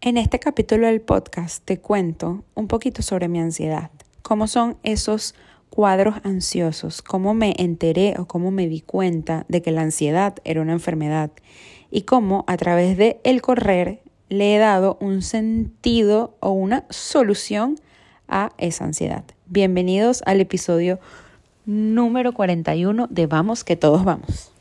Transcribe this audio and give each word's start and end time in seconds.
En 0.00 0.16
este 0.16 0.38
capítulo 0.38 0.86
del 0.86 1.00
podcast 1.00 1.64
te 1.64 1.80
cuento 1.80 2.44
un 2.54 2.68
poquito 2.68 3.02
sobre 3.02 3.26
mi 3.26 3.40
ansiedad, 3.40 3.90
cómo 4.22 4.46
son 4.46 4.76
esos 4.84 5.34
cuadros 5.70 6.14
ansiosos, 6.22 7.02
cómo 7.02 7.34
me 7.34 7.52
enteré 7.58 8.14
o 8.16 8.26
cómo 8.26 8.52
me 8.52 8.68
di 8.68 8.80
cuenta 8.80 9.44
de 9.48 9.60
que 9.60 9.72
la 9.72 9.82
ansiedad 9.82 10.36
era 10.44 10.62
una 10.62 10.74
enfermedad 10.74 11.32
y 11.90 12.02
cómo 12.02 12.44
a 12.46 12.56
través 12.56 12.96
de 12.96 13.20
el 13.24 13.42
correr 13.42 14.00
le 14.28 14.54
he 14.54 14.58
dado 14.58 14.98
un 15.00 15.20
sentido 15.20 16.36
o 16.38 16.52
una 16.52 16.84
solución 16.90 17.74
a 18.28 18.52
esa 18.56 18.84
ansiedad. 18.84 19.24
Bienvenidos 19.46 20.22
al 20.26 20.40
episodio 20.40 21.00
número 21.66 22.32
41 22.34 23.08
de 23.10 23.26
Vamos 23.26 23.64
que 23.64 23.74
todos 23.74 24.04
vamos. 24.04 24.52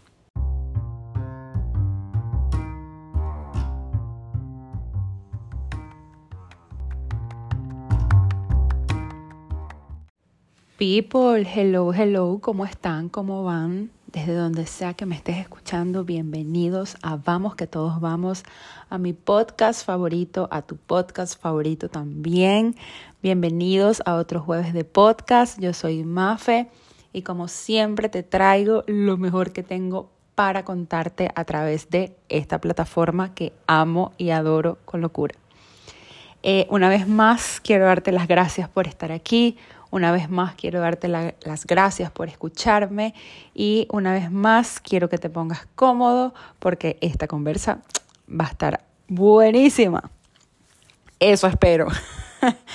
People, 10.77 11.41
hello, 11.41 11.91
hello, 11.91 12.37
¿cómo 12.39 12.63
están? 12.63 13.09
¿Cómo 13.09 13.43
van? 13.43 13.89
Desde 14.05 14.35
donde 14.35 14.68
sea 14.68 14.93
que 14.93 15.07
me 15.07 15.15
estés 15.15 15.37
escuchando, 15.37 16.04
bienvenidos 16.04 16.97
a 17.01 17.15
Vamos 17.15 17.55
que 17.55 17.65
todos 17.65 17.99
vamos, 17.99 18.43
a 18.87 18.99
mi 18.99 19.13
podcast 19.13 19.83
favorito, 19.83 20.47
a 20.51 20.61
tu 20.61 20.77
podcast 20.77 21.41
favorito 21.41 21.89
también. 21.89 22.75
Bienvenidos 23.23 24.04
a 24.05 24.18
otro 24.18 24.39
jueves 24.39 24.71
de 24.71 24.83
podcast. 24.83 25.59
Yo 25.59 25.73
soy 25.73 26.04
Mafe 26.04 26.68
y 27.11 27.23
como 27.23 27.47
siempre 27.47 28.07
te 28.07 28.21
traigo 28.21 28.83
lo 28.85 29.18
mejor 29.18 29.54
que 29.54 29.63
tengo 29.63 30.11
para 30.35 30.63
contarte 30.63 31.32
a 31.33 31.43
través 31.43 31.89
de 31.89 32.16
esta 32.30 32.61
plataforma 32.61 33.33
que 33.33 33.52
amo 33.66 34.13
y 34.19 34.30
adoro 34.30 34.77
con 34.85 35.02
locura. 35.02 35.33
Eh, 36.44 36.67
una 36.69 36.88
vez 36.88 37.07
más, 37.07 37.59
quiero 37.61 37.85
darte 37.85 38.11
las 38.11 38.27
gracias 38.27 38.69
por 38.69 38.87
estar 38.87 39.11
aquí. 39.11 39.57
Una 39.89 40.11
vez 40.11 40.30
más 40.30 40.55
quiero 40.55 40.80
darte 40.80 41.07
las 41.07 41.66
gracias 41.66 42.11
por 42.11 42.27
escucharme 42.27 43.13
y 43.53 43.88
una 43.91 44.13
vez 44.13 44.31
más 44.31 44.80
quiero 44.80 45.09
que 45.09 45.17
te 45.17 45.30
pongas 45.30 45.67
cómodo 45.75 46.33
porque 46.59 46.97
esta 47.02 47.27
conversa 47.27 47.80
va 48.30 48.45
a 48.45 48.49
estar 48.49 48.83
buenísima. 49.08 50.09
Eso 51.19 51.47
espero. 51.47 51.88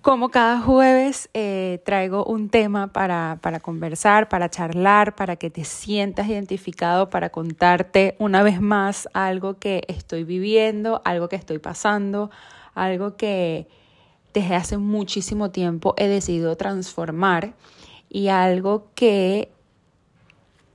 Como 0.00 0.28
cada 0.28 0.60
jueves 0.60 1.30
eh, 1.32 1.80
traigo 1.84 2.24
un 2.26 2.50
tema 2.50 2.88
para, 2.88 3.38
para 3.40 3.60
conversar, 3.60 4.28
para 4.28 4.50
charlar, 4.50 5.14
para 5.14 5.36
que 5.36 5.48
te 5.48 5.64
sientas 5.64 6.28
identificado, 6.28 7.08
para 7.08 7.30
contarte 7.30 8.14
una 8.18 8.42
vez 8.42 8.60
más 8.60 9.08
algo 9.14 9.58
que 9.58 9.82
estoy 9.88 10.24
viviendo, 10.24 11.00
algo 11.06 11.30
que 11.30 11.36
estoy 11.36 11.58
pasando, 11.58 12.30
algo 12.74 13.16
que, 13.16 13.66
desde 14.34 14.56
hace 14.56 14.78
muchísimo 14.78 15.50
tiempo 15.50 15.94
he 15.96 16.08
decidido 16.08 16.56
transformar 16.56 17.54
y 18.10 18.28
algo 18.28 18.88
que 18.94 19.50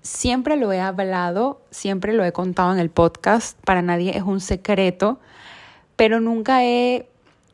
siempre 0.01 0.55
lo 0.55 0.71
he 0.71 0.79
hablado, 0.79 1.61
siempre 1.69 2.13
lo 2.13 2.23
he 2.23 2.31
contado 2.31 2.71
en 2.71 2.79
el 2.79 2.89
podcast, 2.89 3.59
para 3.65 3.81
nadie 3.81 4.17
es 4.17 4.23
un 4.23 4.39
secreto, 4.39 5.19
pero 5.97 6.21
nunca 6.21 6.63
he 6.63 7.09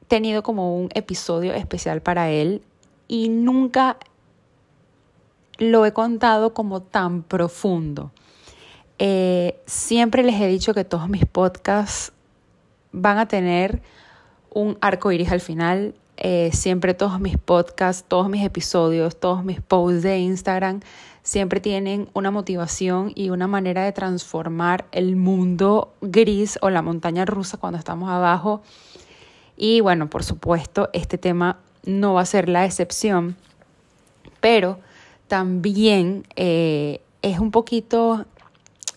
tenido 0.07 0.43
como 0.43 0.77
un 0.77 0.89
episodio 0.93 1.53
especial 1.53 2.01
para 2.01 2.29
él 2.29 2.61
y 3.07 3.29
nunca 3.29 3.97
lo 5.57 5.85
he 5.85 5.91
contado 5.91 6.53
como 6.53 6.81
tan 6.83 7.23
profundo. 7.23 8.11
Eh, 8.99 9.59
siempre 9.65 10.23
les 10.23 10.39
he 10.39 10.47
dicho 10.47 10.75
que 10.75 10.85
todos 10.85 11.09
mis 11.09 11.25
podcasts 11.25 12.13
van 12.91 13.17
a 13.17 13.27
tener 13.27 13.81
un 14.55 14.79
arco 14.81 15.11
iris 15.11 15.31
al 15.31 15.41
final. 15.41 15.93
Eh, 16.17 16.49
siempre 16.53 16.93
todos 16.93 17.19
mis 17.19 17.37
podcasts, 17.37 18.05
todos 18.07 18.29
mis 18.29 18.43
episodios, 18.43 19.19
todos 19.19 19.43
mis 19.43 19.59
posts 19.61 20.01
de 20.01 20.17
Instagram 20.17 20.79
siempre 21.23 21.59
tienen 21.59 22.07
una 22.13 22.31
motivación 22.31 23.11
y 23.15 23.31
una 23.31 23.47
manera 23.47 23.83
de 23.83 23.91
transformar 23.91 24.85
el 24.91 25.15
mundo 25.15 25.91
gris 26.01 26.57
o 26.61 26.69
la 26.69 26.83
montaña 26.83 27.25
rusa 27.25 27.57
cuando 27.57 27.79
estamos 27.79 28.09
abajo. 28.09 28.61
Y 29.57 29.81
bueno, 29.81 30.09
por 30.09 30.23
supuesto, 30.23 30.89
este 30.93 31.17
tema 31.17 31.57
no 31.83 32.13
va 32.13 32.21
a 32.21 32.25
ser 32.25 32.47
la 32.47 32.63
excepción, 32.63 33.35
pero 34.39 34.79
también 35.27 36.23
eh, 36.35 37.01
es 37.23 37.39
un 37.39 37.51
poquito 37.51 38.25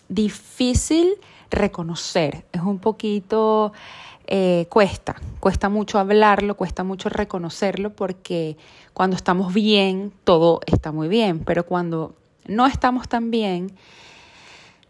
difícil 0.07 1.15
reconocer, 1.49 2.45
es 2.51 2.61
un 2.61 2.77
poquito 2.77 3.73
eh, 4.31 4.67
cuesta, 4.69 5.15
cuesta 5.39 5.69
mucho 5.69 5.97
hablarlo, 5.97 6.55
cuesta 6.55 6.83
mucho 6.83 7.09
reconocerlo 7.09 7.95
porque 7.95 8.57
cuando 8.93 9.15
estamos 9.15 9.55
bien, 9.55 10.13
todo 10.23 10.61
está 10.67 10.91
muy 10.91 11.07
bien, 11.07 11.39
pero 11.39 11.65
cuando 11.65 12.13
no 12.45 12.67
estamos 12.67 13.09
tan 13.09 13.31
bien, 13.31 13.71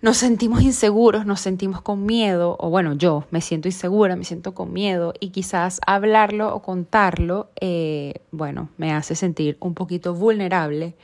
nos 0.01 0.17
sentimos 0.17 0.61
inseguros, 0.61 1.25
nos 1.25 1.39
sentimos 1.39 1.81
con 1.81 2.05
miedo, 2.05 2.57
o 2.59 2.69
bueno, 2.69 2.95
yo 2.95 3.23
me 3.31 3.39
siento 3.39 3.69
insegura, 3.69 4.17
me 4.17 4.25
siento 4.25 4.53
con 4.53 4.73
miedo 4.73 5.13
y 5.21 5.29
quizás 5.29 5.79
hablarlo 5.87 6.53
o 6.53 6.61
contarlo, 6.61 7.49
eh, 7.61 8.15
bueno, 8.31 8.67
me 8.75 8.91
hace 8.91 9.15
sentir 9.15 9.55
un 9.61 9.73
poquito 9.73 10.13
vulnerable 10.13 10.95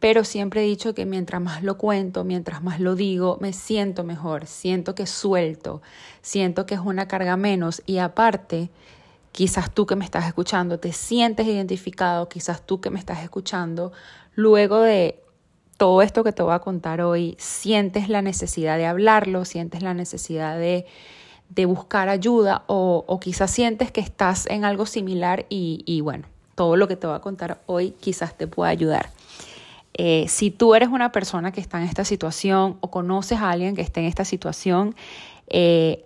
pero 0.00 0.24
siempre 0.24 0.62
he 0.62 0.66
dicho 0.66 0.94
que 0.94 1.06
mientras 1.06 1.40
más 1.40 1.62
lo 1.62 1.78
cuento, 1.78 2.24
mientras 2.24 2.62
más 2.62 2.80
lo 2.80 2.94
digo, 2.94 3.38
me 3.40 3.52
siento 3.52 4.04
mejor, 4.04 4.46
siento 4.46 4.94
que 4.94 5.06
suelto, 5.06 5.82
siento 6.20 6.66
que 6.66 6.74
es 6.74 6.80
una 6.80 7.08
carga 7.08 7.36
menos 7.36 7.82
y 7.86 7.98
aparte, 7.98 8.70
quizás 9.32 9.72
tú 9.72 9.86
que 9.86 9.96
me 9.96 10.04
estás 10.04 10.26
escuchando 10.26 10.78
te 10.78 10.92
sientes 10.92 11.46
identificado, 11.46 12.28
quizás 12.28 12.64
tú 12.66 12.80
que 12.80 12.90
me 12.90 12.98
estás 12.98 13.22
escuchando, 13.22 13.92
luego 14.34 14.80
de 14.80 15.20
todo 15.76 16.02
esto 16.02 16.22
que 16.22 16.32
te 16.32 16.42
voy 16.42 16.54
a 16.54 16.60
contar 16.60 17.00
hoy, 17.00 17.36
sientes 17.38 18.08
la 18.08 18.22
necesidad 18.22 18.78
de 18.78 18.86
hablarlo, 18.86 19.44
sientes 19.44 19.82
la 19.82 19.94
necesidad 19.94 20.58
de, 20.58 20.86
de 21.48 21.66
buscar 21.66 22.08
ayuda 22.08 22.64
o, 22.66 23.04
o, 23.06 23.20
quizás 23.20 23.50
sientes 23.50 23.90
que 23.90 24.00
estás 24.00 24.46
en 24.46 24.64
algo 24.64 24.86
similar 24.86 25.46
y, 25.48 25.82
y 25.86 26.00
bueno, 26.00 26.26
todo 26.54 26.76
lo 26.76 26.88
que 26.88 26.96
te 26.96 27.06
voy 27.06 27.16
a 27.16 27.20
contar 27.20 27.60
hoy 27.66 27.90
quizás 28.00 28.36
te 28.36 28.46
pueda 28.46 28.70
ayudar. 28.70 29.10
Eh, 29.96 30.26
si 30.28 30.50
tú 30.50 30.74
eres 30.74 30.88
una 30.88 31.12
persona 31.12 31.52
que 31.52 31.60
está 31.60 31.78
en 31.78 31.84
esta 31.84 32.04
situación 32.04 32.78
o 32.80 32.90
conoces 32.90 33.38
a 33.38 33.50
alguien 33.50 33.76
que 33.76 33.82
esté 33.82 34.00
en 34.00 34.06
esta 34.06 34.24
situación, 34.24 34.96
eh, 35.48 36.04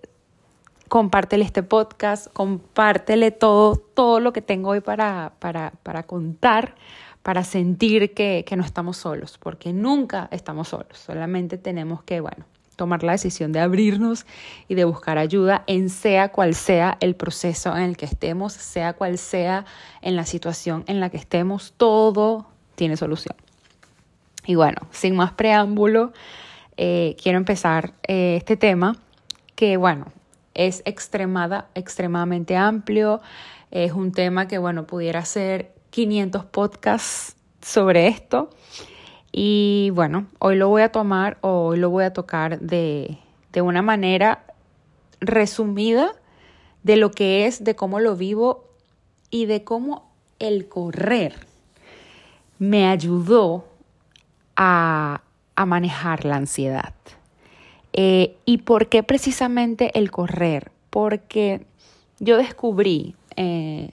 compártele 0.89 1.45
este 1.45 1.63
podcast, 1.63 2.33
compártele 2.33 3.31
todo, 3.31 3.77
todo 3.77 4.21
lo 4.21 4.33
que 4.33 4.43
tengo 4.43 4.71
hoy 4.71 4.81
para, 4.81 5.33
para, 5.39 5.73
para 5.83 6.03
contar, 6.03 6.75
para 7.23 7.45
sentir 7.45 8.13
que, 8.13 8.45
que 8.47 8.57
no 8.57 8.65
estamos 8.65 8.99
solos, 8.99 9.39
porque 9.39 9.73
nunca 9.73 10.29
estamos 10.33 10.69
solos, 10.69 10.99
solamente 10.99 11.57
tenemos 11.57 12.03
que, 12.03 12.21
bueno, 12.21 12.45
tomar 12.77 13.03
la 13.03 13.13
decisión 13.13 13.53
de 13.53 13.61
abrirnos 13.61 14.25
y 14.69 14.75
de 14.77 14.85
buscar 14.85 15.19
ayuda 15.19 15.65
en 15.67 15.91
sea 15.91 16.31
cual 16.31 16.55
sea 16.55 16.97
el 17.01 17.17
proceso 17.17 17.77
en 17.77 17.83
el 17.83 17.97
que 17.97 18.05
estemos, 18.05 18.53
sea 18.53 18.93
cual 18.93 19.19
sea 19.19 19.65
en 20.01 20.15
la 20.15 20.25
situación 20.25 20.85
en 20.87 21.01
la 21.01 21.11
que 21.11 21.17
estemos, 21.17 21.75
todo 21.77 22.47
tiene 22.77 22.97
solución. 22.97 23.37
Y 24.49 24.55
bueno, 24.55 24.79
sin 24.93 25.15
más 25.15 25.33
preámbulo, 25.33 26.15
eh, 26.79 27.17
quiero 27.23 27.37
empezar 27.37 27.93
eh, 28.09 28.37
este 28.39 28.57
tema 28.57 28.97
que, 29.55 29.77
bueno, 29.77 30.07
es 30.55 30.81
extremada, 30.87 31.69
extremadamente 31.75 32.57
amplio. 32.57 33.21
Es 33.71 33.93
un 33.93 34.11
tema 34.11 34.49
que, 34.49 34.57
bueno, 34.57 34.87
pudiera 34.87 35.23
ser 35.27 35.75
500 35.91 36.47
podcasts 36.47 37.37
sobre 37.61 38.09
esto. 38.09 38.49
Y 39.33 39.91
bueno, 39.93 40.29
hoy 40.39 40.57
lo 40.57 40.71
voy 40.71 40.81
a 40.81 40.93
tomar 40.93 41.37
o 41.43 41.67
hoy 41.67 41.79
lo 41.79 41.91
voy 41.91 42.05
a 42.05 42.15
tocar 42.15 42.59
de, 42.59 43.19
de 43.53 43.61
una 43.61 43.83
manera 43.83 44.47
resumida 45.21 46.15
de 46.85 46.97
lo 46.97 47.11
que 47.11 47.45
es, 47.45 47.65
de 47.65 47.77
cómo 47.77 48.01
lo 48.01 48.17
vivo 48.17 48.65
y 49.29 49.45
de 49.45 49.63
cómo 49.63 50.11
el 50.39 50.71
correr 50.71 51.35
me 52.59 52.89
ayudó 52.89 53.68
a, 54.59 55.23
manejar 55.67 56.25
la 56.25 56.37
ansiedad. 56.37 56.95
Eh, 57.93 58.37
¿Y 58.45 58.59
por 58.59 58.89
qué 58.89 59.03
precisamente 59.03 59.99
el 59.99 60.11
correr? 60.11 60.71
Porque 60.91 61.67
yo 62.21 62.37
descubrí, 62.37 63.17
eh, 63.37 63.91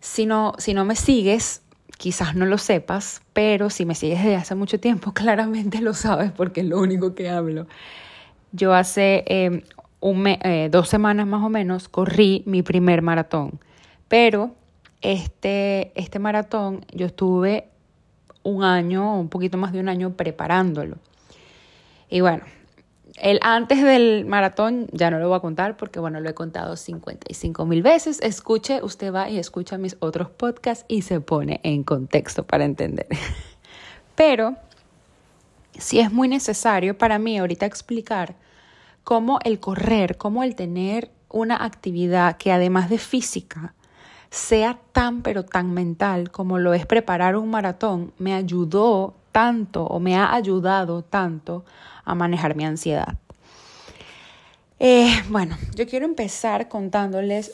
si, 0.00 0.26
no, 0.26 0.54
si 0.58 0.74
no 0.74 0.84
me 0.84 0.96
sigues, 0.96 1.62
quizás 1.98 2.34
no 2.34 2.46
lo 2.46 2.58
sepas, 2.58 3.22
pero 3.32 3.70
si 3.70 3.84
me 3.84 3.94
sigues 3.94 4.22
desde 4.22 4.36
hace 4.36 4.54
mucho 4.54 4.80
tiempo, 4.80 5.12
claramente 5.14 5.80
lo 5.80 5.94
sabes 5.94 6.32
porque 6.32 6.62
es 6.62 6.66
lo 6.66 6.80
único 6.80 7.14
que 7.14 7.28
hablo. 7.28 7.66
Yo 8.50 8.74
hace 8.74 9.24
eh, 9.26 9.62
un 10.00 10.24
dos 10.70 10.88
semanas 10.88 11.26
más 11.26 11.44
o 11.44 11.48
menos 11.48 11.88
corrí 11.88 12.42
mi 12.46 12.62
primer 12.62 13.02
maratón, 13.02 13.60
pero 14.08 14.54
este, 15.00 15.92
este 15.94 16.18
maratón 16.18 16.84
yo 16.92 17.06
estuve 17.06 17.68
un 18.48 18.64
año, 18.64 19.18
un 19.18 19.28
poquito 19.28 19.58
más 19.58 19.72
de 19.72 19.80
un 19.80 19.88
año 19.88 20.14
preparándolo. 20.16 20.96
Y 22.08 22.20
bueno, 22.20 22.42
el 23.20 23.38
antes 23.42 23.82
del 23.82 24.24
maratón 24.26 24.88
ya 24.92 25.10
no 25.10 25.18
lo 25.18 25.28
voy 25.28 25.36
a 25.36 25.40
contar 25.40 25.76
porque, 25.76 26.00
bueno, 26.00 26.20
lo 26.20 26.28
he 26.28 26.34
contado 26.34 26.76
55 26.76 27.66
mil 27.66 27.82
veces. 27.82 28.20
Escuche, 28.22 28.82
usted 28.82 29.12
va 29.12 29.28
y 29.28 29.38
escucha 29.38 29.78
mis 29.78 29.96
otros 30.00 30.30
podcasts 30.30 30.84
y 30.88 31.02
se 31.02 31.20
pone 31.20 31.60
en 31.62 31.82
contexto 31.84 32.46
para 32.46 32.64
entender. 32.64 33.06
Pero 34.14 34.56
si 35.76 36.00
es 36.00 36.12
muy 36.12 36.28
necesario 36.28 36.96
para 36.96 37.18
mí 37.18 37.38
ahorita 37.38 37.66
explicar 37.66 38.34
cómo 39.04 39.38
el 39.44 39.60
correr, 39.60 40.16
cómo 40.16 40.42
el 40.42 40.54
tener 40.54 41.10
una 41.28 41.64
actividad 41.64 42.36
que 42.36 42.52
además 42.52 42.88
de 42.88 42.98
física 42.98 43.74
sea 44.30 44.78
tan 44.92 45.22
pero 45.22 45.44
tan 45.44 45.72
mental 45.72 46.30
como 46.30 46.58
lo 46.58 46.74
es 46.74 46.86
preparar 46.86 47.36
un 47.36 47.50
maratón, 47.50 48.12
me 48.18 48.34
ayudó 48.34 49.14
tanto 49.32 49.84
o 49.84 50.00
me 50.00 50.16
ha 50.16 50.34
ayudado 50.34 51.02
tanto 51.02 51.64
a 52.04 52.14
manejar 52.14 52.56
mi 52.56 52.64
ansiedad. 52.64 53.16
Eh, 54.80 55.10
bueno, 55.28 55.56
yo 55.74 55.86
quiero 55.86 56.06
empezar 56.06 56.68
contándoles, 56.68 57.52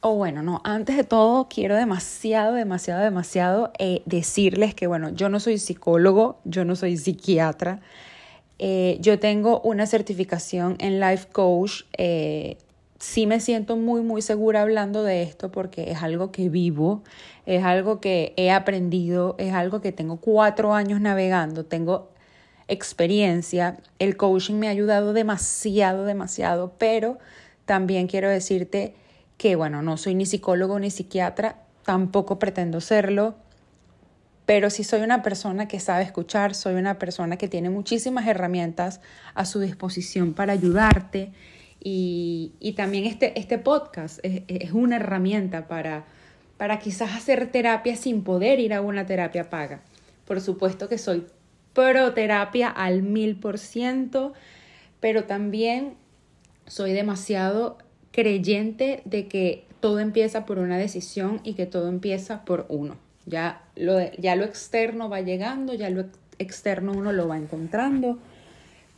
o 0.00 0.14
bueno, 0.14 0.42
no, 0.42 0.60
antes 0.64 0.96
de 0.96 1.04
todo 1.04 1.48
quiero 1.48 1.74
demasiado, 1.74 2.54
demasiado, 2.54 3.02
demasiado 3.02 3.72
eh, 3.78 4.02
decirles 4.04 4.74
que, 4.74 4.86
bueno, 4.86 5.10
yo 5.10 5.28
no 5.28 5.40
soy 5.40 5.58
psicólogo, 5.58 6.38
yo 6.44 6.64
no 6.64 6.76
soy 6.76 6.96
psiquiatra, 6.96 7.80
eh, 8.58 8.98
yo 9.00 9.18
tengo 9.18 9.60
una 9.60 9.86
certificación 9.86 10.76
en 10.80 11.00
Life 11.00 11.28
Coach. 11.32 11.84
Sí 13.00 13.26
me 13.26 13.40
siento 13.40 13.76
muy, 13.76 14.02
muy 14.02 14.22
segura 14.22 14.62
hablando 14.62 15.02
de 15.02 15.22
esto 15.22 15.50
porque 15.50 15.90
es 15.90 16.02
algo 16.02 16.30
que 16.30 16.48
vivo, 16.48 17.02
es 17.46 17.64
algo 17.64 18.00
que 18.00 18.34
he 18.36 18.52
aprendido, 18.52 19.34
es 19.38 19.54
algo 19.54 19.80
que 19.80 19.90
tengo 19.90 20.18
cuatro 20.18 20.74
años 20.74 21.00
navegando, 21.00 21.64
tengo 21.64 22.10
experiencia. 22.68 23.78
El 23.98 24.16
coaching 24.16 24.54
me 24.54 24.68
ha 24.68 24.70
ayudado 24.70 25.14
demasiado, 25.14 26.04
demasiado, 26.04 26.74
pero 26.78 27.18
también 27.64 28.06
quiero 28.06 28.28
decirte 28.28 28.94
que, 29.38 29.56
bueno, 29.56 29.80
no 29.80 29.96
soy 29.96 30.14
ni 30.14 30.26
psicólogo 30.26 30.78
ni 30.78 30.90
psiquiatra, 30.90 31.56
tampoco 31.84 32.38
pretendo 32.38 32.82
serlo, 32.82 33.34
pero 34.44 34.68
sí 34.68 34.84
soy 34.84 35.00
una 35.00 35.22
persona 35.22 35.68
que 35.68 35.80
sabe 35.80 36.02
escuchar, 36.04 36.54
soy 36.54 36.74
una 36.74 36.98
persona 36.98 37.38
que 37.38 37.48
tiene 37.48 37.70
muchísimas 37.70 38.26
herramientas 38.26 39.00
a 39.32 39.46
su 39.46 39.58
disposición 39.58 40.34
para 40.34 40.52
ayudarte 40.52 41.32
y, 41.82 42.74
también 42.76 43.04
este, 43.04 43.38
este 43.38 43.58
podcast 43.58 44.18
es, 44.22 44.42
es 44.48 44.72
una 44.72 44.96
herramienta 44.96 45.66
para, 45.66 46.04
para 46.58 46.78
quizás 46.78 47.14
hacer 47.16 47.50
terapia 47.50 47.96
sin 47.96 48.22
poder 48.22 48.60
ir 48.60 48.74
a 48.74 48.82
una 48.82 49.06
terapia 49.06 49.48
paga. 49.48 49.80
Por 50.26 50.40
supuesto 50.40 50.88
que 50.88 50.98
soy 50.98 51.26
proterapia 51.72 52.68
al 52.68 53.02
mil 53.02 53.36
por 53.36 53.58
ciento, 53.58 54.34
pero 55.00 55.24
también 55.24 55.94
soy 56.66 56.92
demasiado 56.92 57.78
creyente 58.12 59.02
de 59.04 59.26
que 59.26 59.64
todo 59.80 59.98
empieza 59.98 60.44
por 60.44 60.58
una 60.58 60.76
decisión 60.76 61.40
y 61.44 61.54
que 61.54 61.66
todo 61.66 61.88
empieza 61.88 62.44
por 62.44 62.66
uno. 62.68 62.96
Ya 63.26 63.62
lo, 63.76 63.98
ya 64.12 64.36
lo 64.36 64.44
externo 64.44 65.08
va 65.08 65.20
llegando, 65.20 65.74
ya 65.74 65.90
lo 65.90 66.04
externo 66.38 66.92
uno 66.92 67.12
lo 67.12 67.28
va 67.28 67.36
encontrando, 67.36 68.18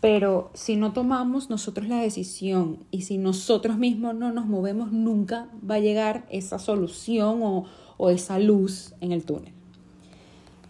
pero 0.02 0.50
si 0.52 0.74
no 0.74 0.92
tomamos 0.92 1.48
nosotros 1.48 1.86
la 1.86 1.98
decisión 1.98 2.80
y 2.90 3.02
si 3.02 3.18
nosotros 3.18 3.78
mismos 3.78 4.16
no 4.16 4.32
nos 4.32 4.46
movemos, 4.46 4.90
nunca 4.90 5.46
va 5.70 5.76
a 5.76 5.78
llegar 5.78 6.26
esa 6.28 6.58
solución 6.58 7.40
o, 7.44 7.66
o 7.98 8.10
esa 8.10 8.40
luz 8.40 8.94
en 9.00 9.12
el 9.12 9.22
túnel. 9.22 9.52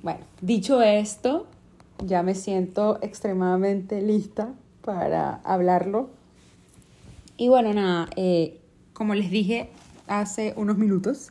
Bueno, 0.02 0.20
dicho 0.42 0.82
esto, 0.82 1.46
ya 2.04 2.22
me 2.22 2.34
siento 2.34 2.98
extremadamente 3.00 4.02
lista 4.02 4.52
para 4.84 5.36
hablarlo. 5.44 6.10
Y 7.38 7.48
bueno, 7.48 7.72
nada, 7.72 8.10
eh, 8.16 8.60
como 8.92 9.14
les 9.14 9.30
dije 9.30 9.70
hace 10.08 10.52
unos 10.58 10.76
minutos, 10.76 11.30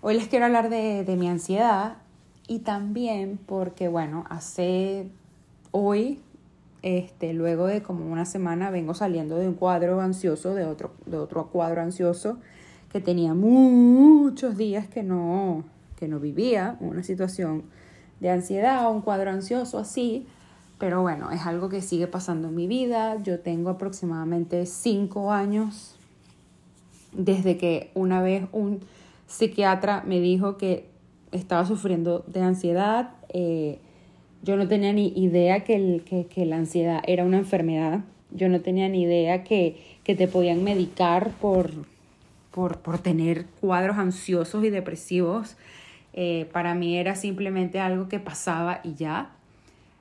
hoy 0.00 0.14
les 0.14 0.26
quiero 0.26 0.46
hablar 0.46 0.68
de, 0.68 1.04
de 1.04 1.14
mi 1.14 1.28
ansiedad 1.28 1.98
y 2.48 2.58
también 2.58 3.38
porque, 3.46 3.86
bueno, 3.86 4.24
hace 4.28 5.12
hoy, 5.70 6.18
este, 6.82 7.32
luego 7.32 7.66
de 7.66 7.82
como 7.82 8.10
una 8.10 8.24
semana, 8.24 8.70
vengo 8.70 8.94
saliendo 8.94 9.36
de 9.36 9.48
un 9.48 9.54
cuadro 9.54 10.00
ansioso, 10.00 10.54
de 10.54 10.64
otro, 10.64 10.92
de 11.06 11.18
otro 11.18 11.48
cuadro 11.48 11.82
ansioso 11.82 12.38
que 12.92 13.00
tenía 13.00 13.34
muchos 13.34 14.56
días 14.56 14.88
que 14.88 15.02
no, 15.02 15.64
que 15.96 16.08
no 16.08 16.18
vivía, 16.18 16.76
una 16.80 17.02
situación 17.02 17.64
de 18.20 18.30
ansiedad, 18.30 18.90
un 18.90 19.02
cuadro 19.02 19.30
ansioso 19.30 19.78
así, 19.78 20.26
pero 20.78 21.02
bueno, 21.02 21.30
es 21.30 21.46
algo 21.46 21.68
que 21.68 21.82
sigue 21.82 22.06
pasando 22.06 22.48
en 22.48 22.54
mi 22.54 22.66
vida. 22.66 23.22
Yo 23.22 23.40
tengo 23.40 23.68
aproximadamente 23.68 24.64
cinco 24.64 25.30
años 25.30 25.94
desde 27.12 27.58
que 27.58 27.90
una 27.94 28.22
vez 28.22 28.44
un 28.52 28.80
psiquiatra 29.26 30.02
me 30.06 30.20
dijo 30.20 30.56
que 30.56 30.88
estaba 31.32 31.66
sufriendo 31.66 32.24
de 32.28 32.40
ansiedad. 32.40 33.10
Eh, 33.28 33.78
yo 34.42 34.56
no 34.56 34.68
tenía 34.68 34.92
ni 34.92 35.08
idea 35.08 35.64
que, 35.64 36.26
que, 36.32 36.46
la 36.46 36.56
ansiedad 36.56 37.02
era 37.06 37.24
una 37.24 37.38
enfermedad. 37.38 38.00
Yo 38.30 38.48
no 38.48 38.60
tenía 38.60 38.88
ni 38.88 39.02
idea 39.02 39.44
que, 39.44 39.76
que 40.04 40.14
te 40.14 40.28
podían 40.28 40.64
medicar 40.64 41.30
por, 41.40 41.70
por, 42.50 42.78
por 42.78 42.98
tener 42.98 43.46
cuadros 43.60 43.98
ansiosos 43.98 44.64
y 44.64 44.70
depresivos. 44.70 45.56
Eh, 46.14 46.48
para 46.52 46.74
mí 46.74 46.96
era 46.96 47.14
simplemente 47.16 47.80
algo 47.80 48.08
que 48.08 48.18
pasaba 48.18 48.80
y 48.82 48.94
ya. 48.94 49.30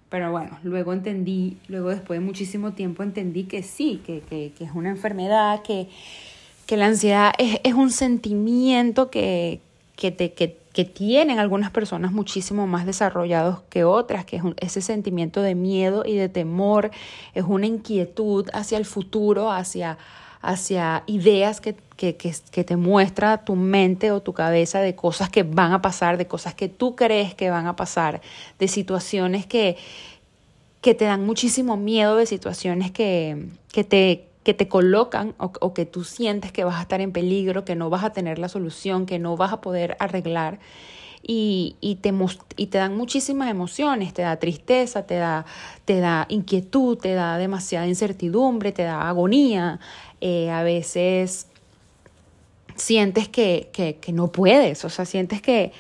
Pero 0.09 0.31
bueno, 0.31 0.57
luego 0.63 0.93
entendí, 0.93 1.57
luego 1.67 1.89
después 1.89 2.19
de 2.19 2.25
muchísimo 2.25 2.73
tiempo 2.73 3.03
entendí 3.03 3.43
que 3.43 3.61
sí, 3.61 4.01
que, 4.05 4.21
que, 4.21 4.51
que 4.57 4.63
es 4.63 4.71
una 4.73 4.89
enfermedad, 4.89 5.61
que, 5.61 5.87
que 6.65 6.77
la 6.77 6.87
ansiedad 6.87 7.33
es, 7.37 7.59
es 7.63 7.73
un 7.73 7.91
sentimiento 7.91 9.11
que, 9.11 9.59
que, 9.95 10.11
te, 10.11 10.33
que, 10.33 10.58
que, 10.73 10.85
tienen 10.85 11.39
algunas 11.39 11.71
personas 11.71 12.11
muchísimo 12.11 12.67
más 12.67 12.85
desarrollados 12.85 13.61
que 13.69 13.83
otras, 13.83 14.25
que 14.25 14.37
es 14.37 14.43
ese 14.57 14.81
sentimiento 14.81 15.41
de 15.41 15.55
miedo 15.55 16.03
y 16.05 16.15
de 16.15 16.29
temor, 16.29 16.91
es 17.33 17.43
una 17.47 17.65
inquietud 17.65 18.47
hacia 18.53 18.77
el 18.77 18.85
futuro, 18.85 19.51
hacia, 19.51 19.97
hacia 20.41 21.03
ideas 21.05 21.59
que, 21.59 21.75
que, 21.97 22.15
que, 22.15 22.63
te 22.63 22.77
muestra 22.77 23.43
tu 23.43 23.55
mente 23.55 24.11
o 24.11 24.21
tu 24.21 24.33
cabeza 24.33 24.79
de 24.79 24.95
cosas 24.95 25.29
que 25.29 25.43
van 25.43 25.73
a 25.73 25.81
pasar, 25.81 26.17
de 26.17 26.27
cosas 26.27 26.53
que 26.53 26.69
tú 26.69 26.95
crees 26.95 27.33
que 27.33 27.49
van 27.49 27.67
a 27.67 27.75
pasar, 27.75 28.21
de 28.57 28.67
situaciones 28.67 29.45
que, 29.45 29.75
que 30.81 30.95
te 30.95 31.05
dan 31.05 31.25
muchísimo 31.25 31.75
miedo, 31.75 32.15
de 32.15 32.25
situaciones 32.25 32.91
que, 32.91 33.47
que, 33.71 33.83
te, 33.83 34.28
que 34.49 34.55
te 34.55 34.67
colocan 34.67 35.35
o, 35.37 35.75
que 35.75 35.85
tú 35.85 36.03
sientes 36.03 36.51
que 36.51 36.63
vas 36.63 36.79
a 36.79 36.81
estar 36.81 37.01
en 37.01 37.11
peligro, 37.11 37.65
que 37.65 37.75
no 37.75 37.91
vas 37.91 38.03
a 38.03 38.13
tener 38.13 38.39
la 38.39 38.49
solución, 38.49 39.05
que 39.05 39.19
no 39.19 39.37
vas 39.37 39.53
a 39.53 39.61
poder 39.61 39.95
arreglar 39.99 40.57
y, 41.21 41.75
y, 41.81 41.97
te, 41.97 42.11
y 42.57 42.65
te 42.65 42.79
dan 42.79 42.97
muchísimas 42.97 43.51
emociones, 43.51 44.11
te 44.11 44.23
da 44.23 44.37
tristeza, 44.37 45.05
te 45.05 45.17
da, 45.17 45.45
te 45.85 45.99
da 45.99 46.25
inquietud, 46.29 46.97
te 46.97 47.13
da 47.13 47.37
demasiada 47.37 47.85
incertidumbre, 47.85 48.71
te 48.71 48.81
da 48.81 49.07
agonía, 49.07 49.79
eh, 50.19 50.49
a 50.49 50.63
veces 50.63 51.45
sientes 52.75 53.29
que, 53.29 53.69
que, 53.71 53.97
que, 53.97 54.11
no 54.13 54.31
puedes, 54.31 54.83
o 54.83 54.89
sea, 54.89 55.05
sientes 55.05 55.43
que, 55.43 55.73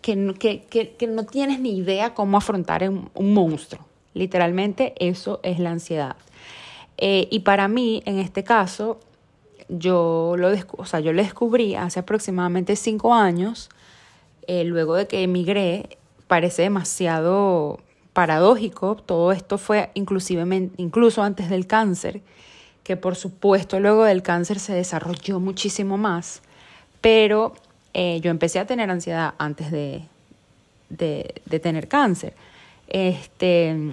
que, 0.00 0.16
no 0.16 1.26
tienes 1.26 1.60
ni 1.60 1.76
idea 1.76 2.14
cómo 2.14 2.38
afrontar 2.38 2.88
un 2.88 3.34
monstruo. 3.34 3.84
Literalmente 4.14 4.94
eso 4.98 5.38
es 5.42 5.58
la 5.58 5.68
ansiedad. 5.68 6.16
Eh, 6.98 7.28
y 7.30 7.40
para 7.40 7.68
mí, 7.68 8.02
en 8.06 8.18
este 8.18 8.44
caso, 8.44 8.98
yo 9.68 10.34
lo, 10.38 10.50
o 10.76 10.86
sea, 10.86 11.00
yo 11.00 11.12
lo 11.12 11.22
descubrí 11.22 11.74
hace 11.74 12.00
aproximadamente 12.00 12.76
cinco 12.76 13.14
años 13.14 13.68
eh, 14.46 14.64
luego 14.64 14.94
de 14.94 15.06
que 15.06 15.22
emigré, 15.22 15.98
parece 16.28 16.62
demasiado 16.62 17.80
paradójico. 18.12 18.96
Todo 18.96 19.32
esto 19.32 19.58
fue 19.58 19.90
inclusive, 19.94 20.70
incluso 20.76 21.22
antes 21.22 21.50
del 21.50 21.66
cáncer, 21.66 22.22
que 22.84 22.96
por 22.96 23.16
supuesto 23.16 23.80
luego 23.80 24.04
del 24.04 24.22
cáncer 24.22 24.60
se 24.60 24.72
desarrolló 24.72 25.40
muchísimo 25.40 25.98
más, 25.98 26.42
pero 27.00 27.54
eh, 27.94 28.20
yo 28.22 28.30
empecé 28.30 28.60
a 28.60 28.66
tener 28.66 28.90
ansiedad 28.90 29.34
antes 29.38 29.70
de, 29.70 30.02
de, 30.88 31.60
tener 31.60 31.88
cáncer. 31.88 32.34
Este, 32.88 33.90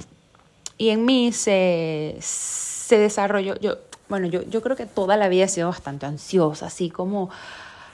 y 0.77 0.89
en 0.89 1.05
mí 1.05 1.31
se 1.31 2.17
desarrolló, 2.89 3.55
yo, 3.59 3.77
bueno, 4.09 4.27
yo, 4.27 4.43
yo 4.43 4.61
creo 4.61 4.75
que 4.75 4.85
toda 4.85 5.17
la 5.17 5.29
vida 5.29 5.45
he 5.45 5.47
sido 5.47 5.69
bastante 5.69 6.05
ansiosa, 6.05 6.67
así 6.67 6.89
como 6.89 7.29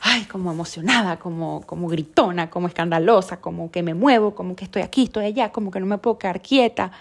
ay, 0.02 0.26
como 0.26 0.52
emocionada, 0.52 1.18
como, 1.18 1.62
como 1.66 1.88
gritona, 1.88 2.50
como 2.50 2.68
escandalosa, 2.68 3.42
como 3.42 3.72
que 3.72 3.84
me 3.84 3.94
muevo, 3.94 4.36
como 4.36 4.56
que 4.56 4.66
estoy 4.66 4.82
aquí, 4.82 5.04
estoy 5.04 5.26
allá, 5.26 5.52
como 5.52 5.72
que 5.72 5.80
no 5.80 5.86
me 5.86 5.98
puedo 5.98 6.18
quedar 6.18 6.42
quieta. 6.42 6.92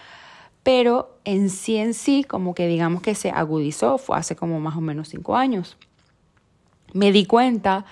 Pero 0.63 1.17
en 1.23 1.49
sí, 1.49 1.77
en 1.77 1.93
sí, 1.93 2.23
como 2.23 2.53
que 2.53 2.67
digamos 2.67 3.01
que 3.01 3.15
se 3.15 3.31
agudizó, 3.31 3.97
fue 3.97 4.17
hace 4.17 4.35
como 4.35 4.59
más 4.59 4.75
o 4.75 4.81
menos 4.81 5.09
cinco 5.09 5.35
años. 5.35 5.77
Me 6.93 7.11
di 7.11 7.25
cuenta 7.25 7.85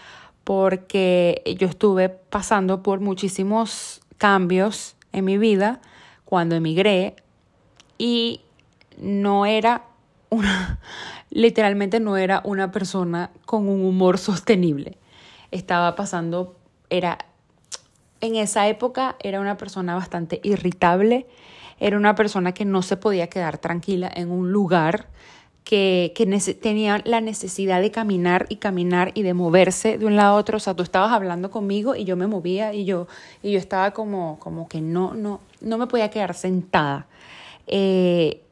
porque 0.44 1.44
yo 1.60 1.68
estuve 1.68 2.10
pasando 2.10 2.84
por 2.84 3.00
muchísimos 3.00 4.01
cambios 4.18 4.96
en 5.13 5.25
mi 5.25 5.38
vida 5.38 5.82
cuando 6.25 6.56
emigré 6.56 7.16
y 7.98 8.42
no 8.98 9.46
era 9.46 9.84
una, 10.30 10.80
literalmente 11.30 12.00
no 12.00 12.18
era 12.18 12.42
una 12.44 12.72
persona 12.72 13.32
con 13.46 13.68
un 13.68 13.86
humor 13.86 14.18
sostenible. 14.18 14.98
Estaba 15.51 15.96
pasando, 15.96 16.56
era, 16.89 17.18
en 18.22 18.36
esa 18.36 18.68
época 18.68 19.16
era 19.20 19.39
una 19.39 19.58
persona 19.58 19.96
bastante 19.96 20.39
irritable, 20.44 21.27
era 21.80 21.96
una 21.96 22.16
persona 22.16 22.54
que 22.54 22.66
no 22.66 22.82
se 22.82 22.98
podía 22.98 23.27
quedar 23.27 23.60
tranquila 23.60 24.12
en 24.13 24.32
un 24.32 24.51
lugar, 24.51 25.08
que, 25.63 26.13
que 26.16 26.25
tenía 26.54 27.01
la 27.04 27.20
necesidad 27.20 27.82
de 27.82 27.92
caminar 27.92 28.46
y 28.48 28.56
caminar 28.56 29.12
y 29.16 29.24
de 29.24 29.34
moverse 29.34 29.98
de 29.98 30.06
un 30.06 30.16
lado 30.16 30.36
a 30.36 30.39
otro. 30.39 30.56
O 30.56 30.60
sea, 30.62 30.75
tú 30.75 30.82
estabas 30.82 31.12
hablando 31.12 31.51
conmigo 31.51 31.94
y 31.94 32.06
yo 32.06 32.16
me 32.16 32.25
movía 32.25 32.74
y 32.74 32.86
yo, 32.86 33.08
y 33.44 33.51
yo 33.51 33.60
estaba 33.60 33.92
como, 33.92 34.39
como 34.39 34.70
que 34.70 34.80
no, 34.80 35.13
no, 35.13 35.42
no 35.60 35.77
me 35.77 35.88
podía 35.88 36.10
quedar 36.10 36.34
sentada. 36.36 37.08
Eh, 37.68 38.44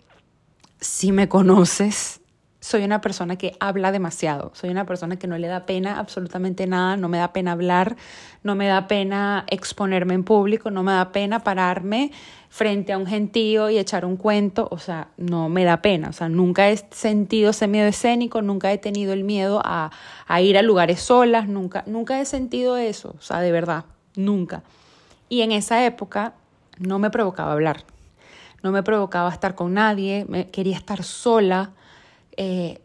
si 0.79 1.12
me 1.12 1.29
conoces, 1.29 2.22
soy 2.65 2.84
una 2.84 3.00
persona 3.00 3.36
que 3.36 3.55
habla 3.60 3.91
demasiado, 3.91 4.51
soy 4.55 4.72
una 4.72 4.88
persona 4.88 5.17
que 5.17 5.27
no 5.27 5.38
le 5.38 5.48
da 5.48 5.67
pena 5.67 6.00
absolutamente 6.00 6.65
nada, 6.65 6.98
no 6.98 7.10
me 7.10 7.20
da 7.20 7.32
pena 7.32 7.51
hablar, 7.51 7.96
no 8.41 8.55
me 8.55 8.65
da 8.65 8.88
pena 8.88 9.46
exponerme 9.50 10.15
en 10.15 10.24
público, 10.24 10.72
no 10.72 10.82
me 10.82 10.94
da 10.94 11.12
pena 11.12 11.44
pararme 11.44 12.12
frente 12.50 12.91
a 12.91 12.98
un 12.98 13.05
gentío 13.05 13.70
y 13.70 13.77
echar 13.77 14.03
un 14.03 14.17
cuento, 14.17 14.67
o 14.72 14.79
sea, 14.79 15.10
no 15.15 15.48
me 15.48 15.63
da 15.63 15.84
pena, 15.84 16.10
o 16.10 16.13
sea, 16.13 16.27
nunca 16.27 16.70
he 16.70 16.77
sentido 16.89 17.51
ese 17.51 17.67
miedo 17.67 17.88
escénico, 17.88 18.41
nunca 18.41 18.74
he 18.74 18.79
tenido 18.79 19.13
el 19.13 19.24
miedo 19.24 19.62
a, 19.63 19.91
a 20.25 20.41
ir 20.41 20.58
a 20.58 20.63
lugares 20.63 21.01
solas, 21.01 21.48
nunca, 21.48 21.84
nunca 21.86 22.20
he 22.20 22.25
sentido 22.25 22.77
eso, 22.77 23.13
o 23.15 23.22
sea, 23.22 23.41
de 23.41 23.51
verdad, 23.51 23.86
nunca. 24.15 24.63
Y 25.29 25.41
en 25.41 25.51
esa 25.51 25.86
época 25.86 26.34
no 26.79 26.98
me 26.98 27.12
provocaba 27.12 27.51
hablar, 27.51 27.84
no 28.64 28.72
me 28.72 28.84
provocaba 28.84 29.32
estar 29.32 29.56
con 29.56 29.74
nadie, 29.74 30.26
me, 30.28 30.50
quería 30.50 30.78
estar 30.78 31.04
sola, 31.04 31.72
eh, 32.38 32.82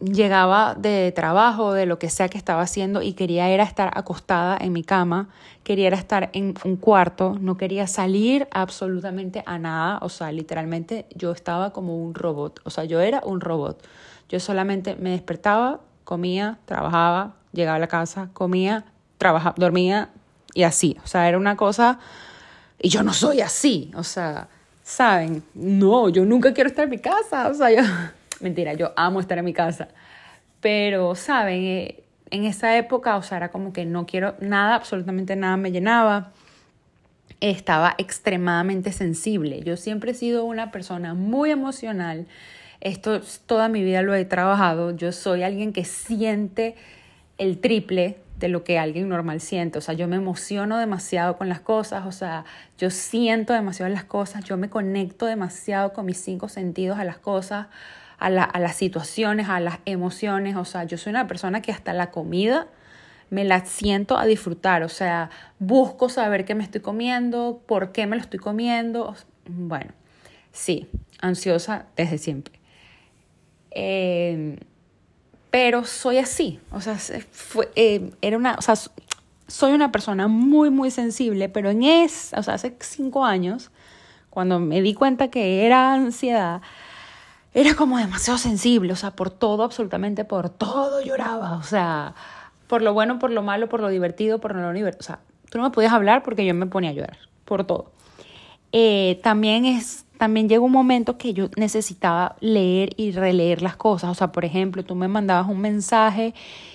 llegaba 0.00 0.74
de 0.74 1.12
trabajo, 1.12 1.72
de 1.72 1.86
lo 1.86 1.98
que 1.98 2.10
sea 2.10 2.28
que 2.28 2.38
estaba 2.38 2.62
haciendo 2.62 3.02
y 3.02 3.14
quería 3.14 3.48
era 3.48 3.64
estar 3.64 3.90
acostada 3.94 4.56
en 4.60 4.72
mi 4.72 4.82
cama, 4.82 5.28
quería 5.62 5.86
era 5.86 5.96
estar 5.96 6.30
en 6.32 6.54
un 6.64 6.76
cuarto, 6.76 7.36
no 7.40 7.56
quería 7.56 7.86
salir 7.86 8.48
absolutamente 8.50 9.42
a 9.46 9.58
nada, 9.58 9.98
o 10.02 10.08
sea, 10.08 10.32
literalmente 10.32 11.06
yo 11.14 11.32
estaba 11.32 11.72
como 11.72 11.96
un 11.96 12.14
robot, 12.14 12.60
o 12.64 12.70
sea, 12.70 12.84
yo 12.84 13.00
era 13.00 13.22
un 13.24 13.40
robot. 13.40 13.82
Yo 14.28 14.40
solamente 14.40 14.96
me 14.96 15.10
despertaba, 15.10 15.80
comía, 16.04 16.58
trabajaba, 16.64 17.34
llegaba 17.52 17.76
a 17.76 17.80
la 17.80 17.88
casa, 17.88 18.30
comía, 18.32 18.84
trabajaba, 19.18 19.54
dormía 19.56 20.10
y 20.54 20.64
así, 20.64 20.96
o 21.04 21.06
sea, 21.06 21.28
era 21.28 21.38
una 21.38 21.56
cosa 21.56 21.98
y 22.78 22.88
yo 22.88 23.02
no 23.02 23.12
soy 23.12 23.40
así, 23.40 23.92
o 23.96 24.02
sea, 24.02 24.48
¿saben? 24.84 25.42
No, 25.54 26.08
yo 26.10 26.24
nunca 26.24 26.52
quiero 26.54 26.68
estar 26.68 26.84
en 26.84 26.90
mi 26.90 26.98
casa, 26.98 27.48
o 27.48 27.54
sea, 27.54 27.70
yo 27.72 27.82
Mentira, 28.40 28.74
yo 28.74 28.92
amo 28.96 29.20
estar 29.20 29.38
en 29.38 29.44
mi 29.44 29.54
casa. 29.54 29.88
Pero, 30.60 31.14
¿saben? 31.14 31.64
Eh, 31.64 32.04
en 32.30 32.44
esa 32.44 32.76
época, 32.76 33.16
o 33.16 33.22
sea, 33.22 33.38
era 33.38 33.50
como 33.50 33.72
que 33.72 33.84
no 33.84 34.06
quiero 34.06 34.34
nada, 34.40 34.74
absolutamente 34.74 35.34
nada 35.36 35.56
me 35.56 35.72
llenaba. 35.72 36.32
Estaba 37.40 37.94
extremadamente 37.98 38.92
sensible. 38.92 39.62
Yo 39.62 39.76
siempre 39.76 40.12
he 40.12 40.14
sido 40.14 40.44
una 40.44 40.70
persona 40.70 41.14
muy 41.14 41.50
emocional. 41.50 42.26
Esto 42.80 43.20
toda 43.46 43.68
mi 43.68 43.82
vida 43.82 44.02
lo 44.02 44.14
he 44.14 44.24
trabajado. 44.24 44.94
Yo 44.96 45.12
soy 45.12 45.42
alguien 45.42 45.72
que 45.72 45.84
siente 45.84 46.74
el 47.38 47.58
triple 47.58 48.18
de 48.38 48.48
lo 48.48 48.64
que 48.64 48.78
alguien 48.78 49.08
normal 49.08 49.40
siente. 49.40 49.78
O 49.78 49.80
sea, 49.80 49.94
yo 49.94 50.08
me 50.08 50.16
emociono 50.16 50.78
demasiado 50.78 51.36
con 51.36 51.48
las 51.48 51.60
cosas, 51.60 52.06
o 52.06 52.12
sea, 52.12 52.44
yo 52.78 52.90
siento 52.90 53.52
demasiado 53.52 53.92
las 53.92 54.04
cosas, 54.04 54.44
yo 54.44 54.56
me 54.56 54.68
conecto 54.68 55.26
demasiado 55.26 55.92
con 55.92 56.06
mis 56.06 56.18
cinco 56.18 56.48
sentidos 56.48 56.98
a 56.98 57.04
las 57.04 57.18
cosas 57.18 57.68
a, 58.18 58.30
las 58.30 58.76
situaciones, 58.76 59.48
a 59.48 59.60
las 59.60 59.78
emociones. 59.84 60.56
O 60.56 60.64
sea, 60.64 60.84
yo 60.84 60.98
soy 60.98 61.10
una 61.10 61.26
persona 61.26 61.62
que 61.62 61.72
hasta 61.72 61.92
la 61.92 62.10
comida 62.10 62.68
me 63.30 63.44
la 63.44 63.64
siento 63.64 64.18
a 64.18 64.24
disfrutar. 64.24 64.82
O 64.82 64.88
sea, 64.88 65.30
busco 65.58 66.08
saber 66.08 66.44
qué 66.44 66.54
me 66.54 66.64
estoy 66.64 66.80
comiendo, 66.80 67.62
por 67.66 67.92
qué 67.92 68.06
me 68.06 68.16
lo 68.16 68.22
estoy 68.22 68.40
comiendo. 68.40 69.14
Bueno, 69.46 69.92
sí, 70.52 70.88
ansiosa 71.20 71.86
desde 71.96 72.18
siempre. 72.18 72.54
Em, 73.70 74.56
pero 75.54 75.84
soy 75.84 76.18
así. 76.18 76.58
O 76.72 76.80
sea, 76.80 76.98
fue, 77.30 77.70
eh, 77.76 78.10
era 78.22 78.36
una, 78.36 78.56
o 78.58 78.60
sea, 78.60 78.74
soy 79.46 79.72
una 79.72 79.92
persona 79.92 80.26
muy, 80.26 80.68
muy 80.70 80.90
sensible, 80.90 81.48
pero 81.48 81.70
en 81.70 81.84
es, 81.84 82.32
o 82.36 82.42
sea, 82.42 82.54
hace 82.54 82.76
cinco 82.80 83.24
años, 83.24 83.70
cuando 84.30 84.58
me 84.58 84.82
di 84.82 84.94
cuenta 84.94 85.28
que 85.28 85.64
era 85.64 85.94
ansiedad, 85.94 86.60
era 87.52 87.76
como 87.76 87.98
demasiado 87.98 88.36
sensible, 88.36 88.92
o 88.92 88.96
sea, 88.96 89.12
por 89.12 89.30
todo, 89.30 89.62
absolutamente 89.62 90.24
por 90.24 90.50
todo 90.50 91.00
lloraba, 91.00 91.56
o 91.56 91.62
sea, 91.62 92.16
por 92.66 92.82
lo 92.82 92.92
bueno, 92.92 93.20
por 93.20 93.30
lo 93.30 93.44
malo, 93.44 93.68
por 93.68 93.78
lo 93.78 93.90
divertido, 93.90 94.40
por 94.40 94.56
lo 94.56 94.72
divertido, 94.72 94.98
o 94.98 95.04
sea, 95.04 95.20
tú 95.50 95.58
no 95.58 95.62
me 95.62 95.70
podías 95.70 95.92
hablar 95.92 96.24
porque 96.24 96.44
yo 96.44 96.52
me 96.54 96.66
ponía 96.66 96.90
a 96.90 96.94
llorar, 96.94 97.18
por 97.44 97.62
todo. 97.62 97.92
Eh, 98.72 99.20
también 99.22 99.66
es, 99.66 100.03
también 100.18 100.48
llegó 100.48 100.64
un 100.66 100.72
momento 100.72 101.18
que 101.18 101.34
yo 101.34 101.48
necesitaba 101.56 102.36
leer 102.40 102.90
y 102.96 103.12
releer 103.12 103.62
las 103.62 103.76
cosas, 103.76 104.10
o 104.10 104.14
sea, 104.14 104.32
por 104.32 104.44
ejemplo, 104.44 104.84
tú 104.84 104.94
me 104.94 105.08
mandabas 105.08 105.48
un 105.48 105.60
mensaje 105.60 106.34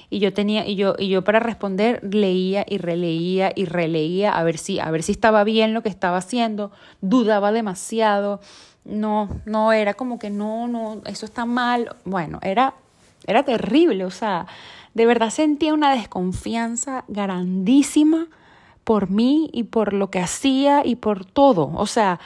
y 0.09 0.19
yo 0.19 0.33
tenía 0.33 0.67
y 0.67 0.75
yo 0.75 0.95
y 0.97 1.07
yo 1.09 1.23
para 1.23 1.39
responder 1.39 2.01
leía 2.03 2.65
y 2.67 2.79
releía 2.79 3.51
y 3.55 3.65
releía 3.65 4.31
a 4.31 4.43
ver 4.43 4.57
si 4.57 4.79
a 4.79 4.89
ver 4.89 5.03
si 5.03 5.11
estaba 5.11 5.43
bien 5.43 5.73
lo 5.73 5.83
que 5.83 5.89
estaba 5.89 6.17
haciendo, 6.17 6.71
dudaba 7.01 7.51
demasiado 7.51 8.41
no, 8.89 9.29
no, 9.45 9.71
era 9.71 9.93
como 9.93 10.19
que 10.19 10.29
no, 10.29 10.67
no, 10.67 11.01
eso 11.05 11.25
está 11.25 11.45
mal. 11.45 11.95
Bueno, 12.05 12.39
era, 12.41 12.73
era 13.27 13.43
terrible, 13.43 14.05
o 14.05 14.11
sea, 14.11 14.47
de 14.93 15.05
verdad 15.05 15.29
sentía 15.29 15.73
una 15.73 15.93
desconfianza 15.93 17.05
grandísima 17.07 18.27
por 18.83 19.09
mí 19.09 19.49
y 19.53 19.65
por 19.65 19.93
lo 19.93 20.09
que 20.09 20.19
hacía 20.19 20.85
y 20.85 20.95
por 20.95 21.25
todo. 21.25 21.71
O 21.75 21.85
sea, 21.85 22.19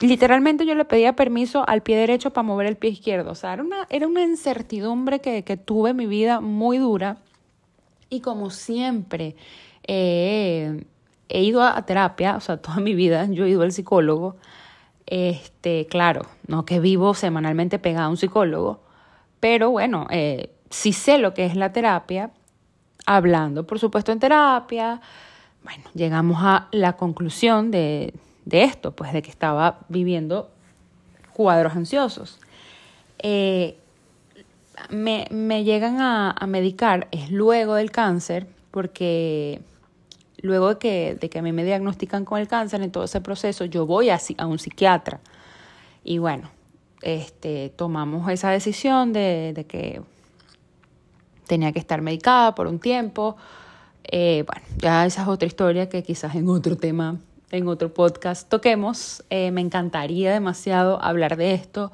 literalmente 0.00 0.66
yo 0.66 0.74
le 0.74 0.84
pedía 0.84 1.14
permiso 1.14 1.68
al 1.68 1.82
pie 1.82 1.96
derecho 1.96 2.32
para 2.32 2.46
mover 2.46 2.66
el 2.66 2.76
pie 2.76 2.90
izquierdo. 2.90 3.32
O 3.32 3.34
sea, 3.34 3.54
era 3.54 3.62
una, 3.62 3.86
era 3.90 4.06
una 4.06 4.22
incertidumbre 4.22 5.20
que, 5.20 5.44
que 5.44 5.56
tuve 5.56 5.90
en 5.90 5.96
mi 5.96 6.06
vida 6.06 6.40
muy 6.40 6.78
dura. 6.78 7.18
Y 8.10 8.20
como 8.20 8.50
siempre 8.50 9.36
he 11.28 11.42
ido 11.42 11.62
a 11.62 11.80
terapia, 11.82 12.36
o 12.36 12.40
sea, 12.40 12.56
toda 12.62 12.76
mi 12.80 12.94
vida 12.94 13.26
yo 13.30 13.44
he 13.44 13.50
ido 13.50 13.62
al 13.62 13.72
psicólogo, 13.72 14.36
este, 15.06 15.86
claro, 15.86 16.22
no 16.46 16.64
que 16.64 16.80
vivo 16.80 17.14
semanalmente 17.14 17.78
pegado 17.78 18.06
a 18.06 18.10
un 18.10 18.16
psicólogo, 18.16 18.82
pero 19.40 19.70
bueno, 19.70 20.06
eh, 20.10 20.50
sí 20.70 20.92
sé 20.92 21.18
lo 21.18 21.32
que 21.32 21.46
es 21.46 21.56
la 21.56 21.72
terapia, 21.72 22.30
hablando, 23.06 23.66
por 23.66 23.78
supuesto, 23.78 24.12
en 24.12 24.18
terapia, 24.18 25.00
bueno, 25.64 25.84
llegamos 25.94 26.38
a 26.42 26.68
la 26.72 26.94
conclusión 26.94 27.70
de, 27.70 28.12
de 28.48 28.64
esto, 28.64 28.92
pues 28.92 29.12
de 29.12 29.20
que 29.20 29.30
estaba 29.30 29.80
viviendo 29.88 30.50
cuadros 31.34 31.76
ansiosos. 31.76 32.40
Eh, 33.18 33.76
me, 34.90 35.26
me, 35.30 35.64
llegan 35.64 36.00
a, 36.00 36.34
medicar, 36.46 37.08
es 37.10 37.30
luego 37.30 37.74
del 37.74 37.90
cáncer, 37.90 38.46
porque 38.70 39.60
luego 40.40 40.70
de 40.70 40.78
que, 40.78 41.18
de 41.20 41.28
que 41.28 41.40
a 41.40 41.42
mí 41.42 41.52
me 41.52 41.64
diagnostican 41.64 42.24
con 42.24 42.40
el 42.40 42.48
cáncer, 42.48 42.80
en 42.80 42.90
todo 42.90 43.04
ese 43.04 43.20
proceso, 43.20 43.66
yo 43.66 43.84
voy 43.84 44.08
a, 44.08 44.18
a 44.38 44.46
un 44.46 44.58
psiquiatra. 44.58 45.20
Y 46.02 46.18
bueno, 46.18 46.48
este, 47.02 47.68
tomamos 47.76 48.30
esa 48.30 48.50
decisión 48.50 49.12
de, 49.12 49.52
de 49.54 49.64
que 49.66 50.00
tenía 51.46 51.72
que 51.72 51.80
estar 51.80 52.00
medicada 52.00 52.54
por 52.54 52.66
un 52.66 52.78
tiempo. 52.78 53.36
Eh, 54.04 54.44
bueno, 54.46 54.66
ya 54.78 55.04
esa 55.04 55.22
es 55.22 55.28
otra 55.28 55.46
historia 55.46 55.88
que 55.90 56.02
quizás 56.02 56.34
en 56.34 56.48
otro 56.48 56.76
tema, 56.76 57.18
en 57.50 57.68
otro 57.68 57.92
podcast 57.92 58.48
toquemos. 58.48 59.24
Eh, 59.30 59.50
me 59.50 59.60
encantaría 59.60 60.32
demasiado 60.32 61.02
hablar 61.02 61.36
de 61.36 61.54
esto. 61.54 61.92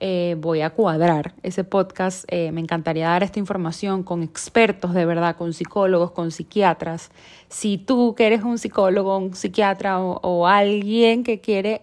Eh, 0.00 0.36
voy 0.38 0.60
a 0.60 0.70
cuadrar 0.70 1.34
ese 1.42 1.64
podcast. 1.64 2.24
Eh, 2.28 2.52
me 2.52 2.60
encantaría 2.60 3.08
dar 3.08 3.22
esta 3.22 3.38
información 3.38 4.02
con 4.02 4.22
expertos 4.22 4.94
de 4.94 5.04
verdad, 5.04 5.36
con 5.36 5.52
psicólogos, 5.52 6.12
con 6.12 6.30
psiquiatras. 6.30 7.10
Si 7.48 7.78
tú 7.78 8.14
que 8.14 8.26
eres 8.26 8.44
un 8.44 8.58
psicólogo, 8.58 9.18
un 9.18 9.34
psiquiatra 9.34 10.00
o, 10.00 10.46
alguien 10.46 11.24
que 11.24 11.40
quiere 11.40 11.82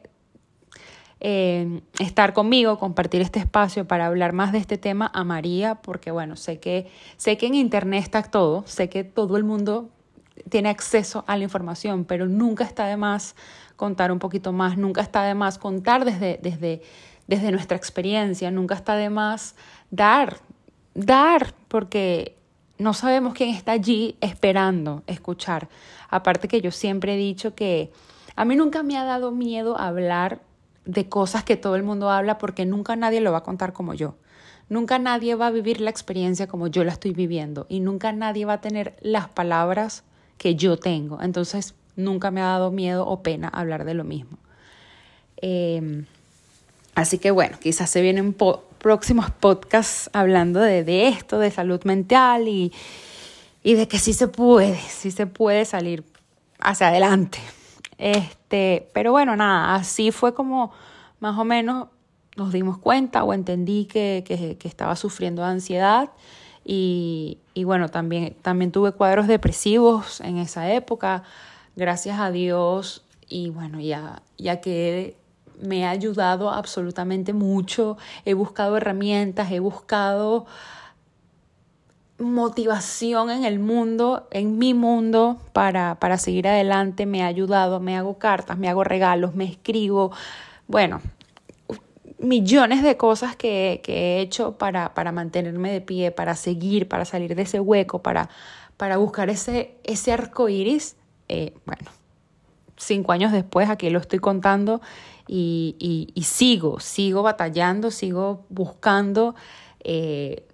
estar 1.97 2.33
conmigo, 2.33 2.77
compartir 2.77 3.21
este 3.21 3.39
espacio 3.39 3.87
para 3.87 4.05
hablar 4.05 4.31
más 4.33 4.51
de 4.51 4.59
este 4.59 4.77
tema, 4.77 5.09
amaría, 5.11 5.73
porque 5.73 6.11
bueno, 6.11 6.35
sé 6.35 6.59
que, 6.59 6.85
sé 7.17 7.35
que 7.35 7.47
en 7.47 7.55
internet 7.55 8.03
está 8.03 8.21
todo, 8.21 8.63
sé 8.67 8.89
que 8.89 9.03
todo 9.03 9.35
el 9.35 9.43
mundo 9.43 9.89
tiene 10.49 10.69
acceso 10.69 11.23
a 11.27 11.37
la 11.37 11.43
información, 11.43 12.05
pero 12.05 12.27
nunca 12.27 12.63
está 12.63 12.85
de 12.85 12.97
más 12.97 13.35
contar 13.75 14.11
un 14.11 14.19
poquito 14.19 14.53
más, 14.53 14.77
nunca 14.77 15.01
está 15.01 15.23
de 15.23 15.35
más 15.35 15.57
contar 15.57 16.05
desde, 16.05 16.39
desde 16.41 16.81
desde 17.27 17.51
nuestra 17.51 17.77
experiencia. 17.77 18.51
Nunca 18.51 18.75
está 18.75 18.95
de 18.95 19.09
más 19.09 19.55
dar, 19.91 20.37
dar, 20.93 21.53
porque 21.67 22.35
no 22.77 22.93
sabemos 22.93 23.33
quién 23.33 23.49
está 23.49 23.73
allí 23.73 24.17
esperando 24.21 25.03
escuchar. 25.07 25.69
Aparte 26.09 26.47
que 26.47 26.61
yo 26.61 26.71
siempre 26.71 27.15
he 27.15 27.17
dicho 27.17 27.55
que 27.55 27.91
a 28.35 28.45
mí 28.45 28.55
nunca 28.55 28.83
me 28.83 28.97
ha 28.97 29.03
dado 29.03 29.31
miedo 29.31 29.79
hablar 29.79 30.41
de 30.85 31.09
cosas 31.09 31.43
que 31.43 31.57
todo 31.57 31.75
el 31.75 31.83
mundo 31.83 32.11
habla 32.11 32.37
porque 32.37 32.65
nunca 32.65 32.95
nadie 32.95 33.21
lo 33.21 33.31
va 33.31 33.39
a 33.39 33.43
contar 33.43 33.73
como 33.73 33.93
yo. 33.93 34.15
nunca 34.67 34.97
nadie 34.97 35.35
va 35.35 35.47
a 35.47 35.51
vivir 35.51 35.79
la 35.79 35.91
experiencia 35.91 36.47
como 36.47 36.67
yo 36.67 36.83
la 36.83 36.91
estoy 36.91 37.11
viviendo 37.11 37.67
y 37.69 37.81
nunca 37.81 38.11
nadie 38.11 38.45
va 38.45 38.53
a 38.53 38.61
tener 38.61 38.95
las 38.99 39.29
palabras 39.29 40.03
que 40.37 40.55
yo 40.55 40.77
tengo. 40.77 41.21
Entonces, 41.21 41.75
nunca 41.95 42.31
me 42.31 42.41
ha 42.41 42.45
dado 42.45 42.71
miedo 42.71 43.07
o 43.07 43.21
pena 43.21 43.47
hablar 43.47 43.85
de 43.85 43.93
lo 43.93 44.03
mismo. 44.03 44.37
Em, 45.37 46.05
así 46.93 47.17
que 47.17 47.31
bueno, 47.31 47.57
quizás 47.59 47.89
se 47.89 48.01
vienen 48.01 48.35
próximos 48.79 49.31
podcasts 49.31 50.09
hablando 50.13 50.59
de, 50.59 50.83
de, 50.83 51.07
esto, 51.07 51.39
de 51.39 51.51
salud 51.51 51.83
mental 51.83 52.47
y, 52.47 52.71
y 53.63 53.73
de 53.73 53.87
que 53.87 53.99
sí 53.99 54.13
se 54.13 54.27
puede, 54.27 54.77
sí 54.77 55.11
se 55.11 55.27
puede 55.27 55.65
salir 55.65 56.03
hacia 56.59 56.87
adelante. 56.89 57.39
Este, 57.97 58.89
pero 58.93 59.11
bueno, 59.11 59.35
nada, 59.35 59.75
así 59.75 60.11
fue 60.11 60.33
como 60.33 60.71
más 61.19 61.37
o 61.37 61.45
menos 61.45 61.87
nos 62.35 62.51
dimos 62.51 62.77
cuenta 62.77 63.23
o 63.23 63.33
entendí 63.33 63.85
que, 63.85 64.23
que, 64.25 64.67
estaba 64.67 64.95
sufriendo 64.97 65.41
de 65.41 65.47
ansiedad 65.49 66.09
y, 66.65 67.39
y, 67.55 67.63
bueno, 67.63 67.89
también, 67.89 68.35
también 68.43 68.71
tuve 68.71 68.91
cuadros 68.91 69.27
depresivos 69.27 70.21
en 70.21 70.37
esa 70.37 70.71
época, 70.71 71.23
gracias 71.75 72.19
a 72.19 72.29
Dios 72.29 73.03
y 73.27 73.49
bueno, 73.49 73.79
ya, 73.79 74.21
ya 74.37 74.61
que 74.61 75.17
me 75.59 75.85
ha 75.85 75.89
ayudado 75.89 76.51
absolutamente 76.51 77.33
mucho, 77.33 77.97
he 78.25 78.33
buscado 78.33 78.77
herramientas, 78.77 79.51
he 79.51 79.59
buscado 79.59 80.45
motivación 82.19 83.29
en 83.29 83.45
el 83.45 83.59
mundo, 83.59 84.27
en 84.31 84.57
mi 84.57 84.73
mundo, 84.73 85.37
para, 85.53 85.95
para 85.95 86.17
seguir 86.17 86.47
adelante, 86.47 87.05
me 87.05 87.23
ha 87.23 87.27
ayudado, 87.27 87.79
me 87.79 87.97
hago 87.97 88.17
cartas, 88.17 88.57
me 88.57 88.69
hago 88.69 88.83
regalos, 88.83 89.35
me 89.35 89.45
escribo, 89.45 90.11
bueno, 90.67 91.01
millones 92.19 92.83
de 92.83 92.97
cosas 92.97 93.35
que, 93.35 93.81
he 93.87 94.19
hecho 94.19 94.57
para, 94.57 94.93
para, 94.93 95.11
mantenerme 95.11 95.71
de 95.71 95.81
pie, 95.81 96.11
para 96.11 96.35
seguir, 96.35 96.87
para 96.87 97.05
salir 97.05 97.35
de 97.35 97.43
ese 97.43 97.59
hueco, 97.59 98.01
para, 98.01 98.29
para 98.77 98.97
buscar 98.97 99.29
ese, 99.29 99.75
ese 99.83 100.11
arco 100.11 100.49
iris. 100.49 100.95
Eh, 101.27 101.53
bueno, 101.65 101.89
cinco 102.77 103.11
años 103.11 103.31
después 103.31 103.69
aquí 103.69 103.89
lo 103.89 103.99
estoy 103.99 104.19
contando 104.19 104.81
y, 105.27 106.11
y, 106.13 106.23
sigo, 106.23 106.79
sigo 106.79 107.23
batallando, 107.23 107.91
sigo 107.91 108.45
buscando. 108.49 109.35
Eh, 109.79 110.45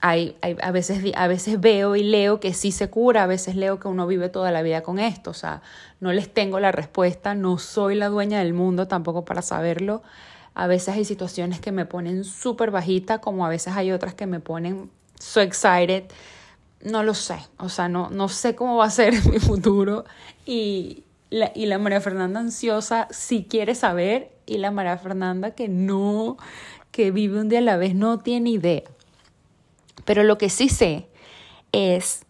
hay, 0.00 0.36
hay, 0.42 0.56
a, 0.62 0.70
veces, 0.70 1.02
a 1.16 1.26
veces 1.26 1.60
veo 1.60 1.96
y 1.96 2.04
leo 2.04 2.38
que 2.38 2.54
sí 2.54 2.70
se 2.70 2.88
cura, 2.90 3.24
a 3.24 3.26
veces 3.26 3.56
leo 3.56 3.80
que 3.80 3.88
uno 3.88 4.06
vive 4.06 4.28
toda 4.28 4.52
la 4.52 4.62
vida 4.62 4.82
con 4.82 4.98
esto, 4.98 5.30
o 5.30 5.34
sea, 5.34 5.62
no 6.00 6.12
les 6.12 6.32
tengo 6.32 6.60
la 6.60 6.70
respuesta, 6.70 7.34
no 7.34 7.58
soy 7.58 7.94
la 7.94 8.08
dueña 8.08 8.38
del 8.40 8.52
mundo 8.52 8.86
tampoco 8.86 9.24
para 9.24 9.42
saberlo. 9.42 10.02
A 10.58 10.66
veces 10.66 10.94
hay 10.94 11.04
situaciones 11.04 11.60
que 11.60 11.70
me 11.70 11.84
ponen 11.84 12.24
súper 12.24 12.70
bajita, 12.70 13.20
como 13.20 13.44
a 13.44 13.50
veces 13.50 13.74
hay 13.76 13.92
otras 13.92 14.14
que 14.14 14.24
me 14.24 14.40
ponen 14.40 14.90
so 15.20 15.42
excited. 15.42 16.04
No 16.82 17.02
lo 17.02 17.12
sé, 17.12 17.36
o 17.58 17.68
sea, 17.68 17.90
no, 17.90 18.08
no 18.08 18.30
sé 18.30 18.54
cómo 18.54 18.78
va 18.78 18.86
a 18.86 18.90
ser 18.90 19.12
mi 19.26 19.38
futuro 19.38 20.06
y, 20.46 21.04
la, 21.28 21.52
y 21.54 21.66
la 21.66 21.78
María 21.78 22.00
Fernanda 22.00 22.40
ansiosa 22.40 23.06
sí 23.10 23.46
quiere 23.48 23.74
saber 23.74 24.32
y 24.46 24.56
la 24.56 24.70
María 24.70 24.96
Fernanda 24.96 25.50
que 25.50 25.68
no, 25.68 26.38
que 26.90 27.10
vive 27.10 27.38
un 27.38 27.50
día 27.50 27.58
a 27.58 27.62
la 27.62 27.76
vez, 27.76 27.94
no 27.94 28.18
tiene 28.18 28.48
idea. 28.48 28.84
Pero 30.06 30.22
lo 30.22 30.38
que 30.38 30.48
sí 30.48 30.70
sé 30.70 31.06
es 31.72 32.24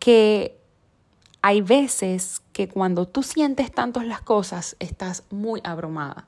que 0.00 0.58
hay 1.42 1.60
veces 1.60 2.42
que 2.52 2.68
cuando 2.68 3.06
tú 3.06 3.22
sientes 3.22 3.70
tanto 3.70 4.02
las 4.02 4.20
cosas, 4.20 4.74
estás 4.80 5.22
muy 5.30 5.60
abrumada. 5.62 6.26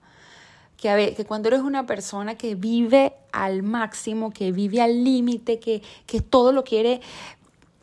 Que, 0.82 1.14
que 1.16 1.24
cuando 1.24 1.48
eres 1.48 1.60
una 1.60 1.86
persona 1.86 2.34
que 2.34 2.56
vive 2.56 3.14
al 3.32 3.62
máximo, 3.62 4.32
que 4.32 4.52
vive 4.52 4.82
al 4.82 5.04
límite, 5.04 5.60
que, 5.60 5.82
que 6.06 6.20
todo 6.20 6.52
lo 6.52 6.64
quiere 6.64 7.00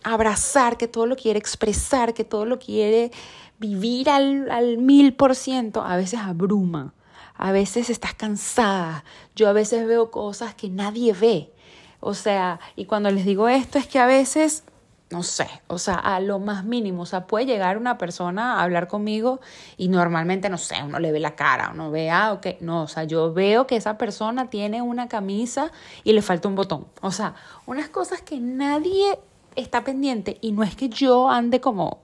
abrazar, 0.04 0.78
que 0.78 0.88
todo 0.88 1.06
lo 1.06 1.16
quiere 1.16 1.40
expresar, 1.40 2.14
que 2.14 2.26
todo 2.26 2.46
lo 2.46 2.60
quiere 2.60 3.12
vivir 3.58 4.10
al 4.10 4.78
mil 4.78 5.14
por 5.14 5.36
ciento, 5.36 5.82
a 5.82 5.96
veces 5.96 6.20
abruma, 6.20 6.94
a 7.36 7.52
veces 7.52 7.90
estás 7.90 8.14
cansada. 8.14 9.04
Yo 9.36 9.48
a 9.48 9.54
veces 9.54 9.88
veo 9.88 10.12
cosas 10.12 10.54
que 10.54 10.70
nadie 10.70 11.14
ve 11.14 11.52
o 12.00 12.14
sea, 12.14 12.60
y 12.76 12.86
cuando 12.86 13.12
les 13.12 13.26
digo 13.26 13.50
esto 13.50 13.78
es 13.78 13.88
que 13.88 14.00
a 14.00 14.06
veces, 14.06 14.64
no 15.12 15.24
sé, 15.24 15.48
o 15.68 15.80
sea, 15.80 15.96
a 15.96 16.20
lo 16.20 16.38
más 16.38 16.64
mínimo, 16.66 17.02
o 17.02 17.06
sea, 17.06 17.26
puede 17.26 17.48
llegar 17.48 17.78
una 17.78 17.98
persona 17.98 18.56
a 18.56 18.64
hablar 18.64 18.88
conmigo 18.88 19.40
y 19.76 19.88
normalmente, 19.88 20.50
no 20.50 20.58
sé, 20.58 20.76
uno 20.84 21.00
le 21.00 21.12
ve 21.12 21.20
la 21.20 21.36
cara, 21.36 21.72
uno 21.74 21.90
ve, 21.90 22.12
ah, 22.12 22.34
ok, 22.34 22.62
no, 22.62 22.84
o 22.84 22.88
sea, 22.88 23.06
yo 23.06 23.34
veo 23.34 23.66
que 23.66 23.76
esa 23.76 23.98
persona 23.98 24.50
tiene 24.50 24.84
una 24.84 25.08
camisa 25.08 25.72
y 26.04 26.14
le 26.14 26.22
falta 26.22 26.48
un 26.48 26.56
botón. 26.56 26.88
O 27.02 27.12
sea, 27.12 27.34
unas 27.66 27.90
cosas 27.90 28.22
que 28.22 28.40
nadie 28.40 29.18
está 29.56 29.84
pendiente 29.84 30.38
y 30.42 30.52
no 30.52 30.64
es 30.64 30.76
que 30.76 30.90
yo 30.90 31.30
ande 31.30 31.60
como 31.60 32.02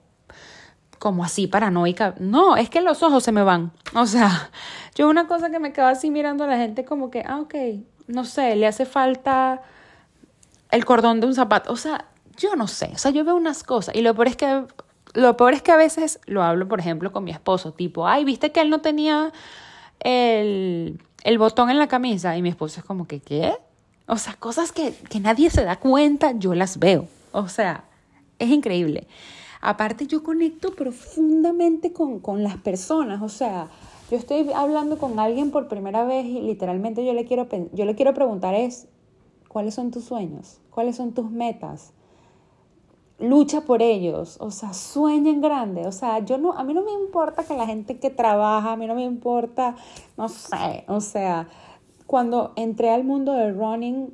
como 0.98 1.24
así 1.24 1.46
paranoica. 1.46 2.16
No, 2.20 2.58
es 2.58 2.70
que 2.70 2.82
los 2.82 3.04
ojos 3.04 3.24
se 3.24 3.32
me 3.32 3.44
van. 3.44 3.72
O 3.94 4.08
sea, 4.08 4.50
yo 4.96 5.08
una 5.08 5.28
cosa 5.28 5.52
que 5.52 5.60
me 5.60 5.72
quedo 5.74 5.86
así 5.86 6.10
mirando 6.10 6.46
a 6.46 6.48
la 6.48 6.58
gente 6.58 6.86
como 6.86 7.12
que, 7.12 7.24
ah, 7.28 7.42
ok, 7.42 7.54
no 8.08 8.26
sé, 8.26 8.56
le 8.56 8.66
hace 8.66 8.86
falta 8.86 9.62
el 10.72 10.84
cordón 10.86 11.20
de 11.20 11.28
un 11.28 11.36
zapato. 11.36 11.72
O 11.72 11.76
sea, 11.76 12.06
yo 12.38 12.56
no 12.56 12.68
sé. 12.68 12.92
O 12.94 12.98
sea, 12.98 13.12
yo 13.12 13.24
veo 13.24 13.36
unas 13.36 13.64
cosas 13.64 13.96
y 13.96 14.02
lo 14.02 14.14
peor 14.14 14.28
es 14.28 14.36
que, 14.36 14.66
lo 15.14 15.38
peor 15.38 15.54
es 15.54 15.62
que 15.62 15.72
a 15.72 15.78
veces 15.78 16.20
lo 16.26 16.44
hablo, 16.44 16.68
por 16.68 16.80
ejemplo, 16.80 17.12
con 17.12 17.24
mi 17.24 17.32
esposo, 17.32 17.74
tipo, 17.74 18.08
ay, 18.08 18.26
viste 18.26 18.52
que 18.52 18.62
él 18.62 18.70
no 18.70 18.82
tenía 18.82 19.32
el, 20.00 21.00
el 21.24 21.38
botón 21.38 21.70
en 21.70 21.80
la 21.80 21.88
camisa 21.88 22.38
y 22.38 22.42
mi 22.42 22.50
esposo 22.50 22.80
es 22.80 22.86
como 22.86 23.08
que, 23.08 23.20
¿qué? 23.20 23.54
O 24.08 24.18
sea, 24.18 24.34
cosas 24.34 24.72
que, 24.72 24.94
que 25.10 25.20
nadie 25.20 25.50
se 25.50 25.64
da 25.64 25.80
cuenta, 25.80 26.34
yo 26.34 26.54
las 26.54 26.78
veo. 26.78 27.08
O 27.32 27.48
sea, 27.48 27.86
es 28.40 28.50
increíble. 28.50 29.08
Aparte, 29.62 30.06
yo 30.06 30.22
conecto 30.22 30.76
profundamente 30.76 31.92
con, 31.92 32.20
con 32.20 32.44
las 32.44 32.58
personas. 32.58 33.22
O 33.24 33.30
sea, 33.30 33.68
yo 34.12 34.18
estoy 34.18 34.52
hablando 34.54 35.00
con 35.00 35.20
alguien 35.20 35.50
por 35.50 35.68
primera 35.68 36.06
vez 36.06 36.26
y 36.26 36.42
literalmente 36.42 37.04
yo 37.04 37.14
le 37.14 37.26
quiero, 37.26 37.48
yo 37.74 37.86
le 37.86 37.96
quiero 37.96 38.14
preguntar 38.14 38.54
es, 38.54 38.88
¿Cuáles 39.56 39.76
son 39.76 39.90
tus 39.90 40.04
sueños? 40.04 40.60
¿Cuáles 40.70 40.98
son 40.98 41.14
tus 41.14 41.32
metas? 41.32 41.94
Lucha 43.18 43.62
por 43.62 43.82
ellos, 43.82 44.38
o 44.42 44.52
sea, 44.52 44.74
sueña 44.74 45.32
en 45.32 45.40
grande, 45.40 45.88
o 45.88 45.92
sea, 45.94 46.20
yo 46.20 46.38
no, 46.38 46.52
a 46.52 46.66
mí 46.66 46.74
no 46.74 46.84
me 46.84 46.92
importa 46.92 47.46
que 47.46 47.56
la 47.56 47.66
gente 47.66 47.98
que 47.98 48.10
trabaja, 48.10 48.74
a 48.74 48.76
mí 48.76 48.88
no 48.88 48.96
me 48.96 49.06
importa, 49.06 49.78
no 50.18 50.28
sé, 50.28 50.84
o 50.90 51.00
sea, 51.00 51.48
cuando 52.06 52.52
entré 52.58 52.90
al 52.90 53.06
mundo 53.06 53.32
del 53.32 53.58
running, 53.58 54.14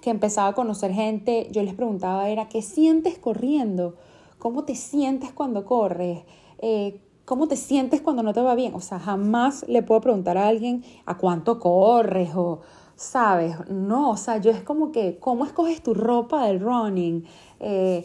que 0.00 0.10
empezaba 0.10 0.48
a 0.48 0.52
conocer 0.54 0.92
gente, 0.92 1.48
yo 1.50 1.62
les 1.62 1.74
preguntaba 1.74 2.28
era, 2.28 2.48
¿qué 2.48 2.62
sientes 2.62 3.18
corriendo? 3.18 3.94
¿Cómo 4.38 4.64
te 4.64 4.74
sientes 4.74 5.32
cuando 5.32 5.64
corres? 5.64 6.22
Eh, 6.58 7.00
¿Cómo 7.24 7.46
te 7.46 7.56
sientes 7.56 8.00
cuando 8.00 8.22
no 8.22 8.32
te 8.32 8.40
va 8.40 8.54
bien? 8.54 8.74
O 8.74 8.80
sea, 8.80 8.98
jamás 8.98 9.64
le 9.68 9.82
puedo 9.82 10.00
preguntar 10.00 10.38
a 10.38 10.48
alguien 10.48 10.84
a 11.04 11.18
cuánto 11.18 11.58
corres 11.58 12.30
o, 12.34 12.60
¿sabes? 12.96 13.54
No, 13.68 14.10
o 14.10 14.16
sea, 14.16 14.38
yo 14.38 14.50
es 14.50 14.62
como 14.62 14.92
que, 14.92 15.18
¿cómo 15.18 15.44
escoges 15.44 15.82
tu 15.82 15.94
ropa 15.94 16.46
del 16.46 16.60
running? 16.60 17.24
Eh, 17.60 18.04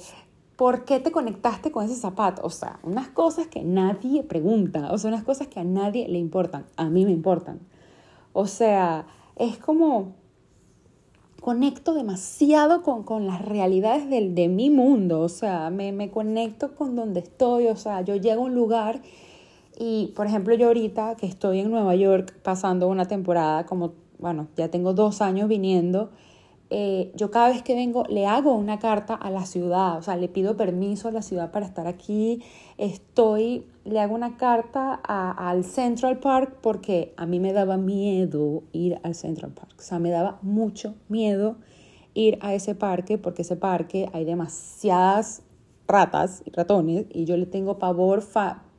¿Por 0.56 0.86
qué 0.86 1.00
te 1.00 1.12
conectaste 1.12 1.72
con 1.72 1.86
ese 1.86 1.96
zapato? 1.96 2.44
O 2.44 2.50
sea, 2.50 2.80
unas 2.84 3.08
cosas 3.08 3.48
que 3.48 3.64
nadie 3.64 4.24
pregunta, 4.24 4.92
o 4.92 4.98
sea, 4.98 5.10
unas 5.10 5.24
cosas 5.24 5.48
que 5.48 5.60
a 5.60 5.64
nadie 5.64 6.08
le 6.08 6.20
importan, 6.20 6.66
a 6.78 6.90
mí 6.90 7.06
me 7.06 7.12
importan. 7.12 7.60
O 8.34 8.46
sea, 8.46 9.08
es 9.36 9.58
como 9.58 10.14
conecto 11.42 11.94
demasiado 11.94 12.84
con, 12.84 13.04
con 13.04 13.26
las 13.28 13.44
realidades 13.44 14.10
del, 14.10 14.36
de 14.36 14.48
mi 14.48 14.70
mundo, 14.70 15.22
o 15.22 15.30
sea, 15.30 15.70
me, 15.72 15.92
me 15.92 16.12
conecto 16.12 16.76
con 16.76 16.96
donde 16.96 17.20
estoy, 17.20 17.68
o 17.68 17.76
sea, 17.76 18.02
yo 18.02 18.16
llego 18.16 18.44
a 18.44 18.46
un 18.46 18.56
lugar 18.56 19.02
y, 19.78 20.14
por 20.16 20.28
ejemplo, 20.28 20.54
yo 20.56 20.68
ahorita 20.68 21.16
que 21.16 21.26
estoy 21.26 21.60
en 21.60 21.72
Nueva 21.72 21.96
York 21.96 22.34
pasando 22.44 22.88
una 22.88 23.08
temporada 23.08 23.66
como 23.66 23.94
bueno, 24.24 24.48
ya 24.56 24.70
tengo 24.70 24.94
dos 24.94 25.22
años 25.22 25.50
viniendo, 25.50 26.10
eh, 26.76 27.12
yo 27.14 27.30
cada 27.30 27.50
vez 27.50 27.62
que 27.62 27.76
vengo 27.76 28.04
le 28.10 28.26
hago 28.26 28.56
una 28.56 28.80
carta 28.80 29.14
a 29.14 29.30
la 29.30 29.46
ciudad, 29.46 30.00
o 30.00 30.02
sea, 30.02 30.18
le 30.18 30.28
pido 30.28 30.58
permiso 30.58 31.08
a 31.08 31.12
la 31.12 31.22
ciudad 31.22 31.52
para 31.52 31.68
estar 31.68 31.86
aquí, 31.86 32.42
estoy, 32.80 33.68
le 33.86 34.00
hago 34.00 34.16
una 34.16 34.38
carta 34.38 34.96
al 34.96 35.66
Central 35.66 36.18
Park 36.18 36.58
porque 36.62 37.14
a 37.16 37.28
mí 37.28 37.40
me 37.40 37.54
daba 37.54 37.78
miedo 37.78 38.64
ir 38.72 39.00
al 39.04 39.14
Central 39.14 39.52
Park, 39.52 39.76
o 39.78 39.82
sea, 39.84 40.00
me 40.00 40.10
daba 40.10 40.40
mucho 40.42 40.96
miedo 41.10 41.58
ir 42.16 42.40
a 42.42 42.56
ese 42.56 42.74
parque 42.74 43.20
porque 43.20 43.44
ese 43.44 43.56
parque 43.56 44.10
hay 44.12 44.26
demasiadas 44.26 45.44
ratas 45.88 46.42
y 46.44 46.50
ratones 46.50 47.06
y 47.12 47.26
yo 47.26 47.38
le 47.38 47.46
tengo 47.46 47.78
pavor, 47.78 48.24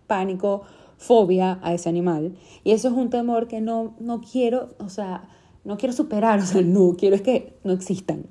pánico, 0.09 0.63
fobia 0.97 1.61
a 1.63 1.75
ese 1.75 1.89
animal. 1.89 2.35
Y 2.65 2.73
eso 2.73 2.89
es 2.89 2.95
un 2.95 3.09
temor 3.09 3.47
que 3.47 3.61
no, 3.61 3.95
no 4.01 4.21
quiero, 4.21 4.71
o 4.81 4.89
sea, 4.89 5.29
no 5.65 5.77
quiero 5.77 5.93
superar, 5.93 6.39
o 6.41 6.47
sea, 6.47 6.63
no 6.63 6.95
quiero 6.97 7.17
es 7.17 7.23
que 7.23 7.59
no 7.65 7.73
existan. 7.73 8.27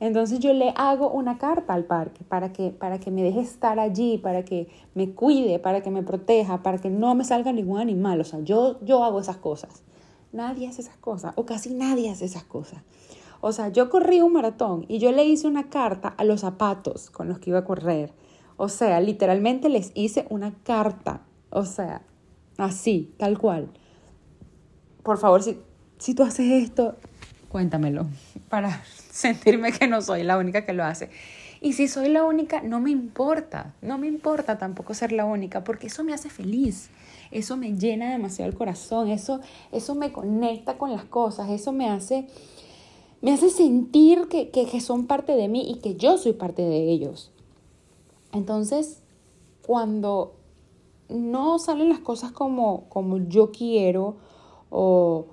Entonces 0.00 0.40
yo 0.40 0.52
le 0.52 0.72
hago 0.74 1.12
una 1.12 1.38
carta 1.38 1.74
al 1.74 1.84
parque 1.84 2.24
para 2.24 2.52
que, 2.52 2.70
para 2.70 2.98
que 2.98 3.12
me 3.12 3.22
deje 3.22 3.38
estar 3.38 3.78
allí, 3.78 4.18
para 4.18 4.44
que 4.44 4.66
me 4.94 5.12
cuide, 5.12 5.60
para 5.60 5.80
que 5.80 5.92
me 5.92 6.02
proteja, 6.02 6.60
para 6.64 6.78
que 6.78 6.90
no 6.90 7.14
me 7.14 7.22
salga 7.22 7.52
ningún 7.52 7.78
animal. 7.78 8.20
O 8.20 8.24
sea, 8.24 8.40
yo, 8.40 8.80
yo 8.84 9.04
hago 9.04 9.20
esas 9.20 9.36
cosas. 9.36 9.84
nadie 10.32 10.66
hace 10.66 10.82
esas 10.82 10.96
cosas, 10.96 11.34
o 11.36 11.46
casi 11.46 11.72
nadie 11.72 12.10
hace 12.10 12.24
esas 12.24 12.42
cosas. 12.42 12.82
O 13.40 13.52
sea, 13.52 13.68
yo 13.68 13.90
corrí 13.90 14.20
un 14.20 14.32
maratón 14.32 14.86
y 14.88 14.98
yo 14.98 15.12
le 15.12 15.24
hice 15.24 15.46
una 15.46 15.68
carta 15.68 16.08
a 16.08 16.24
los 16.24 16.40
zapatos 16.40 17.10
con 17.10 17.28
los 17.28 17.38
que 17.38 17.50
iba 17.50 17.60
a 17.60 17.64
correr. 17.64 18.12
O 18.56 18.68
sea, 18.68 19.00
literalmente 19.00 19.68
les 19.68 19.92
hice 19.94 20.26
una 20.30 20.52
carta. 20.64 21.22
O 21.50 21.64
sea, 21.64 22.02
así, 22.58 23.14
tal 23.18 23.38
cual. 23.38 23.70
Por 25.02 25.18
favor, 25.18 25.42
si, 25.42 25.58
si 26.02 26.14
tú 26.14 26.24
haces 26.24 26.64
esto, 26.64 26.96
cuéntamelo 27.48 28.06
para 28.48 28.82
sentirme 29.10 29.70
que 29.70 29.86
no 29.86 30.02
soy 30.02 30.24
la 30.24 30.36
única 30.36 30.66
que 30.66 30.72
lo 30.72 30.84
hace. 30.84 31.10
Y 31.60 31.74
si 31.74 31.86
soy 31.86 32.08
la 32.08 32.24
única, 32.24 32.60
no 32.60 32.80
me 32.80 32.90
importa, 32.90 33.72
no 33.82 33.96
me 33.98 34.08
importa 34.08 34.58
tampoco 34.58 34.94
ser 34.94 35.12
la 35.12 35.24
única, 35.24 35.62
porque 35.62 35.86
eso 35.86 36.02
me 36.02 36.12
hace 36.12 36.28
feliz, 36.28 36.90
eso 37.30 37.56
me 37.56 37.76
llena 37.76 38.10
demasiado 38.10 38.50
el 38.50 38.58
corazón, 38.58 39.08
eso, 39.10 39.40
eso 39.70 39.94
me 39.94 40.10
conecta 40.10 40.76
con 40.76 40.90
las 40.90 41.04
cosas, 41.04 41.50
eso 41.50 41.70
me 41.70 41.88
hace, 41.88 42.26
me 43.20 43.32
hace 43.32 43.48
sentir 43.48 44.26
que, 44.26 44.50
que, 44.50 44.80
son 44.80 45.06
parte 45.06 45.36
de 45.36 45.46
mí 45.46 45.70
y 45.70 45.76
que 45.76 45.94
yo 45.94 46.18
soy 46.18 46.32
parte 46.32 46.62
de 46.62 46.90
ellos. 46.90 47.30
Entonces, 48.32 49.02
cuando 49.64 50.34
no 51.08 51.60
salen 51.60 51.90
las 51.90 52.00
cosas 52.00 52.32
como, 52.32 52.88
como 52.88 53.18
yo 53.18 53.52
quiero 53.52 54.16
o, 54.68 55.26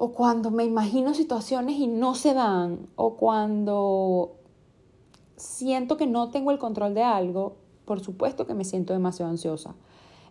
o 0.00 0.12
cuando 0.12 0.52
me 0.52 0.64
imagino 0.64 1.12
situaciones 1.12 1.76
y 1.76 1.88
no 1.88 2.14
se 2.14 2.32
dan, 2.32 2.86
o 2.94 3.16
cuando 3.16 4.36
siento 5.36 5.96
que 5.96 6.06
no 6.06 6.30
tengo 6.30 6.52
el 6.52 6.60
control 6.60 6.94
de 6.94 7.02
algo, 7.02 7.56
por 7.84 7.98
supuesto 7.98 8.46
que 8.46 8.54
me 8.54 8.64
siento 8.64 8.92
demasiado 8.92 9.32
ansiosa. 9.32 9.74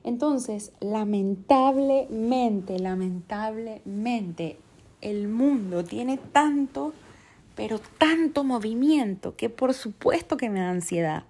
Entonces, 0.06 0.72
lamentablemente, 0.80 2.80
lamentablemente, 2.80 4.58
el 5.02 5.28
mundo 5.28 5.84
tiene 5.84 6.18
tanto, 6.18 6.94
pero 7.54 7.82
tanto 7.98 8.46
movimiento 8.46 9.36
que 9.36 9.50
por 9.50 9.74
supuesto 9.74 10.38
que 10.38 10.50
me 10.50 10.62
da 10.62 10.70
ansiedad. 10.70 11.26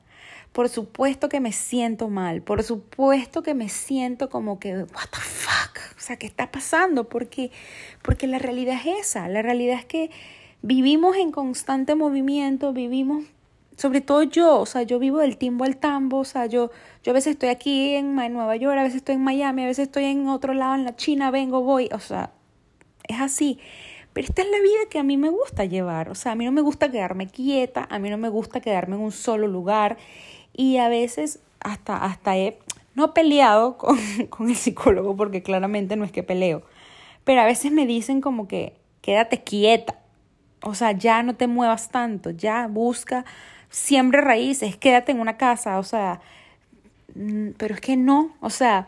Por 0.53 0.69
supuesto 0.69 1.29
que 1.29 1.39
me 1.39 1.51
siento 1.51 2.09
mal, 2.09 2.41
por 2.41 2.63
supuesto 2.63 3.43
que 3.43 3.53
me 3.53 3.69
siento 3.69 4.29
como 4.29 4.59
que, 4.59 4.75
what 4.75 5.09
the 5.11 5.19
fuck, 5.19 5.77
o 5.95 5.99
sea, 5.99 6.17
¿qué 6.17 6.25
está 6.25 6.51
pasando? 6.51 7.07
Porque, 7.07 7.51
porque 8.01 8.25
la 8.25 8.39
realidad 8.39 8.77
es 8.83 9.07
esa, 9.07 9.27
la 9.27 9.43
realidad 9.43 9.77
es 9.77 9.85
que 9.85 10.09
vivimos 10.63 11.15
en 11.17 11.31
constante 11.31 11.93
movimiento, 11.93 12.73
vivimos 12.73 13.25
sobre 13.77 14.01
todo 14.01 14.23
yo, 14.23 14.59
o 14.59 14.65
sea, 14.65 14.81
yo 14.81 14.97
vivo 14.97 15.19
del 15.19 15.37
timbo 15.37 15.63
al 15.63 15.77
tambo, 15.77 16.17
o 16.17 16.25
sea, 16.25 16.47
yo, 16.47 16.71
yo 17.03 17.11
a 17.11 17.13
veces 17.13 17.33
estoy 17.33 17.49
aquí 17.49 17.93
en 17.93 18.15
Nueva 18.15 18.55
York, 18.55 18.75
a 18.75 18.81
veces 18.81 18.97
estoy 18.97 19.15
en 19.15 19.23
Miami, 19.23 19.63
a 19.63 19.67
veces 19.67 19.83
estoy 19.83 20.05
en 20.05 20.27
otro 20.27 20.55
lado, 20.55 20.73
en 20.73 20.83
la 20.83 20.95
China, 20.95 21.29
vengo, 21.29 21.61
voy, 21.61 21.87
o 21.93 21.99
sea, 21.99 22.31
es 23.07 23.21
así. 23.21 23.59
Pero 24.13 24.27
esta 24.27 24.41
es 24.41 24.49
la 24.49 24.59
vida 24.59 24.89
que 24.89 24.97
a 24.97 25.03
mí 25.03 25.15
me 25.15 25.29
gusta 25.29 25.65
llevar, 25.65 26.09
o 26.09 26.15
sea, 26.15 26.31
a 26.31 26.35
mí 26.35 26.43
no 26.43 26.51
me 26.51 26.61
gusta 26.61 26.89
quedarme 26.89 27.27
quieta, 27.27 27.87
a 27.87 27.99
mí 27.99 28.09
no 28.09 28.17
me 28.17 28.29
gusta 28.29 28.61
quedarme 28.61 28.95
en 28.95 29.03
un 29.03 29.11
solo 29.11 29.47
lugar 29.47 29.97
y 30.57 30.77
a 30.77 30.89
veces 30.89 31.39
hasta, 31.61 32.03
hasta 32.03 32.35
he, 32.35 32.59
no 32.95 33.13
peleado 33.13 33.77
con, 33.77 33.97
con 34.29 34.49
el 34.49 34.57
psicólogo 34.57 35.15
porque 35.15 35.41
claramente 35.41 35.95
no 35.95 36.03
es 36.03 36.11
que 36.11 36.23
peleo, 36.23 36.63
pero 37.23 37.39
a 37.39 37.45
veces 37.45 37.71
me 37.71 37.85
dicen 37.85 38.19
como 38.19 38.49
que 38.49 38.73
quédate 39.01 39.41
quieta, 39.41 39.95
o 40.61 40.75
sea, 40.75 40.91
ya 40.91 41.23
no 41.23 41.35
te 41.35 41.47
muevas 41.47 41.89
tanto, 41.89 42.31
ya 42.31 42.67
busca 42.67 43.23
siembre 43.69 44.21
raíces, 44.21 44.75
quédate 44.75 45.11
en 45.11 45.19
una 45.19 45.37
casa, 45.37 45.79
o 45.79 45.83
sea, 45.83 46.19
mm, 47.15 47.51
pero 47.57 47.75
es 47.75 47.81
que 47.81 47.95
no, 47.95 48.35
o 48.41 48.49
sea, 48.49 48.87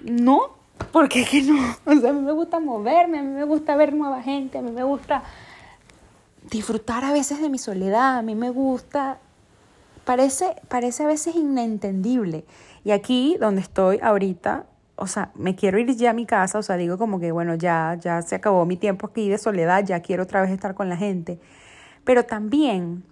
no, 0.00 0.56
porque 0.92 1.22
es 1.22 1.30
que 1.30 1.42
no, 1.42 1.58
o 1.84 1.94
sea, 1.94 2.10
a 2.10 2.12
mí 2.12 2.20
me 2.20 2.32
gusta 2.32 2.60
moverme, 2.60 3.18
a 3.18 3.22
mí 3.22 3.32
me 3.32 3.44
gusta 3.44 3.76
ver 3.76 3.92
nueva 3.92 4.22
gente, 4.22 4.58
a 4.58 4.62
mí 4.62 4.70
me 4.70 4.84
gusta 4.84 5.22
disfrutar 6.50 7.04
a 7.04 7.12
veces 7.12 7.40
de 7.40 7.48
mi 7.48 7.58
soledad, 7.58 8.18
a 8.18 8.22
mí 8.22 8.34
me 8.34 8.50
gusta, 8.50 9.18
parece, 10.08 10.56
parece 10.68 11.02
a 11.02 11.06
veces 11.06 11.36
inentendible. 11.36 12.46
Y 12.82 12.92
aquí 12.92 13.36
donde 13.38 13.60
estoy 13.60 14.00
ahorita, 14.02 14.64
o 14.96 15.06
sea, 15.06 15.32
me 15.34 15.54
quiero 15.54 15.78
ir 15.78 15.94
ya 15.96 16.10
a 16.10 16.12
mi 16.14 16.24
casa, 16.24 16.58
o 16.58 16.62
sea, 16.62 16.78
digo 16.78 16.96
como 16.96 17.20
que, 17.20 17.30
bueno, 17.30 17.56
ya, 17.56 17.94
ya 18.00 18.22
se 18.22 18.34
acabó 18.36 18.64
mi 18.64 18.78
tiempo 18.78 19.08
aquí 19.08 19.28
de 19.28 19.36
soledad, 19.36 19.84
ya 19.84 20.00
quiero 20.00 20.22
otra 20.22 20.40
vez 20.40 20.50
estar 20.50 20.74
con 20.74 20.88
la 20.88 20.96
gente. 20.96 21.38
Pero 22.04 22.24
también 22.24 23.04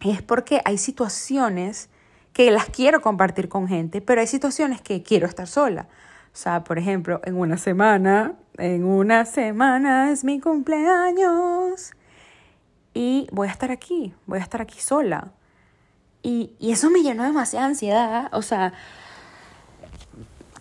es 0.00 0.22
porque 0.22 0.62
hay 0.64 0.78
situaciones 0.78 1.90
que 2.32 2.50
las 2.50 2.70
quiero 2.70 3.02
compartir 3.02 3.50
con 3.50 3.68
gente, 3.68 4.00
pero 4.00 4.22
hay 4.22 4.26
situaciones 4.26 4.80
que 4.80 5.02
quiero 5.02 5.26
estar 5.26 5.46
sola. 5.46 5.86
O 6.32 6.36
sea, 6.36 6.64
por 6.64 6.78
ejemplo, 6.78 7.20
en 7.24 7.36
una 7.36 7.58
semana, 7.58 8.36
en 8.56 8.86
una 8.86 9.26
semana 9.26 10.10
es 10.12 10.24
mi 10.24 10.40
cumpleaños 10.40 11.92
y 12.94 13.26
voy 13.32 13.48
a 13.48 13.50
estar 13.50 13.70
aquí, 13.70 14.14
voy 14.24 14.38
a 14.38 14.42
estar 14.42 14.62
aquí 14.62 14.80
sola. 14.80 15.34
Y, 16.26 16.50
y 16.58 16.72
eso 16.72 16.90
me 16.90 17.04
llenó 17.04 17.22
demasiada 17.22 17.66
ansiedad. 17.66 18.28
O 18.32 18.42
sea, 18.42 18.72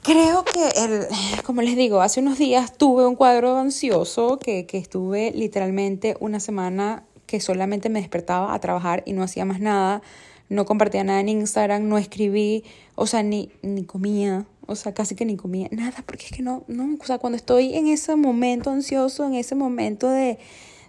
creo 0.04 0.45
que, 0.45 0.67
el, 0.75 1.08
como 1.43 1.63
les 1.63 1.75
digo, 1.75 2.01
hace 2.01 2.19
unos 2.19 2.38
días 2.38 2.78
tuve 2.78 3.08
un 3.08 3.15
cuadro 3.15 3.58
ansioso 3.58 4.38
que, 4.38 4.67
que 4.67 4.78
estuve 4.78 5.32
literalmente 5.32 6.17
una 6.19 6.39
semana 6.39 7.04
que 7.25 7.39
solamente 7.39 7.89
me 7.89 7.99
despertaba 7.99 8.54
a 8.54 8.60
trabajar 8.60 9.01
y 9.08 9.13
no 9.13 9.23
hacía 9.23 9.43
más 9.43 9.60
nada, 9.60 10.04
no 10.49 10.65
compartía 10.65 11.04
nada 11.04 11.19
en 11.21 11.30
Instagram, 11.30 11.89
no 11.89 11.97
escribí, 11.97 12.63
o 12.93 13.08
sea, 13.08 13.23
ni, 13.23 13.49
ni 13.63 13.86
comía, 13.86 14.45
o 14.67 14.75
sea, 14.75 14.93
casi 14.93 15.15
que 15.15 15.25
ni 15.25 15.36
comía, 15.36 15.67
nada, 15.71 16.04
porque 16.06 16.28
es 16.28 16.32
que 16.32 16.43
no, 16.43 16.63
no, 16.67 16.95
o 17.01 17.06
sea, 17.08 17.17
cuando 17.17 17.38
estoy 17.38 17.73
en 17.73 17.88
ese 17.88 18.15
momento 18.15 18.69
ansioso, 18.69 19.25
en 19.25 19.34
ese 19.34 19.56
momento 19.56 20.12
de, 20.12 20.38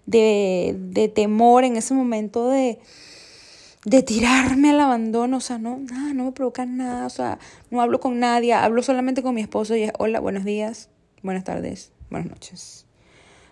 de, 0.05 0.77
de 0.79 1.09
temor, 1.09 1.65
en 1.65 1.79
ese 1.79 1.95
momento 1.95 2.51
de, 2.51 2.79
de 3.87 4.03
tirarme 4.03 4.71
al 4.71 4.81
abandono, 4.81 5.37
o 5.37 5.41
sea, 5.41 5.59
no, 5.59 5.79
nada, 5.79 6.13
no 6.13 6.25
me 6.25 6.33
provoca 6.33 6.67
nada, 6.67 7.07
o 7.07 7.11
sea, 7.11 7.39
no 7.71 7.81
hablo 7.81 8.01
con 8.01 8.19
nadie, 8.19 8.53
hablo 8.53 8.83
solamente 8.83 9.23
con 9.23 9.33
mi 9.33 9.43
esposo 9.43 9.77
y 9.77 9.85
es, 9.85 9.93
hola, 9.97 10.19
buenos 10.19 10.45
días, 10.45 10.89
buenas 11.23 11.45
tardes, 11.45 11.93
buenas 12.11 12.29
noches. 12.29 12.85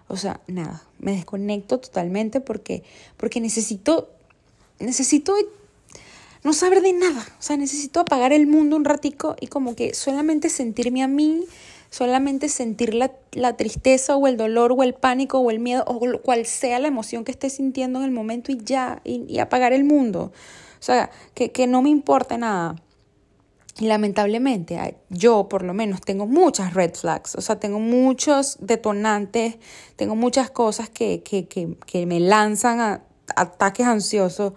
O 0.08 0.16
sea, 0.16 0.40
nada, 0.48 0.82
me 0.98 1.12
desconecto 1.12 1.78
totalmente 1.78 2.40
porque, 2.40 2.82
porque 3.16 3.40
necesito, 3.40 4.10
necesito 4.80 5.36
no 6.42 6.52
saber 6.52 6.82
de 6.82 6.94
nada. 6.94 7.24
O 7.38 7.42
sea, 7.42 7.56
necesito 7.56 8.00
apagar 8.00 8.32
el 8.32 8.48
mundo 8.48 8.74
un 8.74 8.84
ratico 8.84 9.36
y 9.40 9.46
como 9.46 9.76
que 9.76 9.94
solamente 9.94 10.48
sentirme 10.48 11.04
a 11.04 11.08
mí, 11.08 11.44
solamente 11.94 12.48
sentir 12.48 12.92
la, 12.92 13.12
la, 13.30 13.56
tristeza 13.56 14.16
o 14.16 14.26
el 14.26 14.36
dolor 14.36 14.74
o 14.76 14.82
el 14.82 14.94
pánico 14.94 15.38
o 15.38 15.52
el 15.52 15.60
miedo 15.60 15.84
o 15.86 16.00
cual 16.22 16.44
sea 16.44 16.80
la 16.80 16.88
emoción 16.88 17.22
que 17.22 17.30
esté 17.30 17.50
sintiendo 17.50 18.00
en 18.00 18.06
el 18.06 18.10
momento 18.10 18.50
y 18.50 18.58
ya, 18.64 19.00
y, 19.04 19.38
apagar 19.38 19.72
el 19.72 19.84
mundo. 19.84 20.32
O 20.80 20.82
sea, 20.82 21.10
que, 21.34 21.52
que 21.52 21.68
no 21.68 21.82
me 21.82 21.90
importe 21.90 22.36
nada. 22.36 22.74
Y 23.78 23.86
lamentablemente 23.86 24.96
yo 25.08 25.48
por 25.48 25.62
lo 25.62 25.72
menos 25.72 26.00
tengo 26.00 26.26
muchas 26.26 26.74
red 26.74 26.94
flags, 26.94 27.36
o 27.36 27.40
sea, 27.40 27.60
tengo 27.60 27.78
muchos 27.78 28.56
detonantes, 28.60 29.58
tengo 29.94 30.16
muchas 30.16 30.50
cosas 30.50 30.88
que, 30.88 31.22
que, 31.22 31.46
que, 31.46 31.76
que 31.86 32.06
me 32.06 32.18
lanzan 32.18 32.80
a 32.80 33.02
ataques 33.36 33.86
ansiosos, 33.86 34.54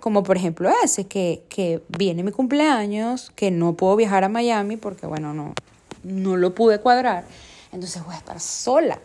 como 0.00 0.24
por 0.24 0.36
ejemplo 0.36 0.68
ese, 0.82 1.06
que, 1.06 1.44
que 1.48 1.80
viene 1.96 2.24
mi 2.24 2.32
cumpleaños, 2.32 3.30
que 3.36 3.52
no 3.52 3.76
puedo 3.76 3.94
viajar 3.94 4.24
a 4.24 4.28
Miami 4.28 4.76
porque, 4.76 5.06
bueno, 5.06 5.32
no, 5.32 5.54
no 6.02 6.36
lo 6.36 6.54
pude 6.54 6.80
cuadrar, 6.80 7.24
entonces 7.72 8.04
voy 8.04 8.14
a 8.14 8.18
estar 8.18 8.40
sola. 8.40 9.00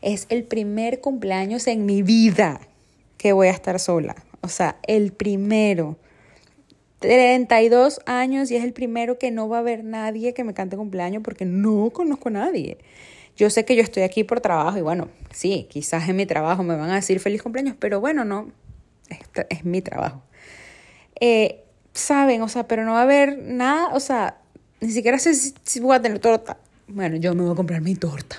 Es 0.00 0.26
el 0.30 0.44
primer 0.44 1.00
cumpleaños 1.00 1.66
en 1.66 1.86
mi 1.86 2.02
vida 2.02 2.60
que 3.18 3.32
voy 3.32 3.48
a 3.48 3.52
estar 3.52 3.78
sola, 3.78 4.16
o 4.40 4.48
sea, 4.48 4.76
el 4.86 5.12
primero. 5.12 5.96
32 6.98 8.00
años 8.06 8.50
y 8.52 8.56
es 8.56 8.62
el 8.62 8.72
primero 8.72 9.18
que 9.18 9.32
no 9.32 9.48
va 9.48 9.56
a 9.56 9.60
haber 9.60 9.82
nadie 9.82 10.34
que 10.34 10.44
me 10.44 10.54
cante 10.54 10.76
cumpleaños 10.76 11.22
porque 11.24 11.44
no 11.44 11.90
conozco 11.90 12.28
a 12.28 12.32
nadie. 12.32 12.78
Yo 13.36 13.50
sé 13.50 13.64
que 13.64 13.74
yo 13.74 13.82
estoy 13.82 14.04
aquí 14.04 14.22
por 14.22 14.40
trabajo 14.40 14.78
y 14.78 14.82
bueno, 14.82 15.08
sí, 15.32 15.66
quizás 15.68 16.08
en 16.08 16.14
mi 16.14 16.26
trabajo 16.26 16.62
me 16.62 16.76
van 16.76 16.90
a 16.90 16.96
decir 16.96 17.18
feliz 17.18 17.42
cumpleaños, 17.42 17.74
pero 17.78 18.00
bueno, 18.00 18.24
no, 18.24 18.52
este 19.08 19.46
es 19.50 19.64
mi 19.64 19.82
trabajo. 19.82 20.22
Eh, 21.18 21.62
Saben, 21.94 22.40
o 22.40 22.48
sea, 22.48 22.66
pero 22.66 22.84
no 22.84 22.92
va 22.92 23.00
a 23.00 23.02
haber 23.02 23.36
nada, 23.38 23.90
o 23.94 24.00
sea, 24.00 24.38
ni 24.82 24.90
siquiera 24.90 25.18
sé 25.18 25.32
si 25.34 25.80
voy 25.80 25.96
a 25.96 26.02
tener 26.02 26.18
torta. 26.18 26.58
Bueno, 26.88 27.16
yo 27.16 27.34
me 27.34 27.42
voy 27.42 27.52
a 27.52 27.54
comprar 27.54 27.80
mi 27.80 27.94
torta. 27.94 28.36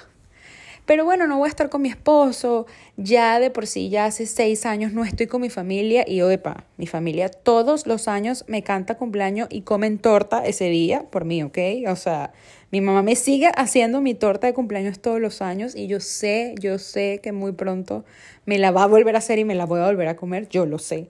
Pero 0.85 1.05
bueno, 1.05 1.27
no 1.27 1.37
voy 1.37 1.47
a 1.47 1.49
estar 1.49 1.69
con 1.69 1.81
mi 1.81 1.87
esposo, 1.87 2.67
ya 2.97 3.39
de 3.39 3.49
por 3.49 3.67
sí, 3.67 3.87
ya 3.87 4.03
hace 4.03 4.25
seis 4.25 4.65
años 4.65 4.91
no 4.91 5.05
estoy 5.05 5.27
con 5.27 5.39
mi 5.39 5.49
familia 5.49 6.03
y 6.05 6.19
oepa, 6.19 6.65
mi 6.75 6.87
familia 6.87 7.29
todos 7.29 7.87
los 7.87 8.09
años 8.09 8.43
me 8.47 8.63
canta 8.63 8.95
cumpleaños 8.95 9.47
y 9.49 9.61
comen 9.61 9.97
torta 9.97 10.45
ese 10.45 10.65
día 10.65 11.05
por 11.09 11.23
mí, 11.23 11.41
¿ok? 11.41 11.57
O 11.87 11.95
sea, 11.95 12.33
mi 12.69 12.81
mamá 12.81 13.01
me 13.01 13.15
sigue 13.15 13.49
haciendo 13.55 14.01
mi 14.01 14.13
torta 14.13 14.47
de 14.47 14.53
cumpleaños 14.53 14.99
todos 14.99 15.21
los 15.21 15.41
años 15.41 15.73
y 15.73 15.87
yo 15.87 16.01
sé, 16.01 16.53
yo 16.59 16.77
sé 16.77 17.21
que 17.23 17.31
muy 17.31 17.53
pronto 17.53 18.03
me 18.45 18.57
la 18.57 18.71
va 18.71 18.83
a 18.83 18.87
volver 18.87 19.15
a 19.15 19.19
hacer 19.19 19.39
y 19.39 19.45
me 19.45 19.55
la 19.55 19.65
voy 19.65 19.79
a 19.79 19.85
volver 19.85 20.09
a 20.09 20.17
comer, 20.17 20.49
yo 20.49 20.65
lo 20.65 20.79
sé. 20.79 21.07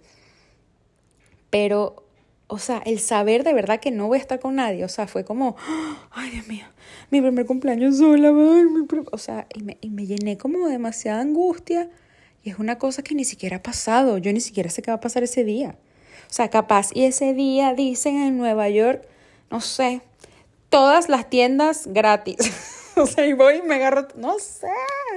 Pero 1.49 2.02
o 2.47 2.59
sea, 2.59 2.81
el 2.85 2.99
saber 2.99 3.43
de 3.43 3.53
verdad 3.53 3.79
que 3.79 3.91
no 3.91 4.07
voy 4.07 4.17
a 4.17 4.21
estar 4.21 4.39
con 4.39 4.55
nadie, 4.55 4.83
o 4.85 4.89
sea, 4.89 5.07
fue 5.07 5.23
como, 5.23 5.55
ay 6.11 6.29
Dios 6.31 6.47
mío, 6.47 6.65
mi 7.09 7.21
primer 7.21 7.45
cumpleaños 7.45 7.97
sola, 7.97 8.31
o 9.11 9.17
sea, 9.17 9.47
y 9.53 9.63
me, 9.63 9.77
y 9.81 9.89
me 9.89 10.05
llené 10.05 10.37
como 10.37 10.65
de 10.65 10.73
demasiada 10.73 11.21
angustia 11.21 11.89
y 12.43 12.49
es 12.49 12.59
una 12.59 12.77
cosa 12.77 13.03
que 13.03 13.15
ni 13.15 13.23
siquiera 13.23 13.57
ha 13.57 13.63
pasado, 13.63 14.17
yo 14.17 14.33
ni 14.33 14.41
siquiera 14.41 14.69
sé 14.69 14.81
qué 14.81 14.91
va 14.91 14.95
a 14.95 15.01
pasar 15.01 15.23
ese 15.23 15.43
día. 15.43 15.77
O 16.29 16.33
sea, 16.33 16.49
capaz, 16.49 16.89
y 16.93 17.05
ese 17.05 17.33
día 17.33 17.73
dicen 17.73 18.17
en 18.17 18.37
Nueva 18.37 18.67
York, 18.69 19.07
no 19.49 19.61
sé, 19.61 20.01
todas 20.69 21.07
las 21.07 21.29
tiendas 21.29 21.87
gratis. 21.87 22.37
o 22.97 23.05
sea, 23.05 23.25
y 23.25 23.33
voy 23.33 23.57
y 23.57 23.61
me 23.61 23.75
agarro, 23.75 24.07
no 24.15 24.39
sé, 24.39 24.67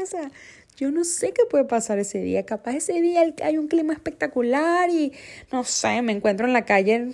o 0.02 0.06
sea, 0.06 0.30
yo 0.76 0.90
no 0.90 1.04
sé 1.04 1.32
qué 1.32 1.42
puede 1.48 1.64
pasar 1.64 1.98
ese 1.98 2.20
día. 2.20 2.44
Capaz 2.44 2.76
ese 2.76 3.00
día 3.00 3.22
hay 3.42 3.58
un 3.58 3.66
clima 3.66 3.94
espectacular 3.94 4.90
y 4.90 5.12
no 5.50 5.64
sé, 5.64 6.02
me 6.02 6.12
encuentro 6.12 6.46
en 6.46 6.52
la 6.52 6.64
calle 6.64 7.12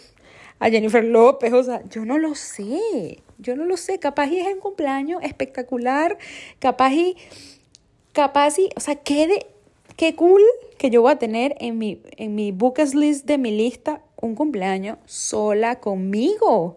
a 0.58 0.70
Jennifer 0.70 1.04
López, 1.04 1.52
o 1.52 1.62
sea, 1.62 1.82
yo 1.88 2.04
no 2.04 2.18
lo 2.18 2.34
sé, 2.34 3.22
yo 3.38 3.56
no 3.56 3.64
lo 3.64 3.76
sé. 3.76 3.98
Capaz 3.98 4.26
y 4.26 4.38
es 4.38 4.46
un 4.52 4.60
cumpleaños 4.60 5.22
espectacular, 5.22 6.18
capaz 6.58 6.92
y, 6.92 7.16
capaz 8.12 8.58
y, 8.58 8.68
o 8.76 8.80
sea, 8.80 8.96
qué, 8.96 9.26
de, 9.26 9.46
qué 9.96 10.14
cool 10.14 10.42
que 10.78 10.90
yo 10.90 11.02
voy 11.02 11.12
a 11.12 11.18
tener 11.18 11.54
en 11.60 11.78
mi, 11.78 12.02
en 12.16 12.34
mi 12.34 12.52
bucket 12.52 12.94
list 12.94 13.26
de 13.26 13.38
mi 13.38 13.50
lista 13.56 14.02
un 14.20 14.34
cumpleaños 14.34 14.98
sola 15.06 15.80
conmigo. 15.80 16.76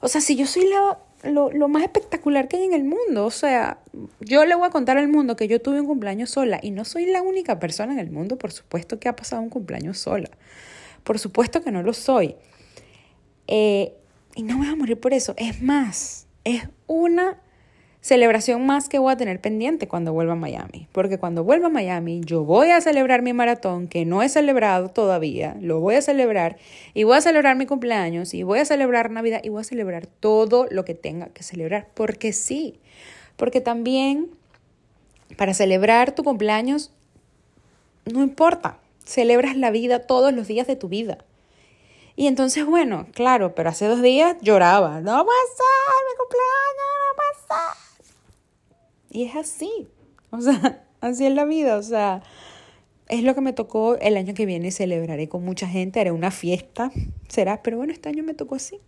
O 0.00 0.08
sea, 0.08 0.20
si 0.20 0.36
yo 0.36 0.46
soy 0.46 0.68
la 0.68 0.98
lo, 1.26 1.50
lo, 1.50 1.68
más 1.68 1.82
espectacular 1.82 2.48
que 2.48 2.56
hay 2.56 2.64
en 2.64 2.74
el 2.74 2.84
mundo. 2.84 3.26
O 3.26 3.30
sea, 3.30 3.78
yo 4.20 4.44
le 4.44 4.54
voy 4.54 4.66
a 4.66 4.70
contar 4.70 4.98
al 4.98 5.08
mundo 5.08 5.36
que 5.36 5.48
yo 5.48 5.60
tuve 5.60 5.80
un 5.80 5.86
cumpleaños 5.86 6.30
sola 6.30 6.58
y 6.62 6.70
no 6.70 6.84
soy 6.84 7.06
la 7.06 7.22
única 7.22 7.58
persona 7.58 7.92
en 7.92 7.98
el 7.98 8.10
mundo, 8.10 8.36
por 8.36 8.52
supuesto, 8.52 8.98
que 8.98 9.08
ha 9.08 9.16
pasado 9.16 9.42
un 9.42 9.50
cumpleaños 9.50 9.98
sola. 9.98 10.30
Por 11.04 11.18
supuesto 11.18 11.62
que 11.62 11.70
no 11.70 11.82
lo 11.82 11.92
soy. 11.92 12.36
Eh, 13.46 13.94
y 14.34 14.42
no 14.42 14.58
me 14.58 14.66
voy 14.66 14.72
a 14.74 14.76
morir 14.76 15.00
por 15.00 15.14
eso. 15.14 15.34
Es 15.36 15.62
más, 15.62 16.26
es 16.44 16.68
una 16.86 17.40
celebración 18.06 18.64
más 18.64 18.88
que 18.88 19.00
voy 19.00 19.12
a 19.12 19.16
tener 19.16 19.40
pendiente 19.40 19.88
cuando 19.88 20.12
vuelva 20.12 20.34
a 20.34 20.36
Miami. 20.36 20.86
Porque 20.92 21.18
cuando 21.18 21.42
vuelva 21.42 21.66
a 21.66 21.70
Miami, 21.70 22.20
yo 22.24 22.44
voy 22.44 22.70
a 22.70 22.80
celebrar 22.80 23.20
mi 23.20 23.32
maratón, 23.32 23.88
que 23.88 24.04
no 24.04 24.22
he 24.22 24.28
celebrado 24.28 24.90
todavía, 24.90 25.56
lo 25.60 25.80
voy 25.80 25.96
a 25.96 26.02
celebrar, 26.02 26.56
y 26.94 27.02
voy 27.02 27.16
a 27.16 27.20
celebrar 27.20 27.56
mi 27.56 27.66
cumpleaños, 27.66 28.32
y 28.32 28.44
voy 28.44 28.60
a 28.60 28.64
celebrar 28.64 29.10
Navidad, 29.10 29.40
y 29.42 29.48
voy 29.48 29.62
a 29.62 29.64
celebrar 29.64 30.06
todo 30.06 30.68
lo 30.70 30.84
que 30.84 30.94
tenga 30.94 31.30
que 31.30 31.42
celebrar. 31.42 31.88
Porque 31.94 32.32
sí, 32.32 32.78
porque 33.34 33.60
también 33.60 34.30
para 35.36 35.52
celebrar 35.52 36.14
tu 36.14 36.22
cumpleaños, 36.22 36.92
no 38.04 38.22
importa, 38.22 38.78
celebras 39.04 39.56
la 39.56 39.72
vida 39.72 39.98
todos 39.98 40.32
los 40.32 40.46
días 40.46 40.68
de 40.68 40.76
tu 40.76 40.88
vida. 40.88 41.18
Y 42.14 42.28
entonces, 42.28 42.66
bueno, 42.66 43.08
claro, 43.14 43.56
pero 43.56 43.70
hace 43.70 43.86
dos 43.86 44.00
días 44.00 44.36
lloraba. 44.42 45.00
No 45.00 45.26
pasa, 45.26 45.64
mi 46.08 46.16
cumpleaños, 46.16 46.86
no 47.08 47.16
pasa. 47.16 47.85
Y 49.16 49.24
es 49.24 49.34
así. 49.34 49.88
O 50.28 50.42
sea, 50.42 50.84
así 51.00 51.24
es 51.24 51.32
la 51.32 51.46
vida. 51.46 51.78
O 51.78 51.82
sea, 51.82 52.22
es 53.08 53.22
lo 53.22 53.34
que 53.34 53.40
me 53.40 53.54
tocó 53.54 53.96
el 53.96 54.18
año 54.18 54.34
que 54.34 54.44
viene. 54.44 54.70
Celebraré 54.70 55.26
con 55.26 55.42
mucha 55.42 55.66
gente, 55.66 56.00
haré 56.00 56.10
una 56.10 56.30
fiesta. 56.30 56.92
Será, 57.26 57.62
pero 57.62 57.78
bueno, 57.78 57.94
este 57.94 58.10
año 58.10 58.22
me 58.22 58.34
tocó 58.34 58.56
así. 58.56 58.78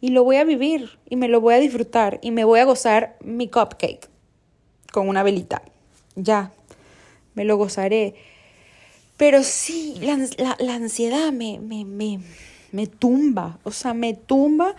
Y 0.00 0.08
lo 0.08 0.24
voy 0.24 0.36
a 0.36 0.44
vivir 0.44 0.98
y 1.08 1.14
me 1.14 1.28
lo 1.28 1.40
voy 1.40 1.54
a 1.54 1.60
disfrutar 1.60 2.18
y 2.20 2.32
me 2.32 2.42
voy 2.42 2.58
a 2.58 2.64
gozar 2.64 3.16
mi 3.22 3.46
cupcake 3.46 4.08
con 4.90 5.08
una 5.08 5.22
velita. 5.22 5.62
Ya, 6.16 6.50
me 7.34 7.44
lo 7.44 7.56
gozaré. 7.56 8.16
Pero 9.16 9.44
sí, 9.44 9.98
la, 10.00 10.16
la, 10.38 10.56
la 10.58 10.74
ansiedad 10.74 11.30
me, 11.30 11.60
me, 11.60 11.84
me, 11.84 12.18
me 12.72 12.88
tumba. 12.88 13.60
O 13.62 13.70
sea, 13.70 13.94
me 13.94 14.14
tumba 14.14 14.74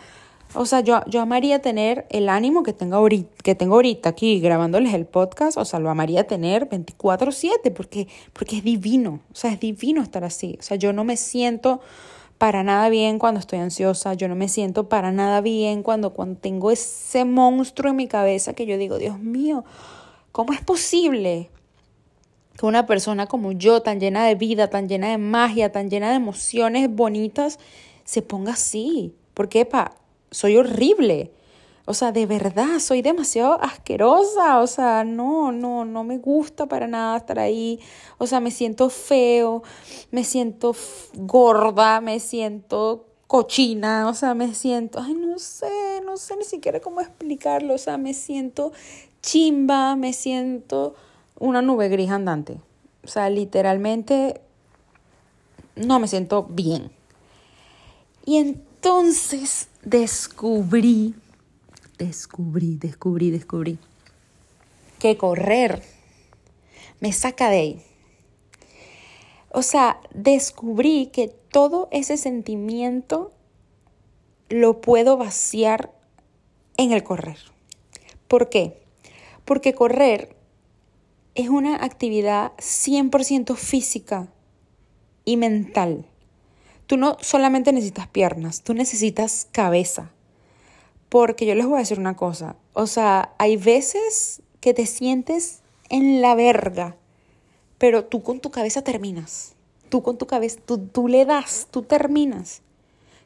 o 0.54 0.66
sea, 0.66 0.82
yo, 0.82 1.02
yo 1.08 1.22
amaría 1.22 1.60
tener 1.60 2.06
el 2.10 2.30
ánimo 2.30 2.64
que 2.64 2.74
tengo, 2.74 2.98
ahorita, 2.98 3.30
que 3.44 3.56
tengo 3.56 3.76
ahorita 3.76 4.10
aquí 4.10 4.40
grabándoles 4.40 4.94
el 4.94 5.06
podcast, 5.06 5.58
o 5.58 5.66
sea, 5.66 5.80
lo 5.80 5.90
amaría 5.90 6.26
tener 6.26 6.68
24/7 6.70 7.72
porque, 7.72 8.08
porque 8.34 8.58
es 8.58 8.64
divino, 8.64 9.22
o 9.32 9.36
sea, 9.36 9.52
es 9.52 9.60
divino 9.60 10.02
estar 10.02 10.24
así. 10.24 10.58
O 10.60 10.64
sea, 10.64 10.78
yo 10.78 10.94
no 10.94 11.04
me 11.04 11.18
siento 11.18 11.82
para 12.38 12.64
nada 12.64 12.90
bien 12.90 13.20
cuando 13.20 13.40
estoy 13.40 13.60
ansiosa, 13.60 14.16
yo 14.16 14.28
no 14.28 14.36
me 14.36 14.50
siento 14.50 14.90
para 14.90 15.12
nada 15.12 15.42
bien 15.42 15.84
cuando, 15.84 16.12
cuando 16.12 16.40
tengo 16.40 16.72
ese 16.72 17.24
monstruo 17.24 17.92
en 17.92 17.98
mi 17.98 18.08
cabeza 18.08 18.54
que 18.54 18.66
yo 18.66 18.78
digo, 18.78 18.98
Dios 18.98 19.20
mío, 19.20 19.64
¿cómo 20.32 20.52
es 20.54 20.62
posible 20.62 21.50
que 22.58 22.66
una 22.66 22.88
persona 22.88 23.28
como 23.28 23.52
yo, 23.52 23.82
tan 23.84 24.00
llena 24.00 24.26
de 24.26 24.36
vida, 24.36 24.70
tan 24.70 24.90
llena 24.90 25.12
de 25.12 25.18
magia, 25.20 25.72
tan 25.72 25.90
llena 25.90 26.10
de 26.10 26.16
emociones 26.16 26.90
bonitas, 26.90 27.60
se 28.06 28.22
ponga 28.22 28.54
así? 28.54 29.14
Porque, 29.36 29.66
pa, 29.66 29.94
soy 30.32 30.58
horrible. 30.58 31.32
O 31.86 31.94
sea, 31.94 32.12
de 32.12 32.26
verdad, 32.26 32.80
soy 32.80 33.02
demasiado 33.02 33.62
asquerosa. 33.62 34.62
O 34.62 34.68
sea, 34.68 35.04
no, 35.04 35.52
no, 35.52 35.86
no 35.86 36.04
me 36.04 36.18
gusta 36.18 36.66
para 36.68 36.88
nada 36.88 37.18
estar 37.18 37.40
ahí. 37.40 37.80
O 38.18 38.28
sea, 38.28 38.40
me 38.40 38.52
siento 38.52 38.90
feo, 38.90 39.64
me 40.12 40.24
siento 40.24 40.76
gorda, 41.14 42.02
me 42.02 42.20
siento 42.20 43.08
cochina, 43.28 44.10
o 44.10 44.14
sea, 44.14 44.34
me 44.34 44.54
siento, 44.54 45.00
ay, 45.00 45.14
no 45.14 45.40
sé, 45.40 46.02
no 46.06 46.18
sé 46.18 46.36
ni 46.36 46.44
siquiera 46.44 46.80
cómo 46.82 47.02
explicarlo. 47.02 47.74
O 47.74 47.78
sea, 47.78 47.98
me 47.98 48.14
siento 48.14 48.72
chimba, 49.22 49.96
me 49.96 50.14
siento 50.14 50.96
una 51.40 51.62
nube 51.62 51.90
gris 51.90 52.12
andante. 52.12 52.60
O 53.04 53.08
sea, 53.08 53.30
literalmente 53.30 54.42
no 55.76 56.00
me 56.00 56.08
siento 56.08 56.44
bien. 56.44 56.92
Y 58.26 58.38
entonces 58.38 59.68
descubrí, 59.84 61.16
descubrí, 61.98 62.78
descubrí, 62.78 63.32
descubrí 63.32 63.80
que 65.00 65.18
correr 65.18 65.82
me 67.00 67.12
saca 67.12 67.50
de 67.50 67.58
ahí. 67.58 67.82
O 69.50 69.64
sea, 69.64 70.00
descubrí 70.14 71.08
que 71.08 71.28
todo 71.28 71.90
ese 71.92 72.18
sentimiento 72.18 73.32
lo 74.50 74.80
puedo 74.80 75.18
vaciar 75.18 75.92
en 76.78 76.92
el 76.92 77.04
correr. 77.04 77.38
¿Por 78.28 78.50
qué? 78.50 78.84
Porque 79.44 79.74
correr 79.74 80.36
es 81.34 81.50
una 81.50 81.84
actividad 81.84 82.54
100% 82.58 83.56
física 83.56 84.28
y 85.26 85.38
mental. 85.38 86.06
Tú 86.92 86.98
no 86.98 87.16
solamente 87.22 87.72
necesitas 87.72 88.10
piernas, 88.10 88.64
tú 88.64 88.74
necesitas 88.74 89.48
cabeza. 89.54 90.12
Porque 91.08 91.46
yo 91.46 91.56
les 91.56 91.66
voy 91.66 91.76
a 91.76 91.80
decir 91.80 92.00
una 92.00 92.18
cosa, 92.18 92.58
o 92.74 92.86
sea, 92.86 93.34
hay 93.38 93.56
veces 93.56 94.42
que 94.60 94.74
te 94.74 94.86
sientes 94.86 95.62
en 95.88 96.20
la 96.20 96.36
verga, 96.36 96.98
pero 97.78 98.04
tú 98.04 98.24
con 98.24 98.42
tu 98.42 98.52
cabeza 98.52 98.82
terminas. 98.82 99.54
Tú 99.88 100.04
con 100.04 100.18
tu 100.18 100.28
cabeza, 100.28 100.60
tú, 100.66 100.80
tú 100.80 101.08
le 101.08 101.24
das, 101.24 101.70
tú 101.72 101.84
terminas. 101.84 102.62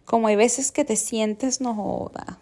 Como 0.05 0.27
hay 0.27 0.35
veces 0.35 0.71
que 0.71 0.85
te 0.85 0.95
sientes, 0.95 1.59
no 1.59 1.73
joda, 1.73 2.37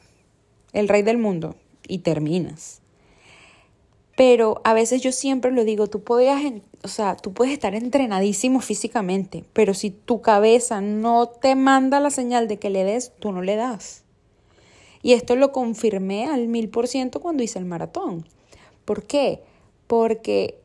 el 0.73 0.89
rey 0.89 1.03
del 1.03 1.19
mundo 1.19 1.55
y 1.88 1.99
terminas. 1.99 2.81
Pero 4.15 4.62
a 4.63 4.73
veces 4.73 5.02
yo 5.02 5.12
siempre 5.12 5.52
lo 5.52 5.63
digo, 5.63 5.88
tú 5.88 6.04
podías, 6.04 6.39
o 6.84 6.88
sea, 6.88 7.15
tú 7.15 7.34
puedes 7.34 7.54
estar 7.54 7.73
entrenadísimo 7.73 8.60
físicamente, 8.60 9.43
pero 9.54 9.73
si 9.73 9.89
tu 9.89 10.21
cabeza 10.21 10.82
no 10.82 11.28
te 11.28 11.56
manda 11.56 11.99
la 11.99 12.12
señal 12.12 12.47
de 12.47 12.60
que 12.60 12.69
le 12.69 12.84
des, 12.84 13.12
tú 13.19 13.32
no 13.32 13.41
le 13.41 13.56
das. 13.56 14.04
Y 15.02 15.13
esto 15.13 15.36
lo 15.36 15.52
confirmé 15.52 16.28
al 16.28 16.47
mil 16.47 16.69
por 16.69 16.88
ciento 16.88 17.21
cuando 17.21 17.43
hice 17.43 17.60
el 17.60 17.65
maratón. 17.65 18.26
¿Por 18.86 19.04
qué? 19.04 19.43
Porque 19.88 20.60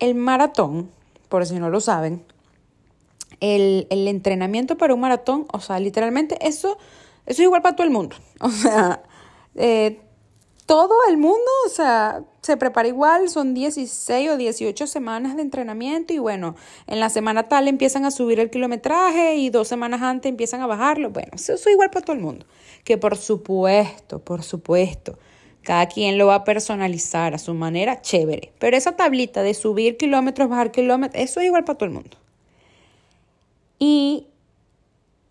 el 0.00 0.14
maratón, 0.16 0.90
por 1.28 1.46
si 1.46 1.58
no 1.58 1.70
lo 1.70 1.80
saben, 1.80 2.24
el, 3.40 3.86
el 3.90 4.08
entrenamiento 4.08 4.76
para 4.76 4.94
un 4.94 5.00
maratón, 5.00 5.46
o 5.52 5.60
sea, 5.60 5.78
literalmente 5.78 6.36
eso, 6.46 6.76
eso 7.24 7.40
es 7.42 7.46
igual 7.46 7.62
para 7.62 7.76
todo 7.76 7.86
el 7.86 7.92
mundo. 7.92 8.16
O 8.40 8.50
sea, 8.50 9.02
eh, 9.54 10.00
todo 10.72 10.94
el 11.10 11.18
mundo, 11.18 11.50
o 11.66 11.68
sea, 11.68 12.24
se 12.40 12.56
prepara 12.56 12.88
igual, 12.88 13.28
son 13.28 13.52
16 13.52 14.30
o 14.30 14.36
18 14.38 14.86
semanas 14.86 15.36
de 15.36 15.42
entrenamiento 15.42 16.14
y 16.14 16.18
bueno, 16.18 16.56
en 16.86 16.98
la 16.98 17.10
semana 17.10 17.42
tal 17.42 17.68
empiezan 17.68 18.06
a 18.06 18.10
subir 18.10 18.40
el 18.40 18.48
kilometraje 18.48 19.34
y 19.34 19.50
dos 19.50 19.68
semanas 19.68 20.00
antes 20.00 20.30
empiezan 20.30 20.62
a 20.62 20.66
bajarlo. 20.66 21.10
Bueno, 21.10 21.32
eso 21.34 21.52
es 21.52 21.66
igual 21.66 21.90
para 21.90 22.06
todo 22.06 22.16
el 22.16 22.22
mundo. 22.22 22.46
Que 22.84 22.96
por 22.96 23.18
supuesto, 23.18 24.20
por 24.20 24.42
supuesto, 24.42 25.18
cada 25.60 25.88
quien 25.88 26.16
lo 26.16 26.28
va 26.28 26.36
a 26.36 26.44
personalizar 26.44 27.34
a 27.34 27.38
su 27.38 27.52
manera, 27.52 28.00
chévere. 28.00 28.54
Pero 28.58 28.74
esa 28.74 28.96
tablita 28.96 29.42
de 29.42 29.52
subir 29.52 29.98
kilómetros, 29.98 30.48
bajar 30.48 30.70
kilómetros, 30.70 31.22
eso 31.22 31.40
es 31.40 31.48
igual 31.48 31.64
para 31.64 31.76
todo 31.76 31.88
el 31.90 31.94
mundo. 31.94 32.16
Y 33.78 34.26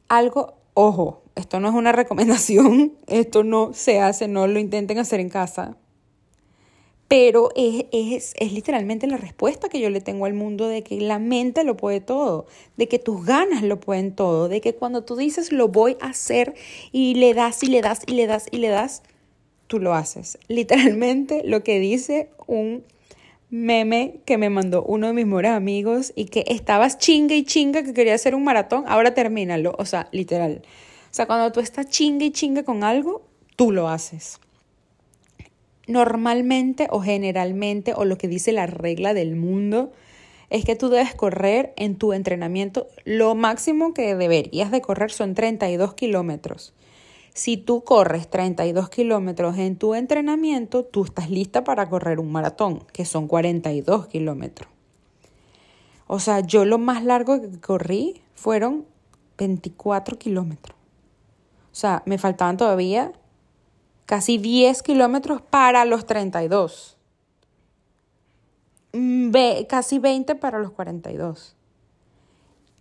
algo, 0.07 0.60
ojo, 0.81 1.23
esto 1.35 1.59
no 1.59 1.69
es 1.69 1.75
una 1.75 1.91
recomendación, 2.01 2.93
esto 3.07 3.43
no 3.43 3.73
se 3.73 3.99
hace, 3.99 4.27
no 4.27 4.47
lo 4.47 4.59
intenten 4.59 4.99
hacer 4.99 5.19
en 5.19 5.29
casa. 5.29 5.77
pero 7.07 7.49
es, 7.57 7.85
es, 7.91 8.33
es, 8.39 8.53
literalmente 8.53 9.05
la 9.05 9.17
respuesta 9.17 9.67
que 9.67 9.81
yo 9.81 9.89
le 9.89 9.99
tengo 9.99 10.25
al 10.25 10.33
mundo 10.33 10.69
de 10.69 10.81
que 10.81 11.01
la 11.01 11.19
mente 11.19 11.65
lo 11.65 11.75
puede 11.75 11.99
todo, 11.99 12.45
de 12.77 12.87
que 12.87 12.99
tus 12.99 13.25
ganas 13.25 13.63
lo 13.63 13.81
pueden 13.81 14.15
todo, 14.15 14.47
de 14.47 14.61
que 14.61 14.75
cuando 14.75 15.03
tú 15.03 15.17
dices 15.17 15.51
lo 15.51 15.67
voy 15.67 15.97
a 15.99 16.07
hacer 16.07 16.53
y 16.93 17.15
le 17.15 17.33
das 17.33 17.63
y 17.63 17.67
le 17.67 17.81
das 17.81 17.99
y 18.07 18.13
le 18.13 18.27
das 18.27 18.45
y 18.49 18.57
le 18.59 18.69
das, 18.69 19.03
tú 19.67 19.79
lo 19.79 19.93
haces. 19.93 20.37
Literalmente 20.47 21.43
lo 21.43 21.63
que 21.63 21.79
dice 21.79 22.29
un 22.47 22.83
meme 23.51 24.21
que 24.25 24.37
me 24.37 24.49
mandó 24.49 24.81
uno 24.83 25.07
de 25.07 25.13
mis 25.13 25.27
mejores 25.27 25.51
amigos 25.51 26.13
y 26.15 26.25
que 26.25 26.45
estabas 26.47 26.97
chinga 26.97 27.35
y 27.35 27.43
chinga 27.43 27.83
que 27.83 27.93
quería 27.93 28.15
hacer 28.15 28.33
un 28.33 28.45
maratón, 28.45 28.85
ahora 28.87 29.13
termínalo. 29.13 29.75
O 29.77 29.85
sea, 29.85 30.07
literal. 30.11 30.61
O 30.63 31.13
sea, 31.13 31.27
cuando 31.27 31.51
tú 31.51 31.59
estás 31.59 31.89
chinga 31.89 32.25
y 32.25 32.31
chinga 32.31 32.63
con 32.63 32.83
algo, 32.83 33.23
tú 33.57 33.71
lo 33.71 33.89
haces. 33.89 34.39
Normalmente 35.85 36.87
o 36.89 37.01
generalmente, 37.01 37.93
o 37.93 38.05
lo 38.05 38.17
que 38.17 38.29
dice 38.29 38.53
la 38.53 38.65
regla 38.65 39.13
del 39.13 39.35
mundo, 39.35 39.91
es 40.49 40.63
que 40.63 40.75
tú 40.75 40.89
debes 40.89 41.13
correr 41.13 41.73
en 41.75 41.97
tu 41.97 42.13
entrenamiento. 42.13 42.87
Lo 43.03 43.35
máximo 43.35 43.93
que 43.93 44.15
deberías 44.15 44.71
de 44.71 44.81
correr 44.81 45.11
son 45.11 45.33
32 45.33 45.93
kilómetros. 45.93 46.73
Si 47.33 47.57
tú 47.57 47.83
corres 47.83 48.29
32 48.29 48.89
kilómetros 48.89 49.57
en 49.57 49.77
tu 49.77 49.95
entrenamiento, 49.95 50.83
tú 50.83 51.05
estás 51.05 51.29
lista 51.29 51.63
para 51.63 51.89
correr 51.89 52.19
un 52.19 52.31
maratón, 52.31 52.83
que 52.91 53.05
son 53.05 53.27
42 53.27 54.07
kilómetros. 54.07 54.69
O 56.07 56.19
sea, 56.19 56.41
yo 56.41 56.65
lo 56.65 56.77
más 56.77 57.05
largo 57.05 57.39
que 57.39 57.59
corrí 57.61 58.21
fueron 58.35 58.85
24 59.37 60.17
kilómetros. 60.17 60.75
O 61.71 61.75
sea, 61.75 62.03
me 62.05 62.17
faltaban 62.17 62.57
todavía 62.57 63.13
casi 64.05 64.37
10 64.37 64.83
kilómetros 64.83 65.41
para 65.41 65.85
los 65.85 66.05
32. 66.05 66.97
Mm, 68.91 69.31
casi 69.69 69.99
20 69.99 70.35
para 70.35 70.59
los 70.59 70.71
42. 70.71 71.55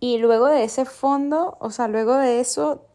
Y 0.01 0.17
luego 0.17 0.47
de 0.47 0.65
ese 0.65 0.83
fondo, 0.83 1.57
o 1.61 1.69
sea, 1.69 1.87
luego 1.87 2.17
de 2.17 2.41
eso, 2.41 2.85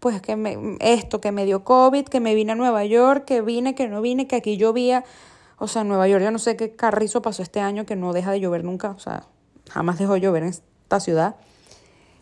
pues 0.00 0.20
que 0.22 0.34
me, 0.34 0.76
esto, 0.80 1.20
que 1.20 1.30
me 1.30 1.44
dio 1.44 1.62
COVID, 1.62 2.06
que 2.06 2.20
me 2.20 2.34
vine 2.34 2.52
a 2.52 2.54
Nueva 2.54 2.84
York, 2.84 3.26
que 3.26 3.42
vine, 3.42 3.74
que 3.74 3.86
no 3.86 4.00
vine, 4.00 4.26
que 4.26 4.36
aquí 4.36 4.56
llovía. 4.56 5.04
O 5.58 5.68
sea, 5.68 5.84
Nueva 5.84 6.08
York, 6.08 6.24
yo 6.24 6.30
no 6.30 6.38
sé 6.38 6.56
qué 6.56 6.74
carrizo 6.74 7.20
pasó 7.20 7.42
este 7.42 7.60
año 7.60 7.84
que 7.84 7.96
no 7.96 8.14
deja 8.14 8.32
de 8.32 8.40
llover 8.40 8.64
nunca. 8.64 8.90
O 8.90 8.98
sea, 8.98 9.24
jamás 9.68 9.98
dejó 9.98 10.14
de 10.14 10.20
llover 10.20 10.42
en 10.42 10.48
esta 10.48 11.00
ciudad. 11.00 11.36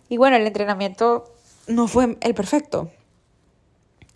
Y 0.08 0.16
bueno, 0.16 0.36
el 0.36 0.46
entrenamiento 0.46 1.32
no 1.68 1.86
fue 1.86 2.18
el 2.20 2.34
perfecto. 2.34 2.90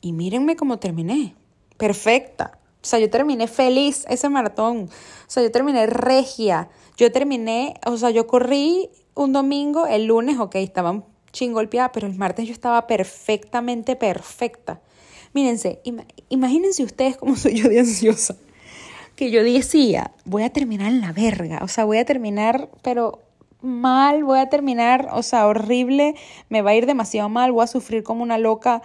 Y 0.00 0.12
mírenme 0.12 0.56
cómo 0.56 0.80
terminé. 0.80 1.36
Perfecta. 1.76 2.58
O 2.82 2.84
sea, 2.84 2.98
yo 2.98 3.08
terminé 3.10 3.46
feliz 3.46 4.04
ese 4.08 4.28
maratón. 4.28 4.88
O 4.90 5.30
sea, 5.30 5.44
yo 5.44 5.52
terminé 5.52 5.86
regia. 5.86 6.68
Yo 6.96 7.12
terminé, 7.12 7.74
o 7.86 7.96
sea, 7.96 8.10
yo 8.10 8.26
corrí 8.26 8.90
un 9.14 9.32
domingo, 9.32 9.86
el 9.86 10.06
lunes, 10.06 10.40
ok, 10.40 10.56
estaban 10.56 11.04
chingolpeada, 11.32 11.92
pero 11.92 12.06
el 12.06 12.14
martes 12.14 12.46
yo 12.46 12.52
estaba 12.52 12.86
perfectamente 12.86 13.96
perfecta. 13.96 14.80
Mírense, 15.32 15.80
imagínense 16.28 16.84
ustedes 16.84 17.16
cómo 17.16 17.36
soy 17.36 17.54
yo 17.54 17.68
de 17.68 17.80
ansiosa. 17.80 18.36
Que 19.16 19.30
yo 19.30 19.42
decía, 19.42 20.12
voy 20.24 20.42
a 20.42 20.50
terminar 20.50 20.92
en 20.92 21.00
la 21.00 21.12
verga, 21.12 21.60
o 21.62 21.68
sea, 21.68 21.84
voy 21.84 21.98
a 21.98 22.04
terminar, 22.04 22.70
pero 22.82 23.20
mal, 23.60 24.24
voy 24.24 24.38
a 24.40 24.48
terminar, 24.48 25.08
o 25.12 25.22
sea, 25.22 25.46
horrible, 25.46 26.14
me 26.48 26.62
va 26.62 26.70
a 26.70 26.74
ir 26.74 26.86
demasiado 26.86 27.28
mal, 27.28 27.52
voy 27.52 27.64
a 27.64 27.66
sufrir 27.66 28.02
como 28.02 28.22
una 28.22 28.38
loca. 28.38 28.82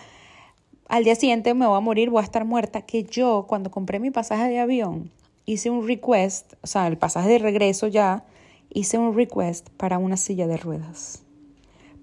Al 0.90 1.04
día 1.04 1.16
siguiente 1.16 1.54
me 1.54 1.66
voy 1.66 1.78
a 1.78 1.82
morir, 1.82 2.10
voy 2.10 2.22
a 2.22 2.26
estar 2.26 2.46
muerta. 2.46 2.82
Que 2.82 3.04
yo, 3.04 3.46
cuando 3.48 3.72
compré 3.72 4.00
mi 4.00 4.12
pasaje 4.12 4.50
de 4.50 4.60
avión, 4.60 5.12
hice 5.46 5.70
un 5.70 5.88
request, 5.88 6.54
o 6.62 6.68
sea, 6.68 6.88
el 6.88 6.98
pasaje 6.98 7.30
de 7.30 7.40
regreso 7.40 7.88
ya, 7.88 8.26
hice 8.70 8.98
un 8.98 9.16
request 9.16 9.70
para 9.72 9.98
una 9.98 10.18
silla 10.18 10.46
de 10.46 10.58
ruedas 10.58 11.24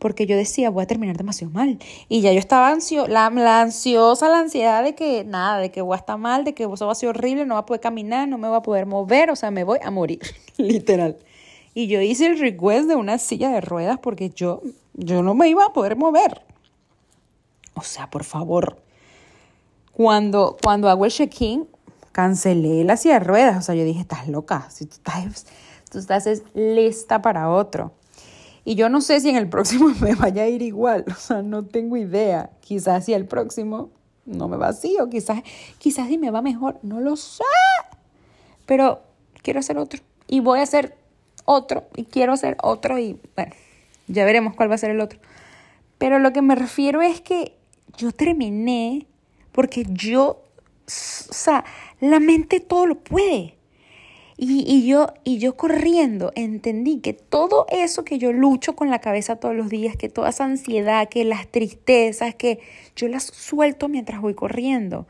porque 0.04 0.26
yo 0.26 0.36
decía, 0.36 0.68
voy 0.68 0.82
a 0.82 0.86
terminar 0.86 1.16
demasiado 1.16 1.50
mal. 1.50 1.78
Y 2.10 2.20
ya 2.20 2.30
yo 2.30 2.38
estaba 2.38 2.68
ansio 2.68 3.06
la, 3.08 3.24
ansiosa, 3.62 4.28
la 4.28 4.40
ansiedad 4.40 4.84
de 4.84 4.94
que 4.94 5.24
nada, 5.24 5.56
de 5.60 5.70
que 5.70 5.80
voy 5.80 5.94
a 5.94 5.98
estar 5.98 6.18
mal, 6.18 6.44
de 6.44 6.52
que 6.52 6.64
eso 6.64 6.84
va 6.84 6.92
a 6.92 6.94
ser 6.94 7.08
horrible, 7.08 7.46
no 7.46 7.54
voy 7.54 7.62
a 7.62 7.64
poder 7.64 7.80
caminar, 7.80 8.28
no 8.28 8.36
me 8.36 8.46
voy 8.46 8.58
a 8.58 8.60
poder 8.60 8.84
mover, 8.84 9.30
o 9.30 9.34
sea, 9.34 9.50
me 9.50 9.64
voy 9.64 9.78
a 9.82 9.90
morir, 9.90 10.20
literal. 10.58 11.16
Y 11.72 11.86
yo 11.86 12.02
hice 12.02 12.26
el 12.26 12.38
request 12.38 12.86
de 12.86 12.96
una 12.96 13.16
silla 13.16 13.48
de 13.48 13.62
ruedas 13.62 13.98
porque 13.98 14.28
yo, 14.28 14.60
yo 14.92 15.22
no 15.22 15.32
me 15.32 15.48
iba 15.48 15.64
a 15.64 15.72
poder 15.72 15.96
mover. 15.96 16.42
O 17.72 17.80
sea, 17.80 18.10
por 18.10 18.24
favor. 18.24 18.76
Cuando, 19.90 20.58
cuando 20.62 20.90
hago 20.90 21.06
el 21.06 21.12
check-in, 21.12 21.66
cancelé 22.12 22.84
la 22.84 22.98
silla 22.98 23.20
de 23.20 23.24
ruedas. 23.24 23.56
O 23.56 23.62
sea, 23.62 23.74
yo 23.74 23.84
dije, 23.84 24.02
estás 24.02 24.28
loca. 24.28 24.68
Si 24.68 24.84
tú 24.84 24.96
estás, 24.96 25.46
tú 25.90 25.98
estás 25.98 26.28
lista 26.52 27.22
para 27.22 27.48
otro. 27.48 27.94
Y 28.64 28.76
yo 28.76 28.88
no 28.88 29.00
sé 29.00 29.20
si 29.20 29.28
en 29.28 29.36
el 29.36 29.48
próximo 29.48 29.88
me 30.00 30.14
vaya 30.14 30.42
a 30.42 30.48
ir 30.48 30.62
igual, 30.62 31.04
o 31.10 31.14
sea, 31.14 31.42
no 31.42 31.64
tengo 31.64 31.96
idea. 31.96 32.50
Quizás 32.60 33.04
si 33.04 33.12
el 33.12 33.26
próximo 33.26 33.90
no 34.26 34.48
me 34.48 34.56
va 34.56 34.68
así, 34.68 34.96
o 35.00 35.08
quizás, 35.08 35.42
quizás 35.78 36.08
si 36.08 36.18
me 36.18 36.30
va 36.30 36.42
mejor, 36.42 36.78
no 36.82 37.00
lo 37.00 37.16
sé. 37.16 37.44
Pero 38.66 39.02
quiero 39.42 39.60
hacer 39.60 39.78
otro. 39.78 40.00
Y 40.26 40.40
voy 40.40 40.60
a 40.60 40.62
hacer 40.62 40.96
otro, 41.44 41.84
y 41.94 42.04
quiero 42.04 42.32
hacer 42.32 42.56
otro, 42.62 42.98
y 42.98 43.20
bueno, 43.36 43.52
ya 44.08 44.24
veremos 44.24 44.54
cuál 44.54 44.70
va 44.70 44.76
a 44.76 44.78
ser 44.78 44.90
el 44.90 45.00
otro. 45.00 45.18
Pero 45.98 46.18
lo 46.18 46.32
que 46.32 46.42
me 46.42 46.54
refiero 46.54 47.02
es 47.02 47.20
que 47.20 47.56
yo 47.96 48.12
terminé 48.12 49.06
porque 49.52 49.84
yo, 49.88 50.28
o 50.30 50.42
sea, 50.86 51.64
la 52.00 52.18
mente 52.18 52.60
todo 52.60 52.86
lo 52.86 52.96
puede. 52.96 53.53
Y, 54.36 54.84
yo, 54.86 55.12
y 55.22 55.38
yo 55.38 55.56
corriendo 55.56 56.32
entendí 56.34 56.98
que 56.98 57.12
todo 57.12 57.66
eso 57.70 58.04
que 58.04 58.18
yo 58.18 58.32
lucho 58.32 58.74
con 58.74 58.90
la 58.90 58.98
cabeza 58.98 59.36
todos 59.36 59.54
los 59.54 59.68
días, 59.68 59.96
que 59.96 60.08
toda 60.08 60.30
esa 60.30 60.44
ansiedad, 60.44 61.08
que 61.08 61.24
las 61.24 61.46
tristezas, 61.46 62.34
que 62.34 62.58
yo 62.96 63.06
las 63.06 63.24
suelto 63.24 63.88
mientras 63.88 64.20
voy 64.20 64.34
corriendo. 64.34 65.06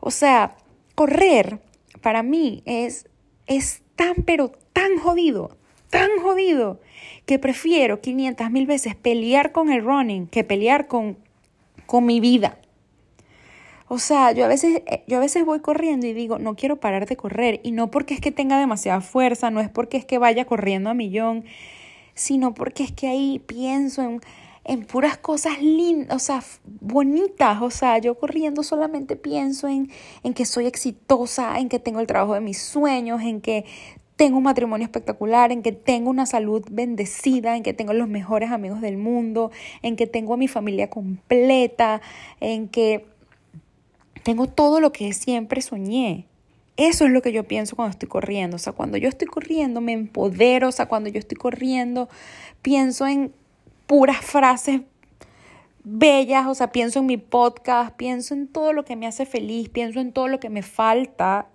O 0.00 0.10
sea, 0.10 0.56
correr 0.96 1.60
para 2.00 2.24
mí 2.24 2.62
es, 2.66 3.06
es 3.46 3.82
tan, 3.94 4.16
pero 4.26 4.50
tan 4.72 4.98
jodido, 4.98 5.56
tan 5.88 6.10
jodido, 6.20 6.80
que 7.26 7.38
prefiero 7.38 8.00
500 8.00 8.50
mil 8.50 8.66
veces 8.66 8.96
pelear 8.96 9.52
con 9.52 9.70
el 9.70 9.84
running 9.84 10.26
que 10.26 10.42
pelear 10.42 10.88
con, 10.88 11.16
con 11.86 12.04
mi 12.04 12.18
vida. 12.18 12.58
O 13.88 13.98
sea, 13.98 14.32
yo 14.32 14.44
a 14.44 14.48
veces, 14.48 14.82
eh, 14.86 15.04
yo 15.06 15.18
a 15.18 15.20
veces 15.20 15.44
voy 15.44 15.60
corriendo 15.60 16.06
y 16.06 16.14
digo, 16.14 16.38
no 16.38 16.56
quiero 16.56 16.76
parar 16.76 17.06
de 17.06 17.16
correr. 17.16 17.60
Y 17.62 17.72
no 17.72 17.90
porque 17.90 18.14
es 18.14 18.20
que 18.20 18.32
tenga 18.32 18.58
demasiada 18.58 19.00
fuerza, 19.00 19.50
no 19.50 19.60
es 19.60 19.68
porque 19.68 19.96
es 19.96 20.04
que 20.04 20.18
vaya 20.18 20.46
corriendo 20.46 20.90
a 20.90 20.94
millón, 20.94 21.44
sino 22.14 22.54
porque 22.54 22.84
es 22.84 22.92
que 22.92 23.08
ahí 23.08 23.40
pienso 23.46 24.02
en, 24.02 24.20
en 24.64 24.84
puras 24.86 25.18
cosas 25.18 25.60
lindas, 25.62 26.16
o 26.16 26.18
sea, 26.18 26.42
bonitas. 26.80 27.60
O 27.62 27.70
sea, 27.70 27.98
yo 27.98 28.14
corriendo 28.18 28.62
solamente 28.62 29.16
pienso 29.16 29.68
en, 29.68 29.90
en 30.22 30.34
que 30.34 30.46
soy 30.46 30.66
exitosa, 30.66 31.58
en 31.58 31.68
que 31.68 31.78
tengo 31.78 32.00
el 32.00 32.06
trabajo 32.06 32.34
de 32.34 32.40
mis 32.40 32.60
sueños, 32.62 33.20
en 33.22 33.40
que 33.40 33.64
tengo 34.16 34.38
un 34.38 34.44
matrimonio 34.44 34.84
espectacular, 34.84 35.50
en 35.50 35.62
que 35.62 35.72
tengo 35.72 36.08
una 36.08 36.26
salud 36.26 36.64
bendecida, 36.70 37.56
en 37.56 37.62
que 37.62 37.72
tengo 37.72 37.92
los 37.92 38.08
mejores 38.08 38.50
amigos 38.50 38.80
del 38.80 38.96
mundo, 38.96 39.50
en 39.82 39.96
que 39.96 40.06
tengo 40.06 40.34
a 40.34 40.36
mi 40.36 40.48
familia 40.48 40.88
completa, 40.88 42.00
en 42.40 42.68
que 42.68 43.06
tengo 44.24 44.48
todo 44.48 44.80
lo 44.80 44.90
que 44.90 45.12
siempre 45.12 45.60
soñé. 45.60 46.26
Eso 46.76 47.04
es 47.04 47.12
lo 47.12 47.22
que 47.22 47.32
yo 47.32 47.44
pienso 47.44 47.76
cuando 47.76 47.92
estoy 47.92 48.08
corriendo. 48.08 48.56
O 48.56 48.58
sea, 48.58 48.72
cuando 48.72 48.96
yo 48.96 49.08
estoy 49.08 49.28
corriendo 49.28 49.80
me 49.80 49.92
empodero. 49.92 50.68
O 50.68 50.72
sea, 50.72 50.86
cuando 50.86 51.08
yo 51.08 51.20
estoy 51.20 51.36
corriendo 51.36 52.08
pienso 52.62 53.06
en 53.06 53.32
puras 53.86 54.24
frases 54.24 54.80
bellas. 55.84 56.46
O 56.46 56.54
sea, 56.54 56.72
pienso 56.72 56.98
en 56.98 57.06
mi 57.06 57.18
podcast, 57.18 57.94
pienso 57.94 58.34
en 58.34 58.48
todo 58.48 58.72
lo 58.72 58.84
que 58.84 58.96
me 58.96 59.06
hace 59.06 59.26
feliz, 59.26 59.68
pienso 59.68 60.00
en 60.00 60.12
todo 60.12 60.26
lo 60.26 60.40
que 60.40 60.50
me 60.50 60.62
falta 60.62 61.46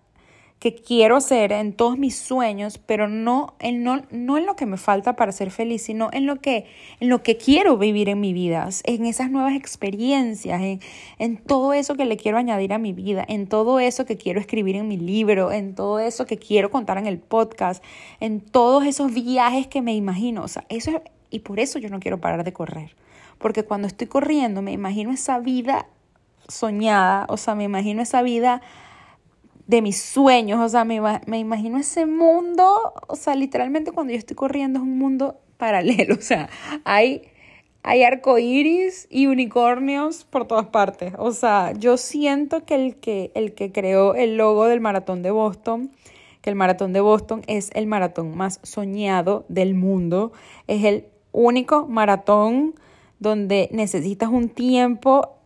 que 0.60 0.76
quiero 0.76 1.15
hacer 1.15 1.54
en 1.54 1.72
todos 1.72 1.98
mis 1.98 2.17
sueños, 2.17 2.78
pero 2.78 3.08
no 3.08 3.56
en, 3.60 3.82
no, 3.84 4.02
no 4.12 4.38
en 4.38 4.45
lo 4.45 4.58
que 4.58 4.65
me 4.65 4.76
falta 4.76 5.15
para 5.15 5.32
ser 5.32 5.52
feliz, 5.52 5.84
sino 5.84 6.10
en 6.12 6.26
lo 6.26 6.41
que, 6.41 6.65
en 7.00 7.08
lo 7.08 7.24
que 7.24 7.38
quiero 7.38 7.78
vivir 7.78 8.10
en 8.10 8.19
mi 8.19 8.34
vida, 8.34 8.67
en 8.84 9.06
esas 9.06 9.32
nuevas 9.32 9.56
experiencias, 9.56 10.62
en, 10.62 10.82
en 11.17 11.38
todo 11.38 11.72
eso 11.72 11.95
que 11.95 12.04
le 12.04 12.17
quiero 12.17 12.38
añadir 12.38 12.74
a 12.74 12.78
mi 12.78 12.91
vida, 12.91 13.24
en 13.28 13.48
todo 13.48 13.80
eso 13.80 14.06
que 14.06 14.17
quiero 14.17 14.41
escribir 14.41 14.76
en 14.76 14.89
mi 14.89 14.98
libro, 14.98 15.54
en 15.54 15.76
todo 15.76 16.00
eso 16.00 16.26
que 16.26 16.38
quiero 16.38 16.69
contar 16.69 16.98
en 16.98 17.08
el 17.08 17.19
podcast, 17.19 17.81
en 18.19 18.42
todos 18.42 18.86
esos 18.86 19.13
viajes 19.13 19.67
que 19.67 19.81
me 19.81 19.96
imagino. 19.96 20.44
O 20.44 20.48
sea, 20.50 20.65
eso 20.67 21.02
y 21.29 21.40
por 21.40 21.60
eso 21.60 21.79
yo 21.79 21.90
no 21.90 22.00
quiero 22.00 22.19
parar 22.19 22.44
de 22.44 22.52
correr. 22.52 22.96
Porque 23.38 23.63
cuando 23.63 23.88
estoy 23.88 24.08
corriendo 24.08 24.62
me 24.62 24.73
imagino 24.73 25.12
esa 25.12 25.40
vida 25.40 25.88
soñada, 26.50 27.25
o 27.29 27.38
sea, 27.38 27.56
me 27.56 27.63
imagino 27.63 28.02
esa 28.02 28.21
vida 28.21 28.62
de 29.70 29.84
mis 29.84 30.02
sueños, 30.02 30.60
o 30.60 30.67
sea, 30.67 30.84
me, 30.84 31.00
me 31.28 31.38
imagino 31.38 31.78
ese 31.78 32.08
mundo, 32.08 32.92
o 33.08 33.15
sea, 33.15 33.36
literalmente 33.36 33.92
cuando 33.92 34.12
yo 34.12 34.17
estoy 34.17 34.36
corriendo 34.36 34.80
es 34.80 34.84
un 34.84 34.98
mundo 34.98 35.42
paralelo, 35.58 36.15
o 36.17 36.22
sea, 36.22 36.50
hay, 36.86 37.22
hay 37.84 38.02
arcoíris 38.02 39.06
y 39.12 39.28
unicornios 39.28 40.24
por 40.24 40.48
todas 40.48 40.65
partes, 40.65 41.13
o 41.20 41.32
sea, 41.34 41.74
yo 41.74 41.98
siento 41.98 42.65
que 42.65 42.74
el, 42.74 42.96
que 42.96 43.32
el 43.36 43.54
que 43.54 43.72
creó 43.72 44.15
el 44.15 44.38
logo 44.38 44.65
del 44.65 44.82
maratón 44.82 45.22
de 45.22 45.30
Boston, 45.30 45.92
que 46.42 46.50
el 46.50 46.56
maratón 46.56 46.92
de 46.92 47.02
Boston 47.02 47.44
es 47.46 47.70
el 47.76 47.86
maratón 47.86 48.36
más 48.36 48.60
soñado 48.63 49.46
del 49.50 49.76
mundo. 49.76 50.32
Es 50.67 50.86
el 50.86 51.06
único 51.34 51.86
maratón 51.86 52.76
donde 53.20 53.70
necesitas 53.74 54.30
un 54.30 54.48
tiempo 54.48 55.38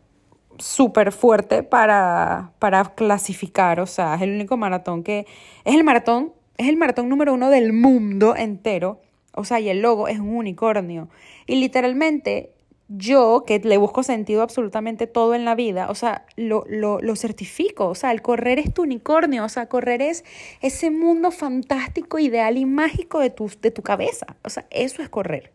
súper 0.63 1.11
fuerte 1.11 1.63
para, 1.63 2.51
para 2.59 2.83
clasificar. 2.95 3.79
O 3.79 3.85
sea, 3.85 4.15
es 4.15 4.21
el 4.21 4.31
único 4.31 4.57
maratón 4.57 5.03
que. 5.03 5.27
Es 5.65 5.75
el 5.75 5.83
maratón, 5.83 6.33
es 6.57 6.67
el 6.67 6.77
maratón 6.77 7.09
número 7.09 7.33
uno 7.33 7.49
del 7.49 7.73
mundo 7.73 8.35
entero. 8.35 9.01
O 9.35 9.45
sea, 9.45 9.59
y 9.59 9.69
el 9.69 9.81
logo 9.81 10.07
es 10.07 10.19
un 10.19 10.35
unicornio. 10.35 11.09
Y 11.47 11.55
literalmente, 11.55 12.53
yo, 12.87 13.43
que 13.45 13.59
le 13.59 13.77
busco 13.77 14.03
sentido 14.03 14.43
absolutamente 14.43 15.07
todo 15.07 15.33
en 15.33 15.45
la 15.45 15.55
vida, 15.55 15.89
o 15.89 15.95
sea, 15.95 16.25
lo, 16.35 16.63
lo, 16.67 16.99
lo 16.99 17.15
certifico. 17.15 17.87
O 17.87 17.95
sea, 17.95 18.11
el 18.11 18.21
correr 18.21 18.59
es 18.59 18.73
tu 18.73 18.83
unicornio. 18.83 19.43
O 19.43 19.49
sea, 19.49 19.67
correr 19.67 20.01
es 20.01 20.23
ese 20.61 20.91
mundo 20.91 21.31
fantástico, 21.31 22.19
ideal 22.19 22.57
y 22.57 22.65
mágico 22.65 23.19
de 23.19 23.31
tu, 23.31 23.51
de 23.61 23.71
tu 23.71 23.81
cabeza. 23.81 24.37
O 24.43 24.49
sea, 24.49 24.65
eso 24.69 25.01
es 25.01 25.09
correr. 25.09 25.51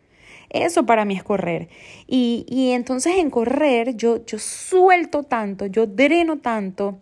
Eso 0.51 0.86
para 0.86 1.05
mí 1.05 1.14
es 1.16 1.22
correr. 1.22 1.68
Y, 2.07 2.46
y 2.49 2.70
entonces 2.70 3.16
en 3.16 3.30
correr 3.30 3.96
yo, 3.96 4.24
yo 4.24 4.38
suelto 4.38 5.22
tanto, 5.22 5.66
yo 5.66 5.86
dreno 5.86 6.38
tanto, 6.38 6.99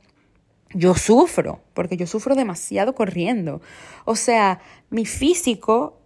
yo 0.74 0.94
sufro, 0.94 1.60
porque 1.74 1.96
yo 1.96 2.06
sufro 2.06 2.34
demasiado 2.34 2.94
corriendo. 2.94 3.60
O 4.04 4.16
sea, 4.16 4.60
mi 4.90 5.06
físico 5.06 5.98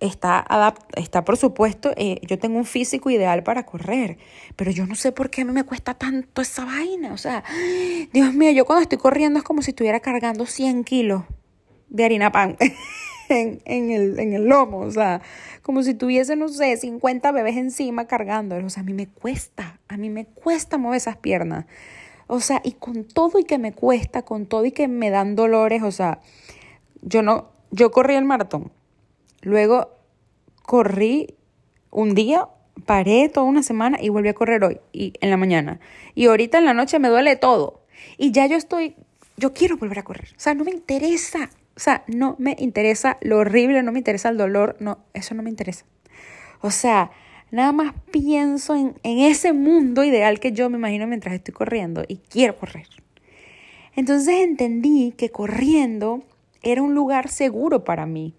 está, 0.00 0.74
está 0.96 1.24
por 1.24 1.36
supuesto, 1.36 1.92
eh, 1.96 2.20
yo 2.26 2.38
tengo 2.38 2.58
un 2.58 2.64
físico 2.64 3.10
ideal 3.10 3.42
para 3.42 3.64
correr, 3.64 4.18
pero 4.54 4.70
yo 4.70 4.86
no 4.86 4.94
sé 4.94 5.12
por 5.12 5.30
qué 5.30 5.42
a 5.42 5.44
mí 5.44 5.52
me 5.52 5.64
cuesta 5.64 5.94
tanto 5.94 6.42
esa 6.42 6.64
vaina. 6.64 7.12
O 7.12 7.18
sea, 7.18 7.44
Dios 8.12 8.34
mío, 8.34 8.50
yo 8.52 8.64
cuando 8.64 8.82
estoy 8.82 8.98
corriendo 8.98 9.38
es 9.38 9.44
como 9.44 9.62
si 9.62 9.70
estuviera 9.70 10.00
cargando 10.00 10.46
100 10.46 10.84
kilos 10.84 11.22
de 11.88 12.04
harina 12.04 12.32
pan. 12.32 12.56
en, 13.28 13.90
el, 13.90 14.18
en 14.18 14.32
el 14.32 14.46
lomo, 14.46 14.78
o 14.78 14.90
sea, 14.90 15.22
como 15.62 15.82
si 15.82 15.94
tuviese, 15.94 16.36
no 16.36 16.48
sé, 16.48 16.76
50 16.76 17.32
bebés 17.32 17.56
encima 17.56 18.06
cargándolos. 18.06 18.66
O 18.66 18.70
sea, 18.70 18.82
a 18.82 18.86
mí 18.86 18.92
me 18.92 19.08
cuesta, 19.08 19.80
a 19.88 19.96
mí 19.96 20.10
me 20.10 20.26
cuesta 20.26 20.78
mover 20.78 20.98
esas 20.98 21.16
piernas. 21.16 21.66
O 22.28 22.40
sea, 22.40 22.60
y 22.64 22.72
con 22.72 23.04
todo 23.04 23.38
y 23.38 23.44
que 23.44 23.58
me 23.58 23.72
cuesta, 23.72 24.22
con 24.22 24.46
todo 24.46 24.64
y 24.64 24.72
que 24.72 24.88
me 24.88 25.10
dan 25.10 25.36
dolores, 25.36 25.82
o 25.82 25.92
sea, 25.92 26.20
yo 27.02 27.22
no, 27.22 27.50
yo 27.70 27.90
corrí 27.90 28.14
el 28.14 28.24
maratón. 28.24 28.72
Luego 29.42 29.96
corrí 30.62 31.36
un 31.90 32.14
día, 32.14 32.48
paré 32.84 33.28
toda 33.28 33.46
una 33.46 33.62
semana 33.62 33.98
y 34.00 34.08
volví 34.08 34.28
a 34.28 34.34
correr 34.34 34.64
hoy 34.64 34.80
y 34.92 35.12
en 35.20 35.30
la 35.30 35.36
mañana. 35.36 35.80
Y 36.14 36.26
ahorita 36.26 36.58
en 36.58 36.64
la 36.64 36.74
noche 36.74 36.98
me 36.98 37.08
duele 37.08 37.36
todo. 37.36 37.82
Y 38.18 38.32
ya 38.32 38.46
yo 38.46 38.56
estoy, 38.56 38.96
yo 39.36 39.52
quiero 39.54 39.76
volver 39.76 40.00
a 40.00 40.04
correr. 40.04 40.28
O 40.36 40.40
sea, 40.40 40.54
no 40.54 40.64
me 40.64 40.72
interesa 40.72 41.50
o 41.76 41.80
sea, 41.80 42.04
no 42.06 42.36
me 42.38 42.56
interesa 42.58 43.18
lo 43.20 43.38
horrible, 43.38 43.82
no 43.82 43.92
me 43.92 43.98
interesa 43.98 44.30
el 44.30 44.38
dolor, 44.38 44.76
no, 44.80 44.98
eso 45.12 45.34
no 45.34 45.42
me 45.42 45.50
interesa. 45.50 45.84
O 46.62 46.70
sea, 46.70 47.10
nada 47.50 47.72
más 47.72 47.92
pienso 48.10 48.74
en, 48.74 48.94
en 49.02 49.18
ese 49.18 49.52
mundo 49.52 50.02
ideal 50.02 50.40
que 50.40 50.52
yo 50.52 50.70
me 50.70 50.78
imagino 50.78 51.06
mientras 51.06 51.34
estoy 51.34 51.52
corriendo 51.52 52.02
y 52.08 52.16
quiero 52.16 52.56
correr. 52.56 52.86
Entonces 53.94 54.36
entendí 54.40 55.12
que 55.16 55.30
corriendo 55.30 56.22
era 56.62 56.80
un 56.80 56.94
lugar 56.94 57.28
seguro 57.28 57.84
para 57.84 58.06
mí. 58.06 58.34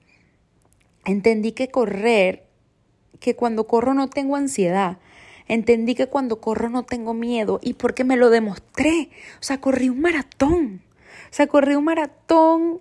Entendí 1.06 1.52
que 1.52 1.70
correr, 1.70 2.44
que 3.20 3.36
cuando 3.36 3.68
corro 3.68 3.94
no 3.94 4.10
tengo 4.10 4.36
ansiedad. 4.36 4.98
Entendí 5.48 5.94
que 5.94 6.08
cuando 6.08 6.42
corro 6.42 6.70
no 6.70 6.84
tengo 6.84 7.14
miedo 7.14 7.60
y 7.62 7.74
porque 7.74 8.04
me 8.04 8.18
lo 8.18 8.32
demostré. 8.32 9.10
O 9.40 9.44
sea, 9.44 9.62
corrí 9.62 9.90
un 9.90 10.02
maratón. 10.02 10.82
O 11.30 11.34
sea, 11.34 11.48
corrí 11.48 11.76
un 11.76 11.86
maratón 11.86 12.80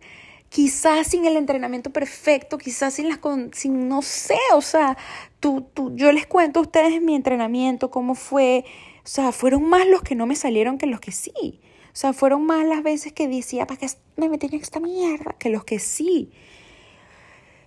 quizás 0.56 1.08
sin 1.08 1.26
el 1.26 1.36
entrenamiento 1.36 1.90
perfecto, 1.90 2.56
quizás 2.56 2.94
sin 2.94 3.10
las, 3.10 3.18
sin, 3.52 3.90
no 3.90 4.00
sé, 4.00 4.38
o 4.54 4.62
sea, 4.62 4.96
tú, 5.38 5.66
tú, 5.74 5.94
yo 5.94 6.10
les 6.12 6.26
cuento 6.26 6.60
a 6.60 6.62
ustedes 6.62 7.02
mi 7.02 7.14
entrenamiento, 7.14 7.90
cómo 7.90 8.14
fue, 8.14 8.64
o 9.04 9.06
sea, 9.06 9.32
fueron 9.32 9.68
más 9.68 9.86
los 9.86 10.00
que 10.00 10.14
no 10.14 10.24
me 10.24 10.34
salieron 10.34 10.78
que 10.78 10.86
los 10.86 10.98
que 10.98 11.12
sí. 11.12 11.60
O 11.88 11.92
sea, 11.92 12.14
fueron 12.14 12.46
más 12.46 12.64
las 12.64 12.82
veces 12.82 13.12
que 13.12 13.28
decía, 13.28 13.66
¿para 13.66 13.80
qué 13.80 13.86
me 14.16 14.30
metí 14.30 14.46
en 14.46 14.54
esta 14.54 14.80
mierda? 14.80 15.34
Que 15.38 15.50
los 15.50 15.62
que 15.64 15.78
sí. 15.78 16.30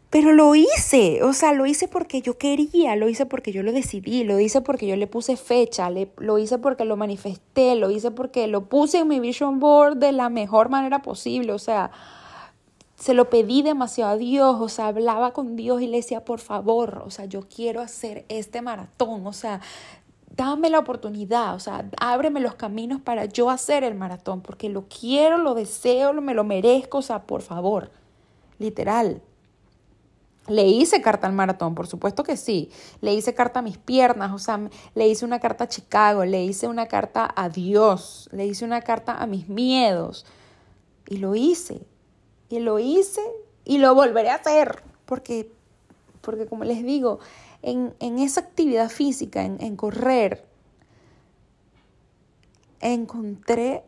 Pero 0.09 0.33
lo 0.33 0.55
hice, 0.55 1.21
o 1.21 1.33
sea, 1.33 1.53
lo 1.53 1.67
hice 1.67 1.87
porque 1.87 2.23
yo 2.23 2.39
quería, 2.39 2.95
lo 2.95 3.07
hice 3.07 3.27
porque 3.27 3.51
yo 3.51 3.61
lo 3.61 3.71
decidí, 3.71 4.23
lo 4.23 4.39
hice 4.39 4.61
porque 4.61 4.87
yo 4.87 4.95
le 4.95 5.05
puse 5.05 5.37
fecha, 5.37 5.91
lo 6.17 6.39
hice 6.39 6.57
porque 6.57 6.85
lo 6.85 6.97
manifesté, 6.97 7.75
lo 7.75 7.91
hice 7.91 8.09
porque 8.09 8.47
lo 8.47 8.67
puse 8.67 8.97
en 8.97 9.09
mi 9.09 9.19
vision 9.19 9.59
board 9.59 9.97
de 9.97 10.11
la 10.11 10.29
mejor 10.29 10.69
manera 10.69 11.03
posible, 11.03 11.53
o 11.53 11.59
sea, 11.59 11.91
se 12.99 13.13
lo 13.13 13.29
pedí 13.29 13.61
demasiado 13.61 14.11
a 14.11 14.17
Dios, 14.17 14.57
o 14.59 14.67
sea, 14.67 14.87
hablaba 14.87 15.31
con 15.31 15.55
Dios 15.55 15.81
y 15.81 15.87
le 15.87 15.97
decía, 15.97 16.25
por 16.25 16.39
favor, 16.39 17.01
o 17.05 17.09
sea, 17.09 17.25
yo 17.25 17.47
quiero 17.47 17.79
hacer 17.79 18.25
este 18.27 18.61
maratón, 18.61 19.25
o 19.25 19.31
sea, 19.31 19.61
dame 20.35 20.69
la 20.69 20.79
oportunidad, 20.79 21.55
o 21.55 21.59
sea, 21.61 21.89
ábreme 21.99 22.41
los 22.41 22.55
caminos 22.55 22.99
para 22.99 23.23
yo 23.23 23.49
hacer 23.49 23.85
el 23.85 23.95
maratón, 23.95 24.41
porque 24.41 24.67
lo 24.67 24.85
quiero, 24.89 25.37
lo 25.37 25.53
deseo, 25.53 26.13
me 26.13 26.33
lo 26.33 26.43
merezco, 26.43 26.97
o 26.97 27.01
sea, 27.01 27.23
por 27.23 27.41
favor, 27.41 27.89
literal. 28.57 29.21
Le 30.47 30.67
hice 30.67 31.01
carta 31.01 31.27
al 31.27 31.33
maratón, 31.33 31.75
por 31.75 31.87
supuesto 31.87 32.23
que 32.23 32.35
sí. 32.35 32.69
Le 33.01 33.13
hice 33.13 33.33
carta 33.33 33.59
a 33.59 33.61
mis 33.61 33.77
piernas, 33.77 34.33
o 34.33 34.39
sea, 34.39 34.59
le 34.95 35.07
hice 35.07 35.23
una 35.23 35.39
carta 35.39 35.65
a 35.65 35.67
Chicago, 35.67 36.25
le 36.25 36.43
hice 36.43 36.67
una 36.67 36.87
carta 36.87 37.31
a 37.35 37.49
Dios, 37.49 38.27
le 38.33 38.45
hice 38.47 38.65
una 38.65 38.81
carta 38.81 39.21
a 39.21 39.27
mis 39.27 39.47
miedos. 39.47 40.25
Y 41.07 41.17
lo 41.17 41.35
hice. 41.35 41.85
Y 42.49 42.59
lo 42.59 42.79
hice 42.79 43.21
y 43.65 43.77
lo 43.77 43.93
volveré 43.93 44.31
a 44.31 44.35
hacer, 44.35 44.81
porque, 45.05 45.51
porque 46.21 46.47
como 46.47 46.63
les 46.63 46.83
digo, 46.83 47.19
en, 47.61 47.93
esa 48.19 48.41
actividad 48.41 48.89
física, 48.89 49.43
en, 49.43 49.61
en 49.61 49.75
correr, 49.75 50.45
encontré, 52.81 53.83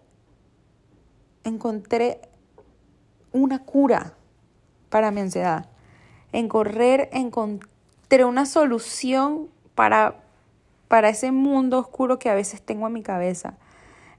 encontré 1.44 2.22
una 3.32 3.64
cura 3.64 4.14
para 4.90 5.12
mi 5.12 5.22
ansiedad. 5.22 5.68
En 6.34 6.48
correr 6.48 7.10
encontré 7.14 8.26
una 8.26 8.46
solución 8.46 9.50
para, 9.76 10.22
para 10.88 11.10
ese 11.10 11.32
mundo 11.32 11.80
oscuro 11.80 12.20
que 12.20 12.30
a 12.30 12.36
veces 12.36 12.62
tengo 12.62 12.88
en 12.88 12.94
mi 12.94 13.04
cabeza. 13.04 13.58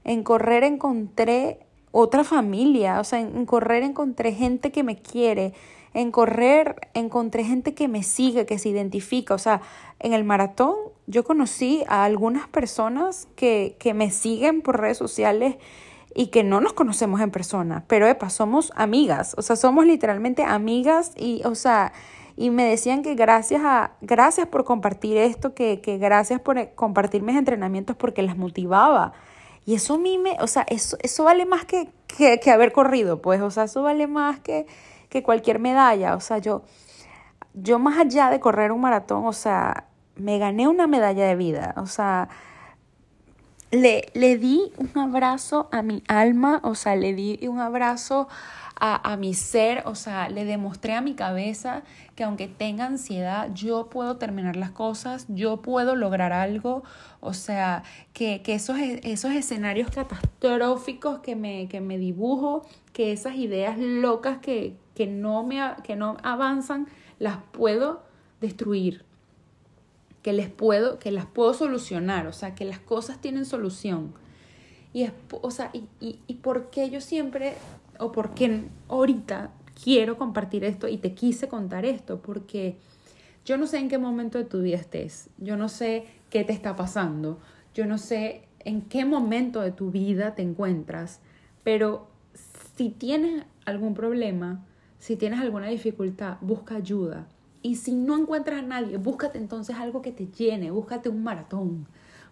En 0.03 0.23
correr 0.23 0.63
encontré 0.63 1.62
otra 1.95 2.23
familia, 2.23 2.99
o 2.99 3.03
sea, 3.03 3.19
en, 3.19 3.45
correr 3.45 3.83
encontré 3.83 4.33
gente 4.33 4.71
que 4.71 4.81
me 4.81 4.97
quiere, 4.97 5.53
en 5.93 6.11
correr 6.11 6.89
encontré 6.95 7.43
gente 7.43 7.75
que 7.75 7.87
me 7.87 8.01
sigue, 8.01 8.47
que 8.47 8.57
se 8.57 8.69
identifica, 8.69 9.35
o 9.35 9.37
sea, 9.37 9.61
en 9.99 10.11
el 10.13 10.23
maratón 10.23 10.73
yo 11.05 11.23
conocí 11.23 11.83
a 11.87 12.03
algunas 12.03 12.47
personas 12.47 13.27
que, 13.35 13.77
que 13.79 13.93
me 13.93 14.09
siguen 14.09 14.63
por 14.63 14.81
redes 14.81 14.97
sociales 14.97 15.57
y 16.15 16.27
que 16.27 16.43
no 16.43 16.61
nos 16.61 16.73
conocemos 16.73 17.21
en 17.21 17.29
persona, 17.29 17.83
pero 17.87 18.07
epa, 18.07 18.31
somos 18.31 18.73
amigas, 18.75 19.35
o 19.37 19.43
sea, 19.43 19.55
somos 19.55 19.85
literalmente 19.85 20.43
amigas 20.43 21.11
y, 21.15 21.43
o 21.45 21.53
sea, 21.53 21.93
y 22.35 22.49
me 22.49 22.63
decían 22.63 23.03
que 23.03 23.13
gracias 23.13 23.61
a, 23.63 23.91
gracias 24.01 24.47
por 24.47 24.63
compartir 24.63 25.17
esto, 25.17 25.53
que, 25.53 25.79
que 25.79 25.99
gracias 25.99 26.41
por 26.41 26.73
compartir 26.73 27.21
mis 27.21 27.37
entrenamientos 27.37 27.95
porque 27.95 28.23
las 28.23 28.35
motivaba 28.35 29.13
y 29.65 29.75
eso 29.75 29.95
a 29.95 29.97
mí 29.97 30.17
me, 30.17 30.37
o 30.41 30.47
sea, 30.47 30.65
eso, 30.67 30.97
eso 31.01 31.23
vale 31.23 31.45
más 31.45 31.65
que, 31.65 31.89
que, 32.07 32.51
haber 32.51 32.71
corrido, 32.73 33.21
pues, 33.21 33.41
o 33.41 33.49
sea, 33.49 33.63
eso 33.63 33.81
vale 33.81 34.07
más 34.07 34.39
que, 34.39 34.67
que 35.09 35.23
cualquier 35.23 35.59
medalla. 35.59 36.15
O 36.15 36.19
sea, 36.19 36.37
yo, 36.39 36.63
yo 37.53 37.79
más 37.79 37.97
allá 37.97 38.29
de 38.29 38.39
correr 38.39 38.71
un 38.71 38.81
maratón, 38.81 39.25
o 39.25 39.33
sea, 39.33 39.87
me 40.15 40.37
gané 40.37 40.67
una 40.67 40.87
medalla 40.87 41.25
de 41.25 41.35
vida. 41.35 41.73
O 41.77 41.85
sea, 41.85 42.27
le, 43.71 44.09
le 44.13 44.37
di 44.37 44.71
un 44.77 44.91
abrazo 44.97 45.69
a 45.71 45.81
mi 45.81 46.03
alma, 46.07 46.59
o 46.63 46.75
sea, 46.75 46.95
le 46.95 47.13
di 47.13 47.47
un 47.47 47.59
abrazo 47.59 48.27
a, 48.75 49.17
mi 49.17 49.33
ser, 49.33 49.83
o 49.85 49.95
sea, 49.95 50.29
le 50.29 50.45
demostré 50.45 50.93
a 50.93 51.01
mi 51.01 51.13
cabeza 51.13 51.83
que 52.15 52.23
aunque 52.23 52.47
tenga 52.47 52.85
ansiedad, 52.85 53.53
yo 53.53 53.89
puedo 53.89 54.17
terminar 54.17 54.55
las 54.55 54.71
cosas, 54.71 55.25
yo 55.29 55.61
puedo 55.61 55.95
lograr 55.95 56.33
algo, 56.33 56.83
o 57.19 57.33
sea, 57.33 57.83
que, 58.13 58.41
esos, 58.45 58.77
esos 58.79 59.31
escenarios 59.31 59.89
catastróficos 59.89 61.19
que 61.19 61.35
me, 61.35 61.67
que 61.69 61.81
me 61.81 61.97
dibujo, 61.97 62.65
que 62.93 63.11
esas 63.11 63.35
ideas 63.35 63.77
locas 63.77 64.39
que, 64.39 64.75
que, 64.95 65.07
no 65.07 65.43
me, 65.43 65.61
que 65.83 65.95
no 65.95 66.17
avanzan, 66.23 66.87
las 67.19 67.37
puedo 67.51 68.03
destruir. 68.41 69.05
Que 70.23 70.33
les 70.33 70.49
puedo, 70.49 70.99
que 70.99 71.11
las 71.11 71.25
puedo 71.25 71.53
solucionar, 71.53 72.27
o 72.27 72.33
sea, 72.33 72.55
que 72.55 72.65
las 72.65 72.79
cosas 72.79 73.19
tienen 73.19 73.45
solución. 73.45 74.13
Y, 74.93 75.03
es, 75.03 75.11
o 75.41 75.51
sea, 75.51 75.69
y, 75.73 75.85
y, 75.99 76.19
y 76.27 76.35
por 76.35 76.69
qué 76.69 76.89
yo 76.89 77.01
siempre 77.01 77.55
o 78.03 78.11
por 78.11 78.33
qué 78.33 78.65
ahorita 78.89 79.51
quiero 79.83 80.17
compartir 80.17 80.63
esto 80.63 80.87
y 80.87 80.97
te 80.97 81.13
quise 81.13 81.47
contar 81.47 81.85
esto, 81.85 82.21
porque 82.21 82.77
yo 83.45 83.57
no 83.57 83.65
sé 83.67 83.79
en 83.79 83.89
qué 83.89 83.97
momento 83.97 84.37
de 84.37 84.45
tu 84.45 84.61
vida 84.61 84.77
estés, 84.77 85.29
yo 85.37 85.57
no 85.57 85.69
sé 85.69 86.05
qué 86.29 86.43
te 86.43 86.53
está 86.53 86.75
pasando, 86.75 87.39
yo 87.73 87.85
no 87.85 87.97
sé 87.97 88.47
en 88.59 88.81
qué 88.81 89.05
momento 89.05 89.61
de 89.61 89.71
tu 89.71 89.91
vida 89.91 90.35
te 90.35 90.41
encuentras, 90.41 91.19
pero 91.63 92.07
si 92.77 92.89
tienes 92.89 93.45
algún 93.65 93.93
problema, 93.93 94.63
Si 95.03 95.17
tienes 95.17 95.41
alguna 95.41 95.67
dificultad, 95.67 96.37
busca 96.39 96.75
ayuda. 96.75 97.27
Y 97.61 97.75
si 97.75 97.91
no 97.93 98.17
encuentras 98.17 98.59
a 98.59 98.65
nadie, 98.65 98.95
búscate 98.95 99.37
entonces 99.37 99.75
algo 99.75 100.01
que 100.01 100.13
te 100.13 100.27
llene, 100.27 100.71
búscate 100.71 101.09
un 101.09 101.23
maratón, 101.23 101.87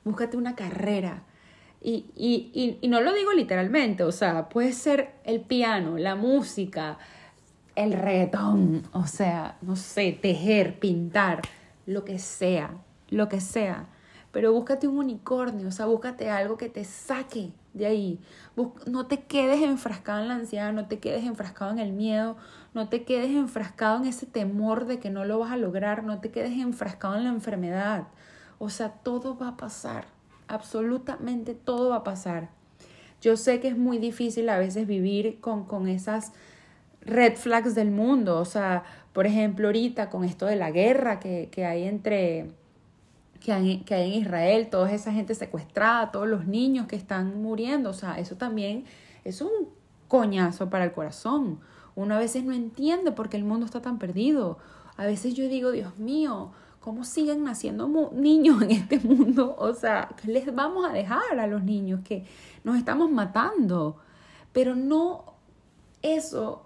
búscate 0.06 0.38
una 0.38 0.56
carrera. 0.56 1.26
Y, 1.84 2.06
y, 2.16 2.78
y, 2.80 2.88
no 2.88 3.02
lo 3.02 3.12
digo 3.14 3.34
literalmente, 3.34 4.04
o 4.04 4.12
sea, 4.12 4.50
puede 4.50 4.72
ser 4.72 5.16
el 5.24 5.42
piano, 5.42 5.98
la 5.98 6.16
música, 6.16 7.00
el 7.76 7.94
reggaetón, 7.94 8.84
o 8.94 9.08
sea, 9.08 9.58
no 9.64 9.76
sé, 9.76 10.12
tejer, 10.22 10.78
pintar, 10.80 11.42
lo 11.88 12.06
que 12.06 12.20
sea, 12.20 12.76
lo 13.10 13.30
que 13.30 13.42
sea. 13.42 13.88
Pero 14.32 14.54
búscate 14.54 14.88
un 14.88 14.98
unicornio, 14.98 15.68
o 15.68 15.72
sea, 15.72 15.88
búscate 15.88 16.30
algo 16.30 16.58
que 16.58 16.70
te 16.70 16.86
saque 16.86 17.52
de 17.74 17.86
ahí. 17.86 18.20
No 18.86 19.08
te 19.08 19.24
quedes 19.24 19.62
enfrascado 19.62 20.22
en 20.22 20.28
la 20.28 20.36
ansiedad, 20.36 20.72
no 20.74 20.88
te 20.88 21.00
quedes 21.00 21.26
enfrascado 21.26 21.72
en 21.72 21.80
el 21.80 21.92
miedo, 21.92 22.38
no 22.74 22.90
te 22.90 23.04
quedes 23.04 23.32
enfrascado 23.32 23.98
en 23.98 24.06
ese 24.06 24.26
temor 24.26 24.86
de 24.86 25.00
que 25.00 25.10
no 25.10 25.26
lo 25.26 25.40
vas 25.40 25.52
a 25.52 25.58
lograr, 25.58 26.04
no 26.04 26.20
te 26.20 26.32
quedes 26.32 26.52
enfrascado 26.52 27.18
en 27.18 27.26
la 27.26 27.30
enfermedad. 27.30 28.08
O 28.60 28.70
sea, 28.70 28.90
todo 28.90 29.38
va 29.38 29.50
a 29.50 29.58
pasar, 29.58 30.06
absolutamente 30.52 31.56
todo 31.56 31.90
va 31.90 31.98
a 31.98 32.04
pasar. 32.04 32.50
Yo 33.22 33.38
sé 33.38 33.60
que 33.60 33.68
es 33.68 33.78
muy 33.78 33.98
difícil 33.98 34.50
a 34.50 34.58
veces 34.60 34.88
vivir 34.88 35.40
con, 35.40 35.66
con 35.66 35.88
esas 35.88 36.34
red 37.02 37.36
flags 37.36 37.76
del 37.76 37.92
mundo, 37.92 38.40
o 38.40 38.46
sea, 38.46 38.84
por 39.14 39.26
ejemplo, 39.26 39.68
ahorita 39.68 40.10
con 40.10 40.24
esto 40.24 40.46
de 40.46 40.56
la 40.56 40.72
guerra 40.72 41.20
que, 41.20 41.50
que 41.52 41.66
hay 41.66 41.84
entre 41.84 42.52
que 43.40 43.52
hay, 43.52 43.80
que 43.80 43.96
hay 43.96 44.14
en 44.14 44.22
Israel, 44.22 44.70
toda 44.70 44.92
esa 44.92 45.12
gente 45.12 45.34
secuestrada, 45.34 46.12
todos 46.12 46.28
los 46.28 46.46
niños 46.46 46.88
que 46.88 46.96
están 46.96 47.42
muriendo, 47.42 47.90
o 47.90 47.94
sea, 47.94 48.20
eso 48.20 48.36
también 48.36 48.86
es 49.24 49.42
un 49.42 49.70
coñazo 50.08 50.70
para 50.70 50.84
el 50.86 50.92
corazón. 50.92 51.60
Uno 51.96 52.16
a 52.16 52.20
veces 52.20 52.44
no 52.44 52.54
entiende 52.54 53.12
por 53.12 53.30
qué 53.30 53.38
el 53.38 53.44
mundo 53.44 53.66
está 53.66 53.82
tan 53.82 53.98
perdido. 53.98 54.60
A 54.96 55.06
veces 55.06 55.34
yo 55.34 55.48
digo, 55.48 55.72
Dios 55.72 55.98
mío, 55.98 56.52
¿cómo 56.82 57.06
siguen 57.06 57.44
naciendo 57.44 58.12
niños 58.14 58.62
en 58.64 58.72
este 58.72 59.00
mundo? 59.00 59.56
O 59.58 59.74
sea, 59.74 60.10
¿qué 60.22 60.30
les 60.30 60.54
vamos 60.54 60.90
a 60.90 60.92
dejar 60.92 61.40
a 61.40 61.48
los 61.48 61.64
niños 61.64 62.02
que 62.04 62.26
nos 62.66 62.78
estamos 62.78 63.10
matando? 63.10 63.98
Pero 64.52 64.76
no 64.76 65.36
eso, 66.02 66.66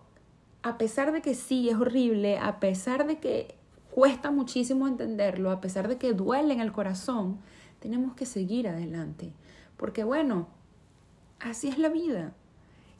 a 0.63 0.77
pesar 0.77 1.11
de 1.11 1.21
que 1.21 1.35
sí 1.35 1.69
es 1.69 1.75
horrible, 1.75 2.39
a 2.39 2.59
pesar 2.59 3.05
de 3.05 3.19
que 3.19 3.55
cuesta 3.91 4.31
muchísimo 4.31 4.87
entenderlo, 4.87 5.51
a 5.51 5.61
pesar 5.61 5.87
de 5.87 5.97
que 5.97 6.13
duele 6.13 6.53
en 6.53 6.61
el 6.61 6.71
corazón, 6.71 7.39
tenemos 7.79 8.15
que 8.15 8.25
seguir 8.25 8.67
adelante. 8.67 9.33
Porque 9.77 10.03
bueno, 10.03 10.47
así 11.39 11.67
es 11.67 11.77
la 11.77 11.89
vida. 11.89 12.33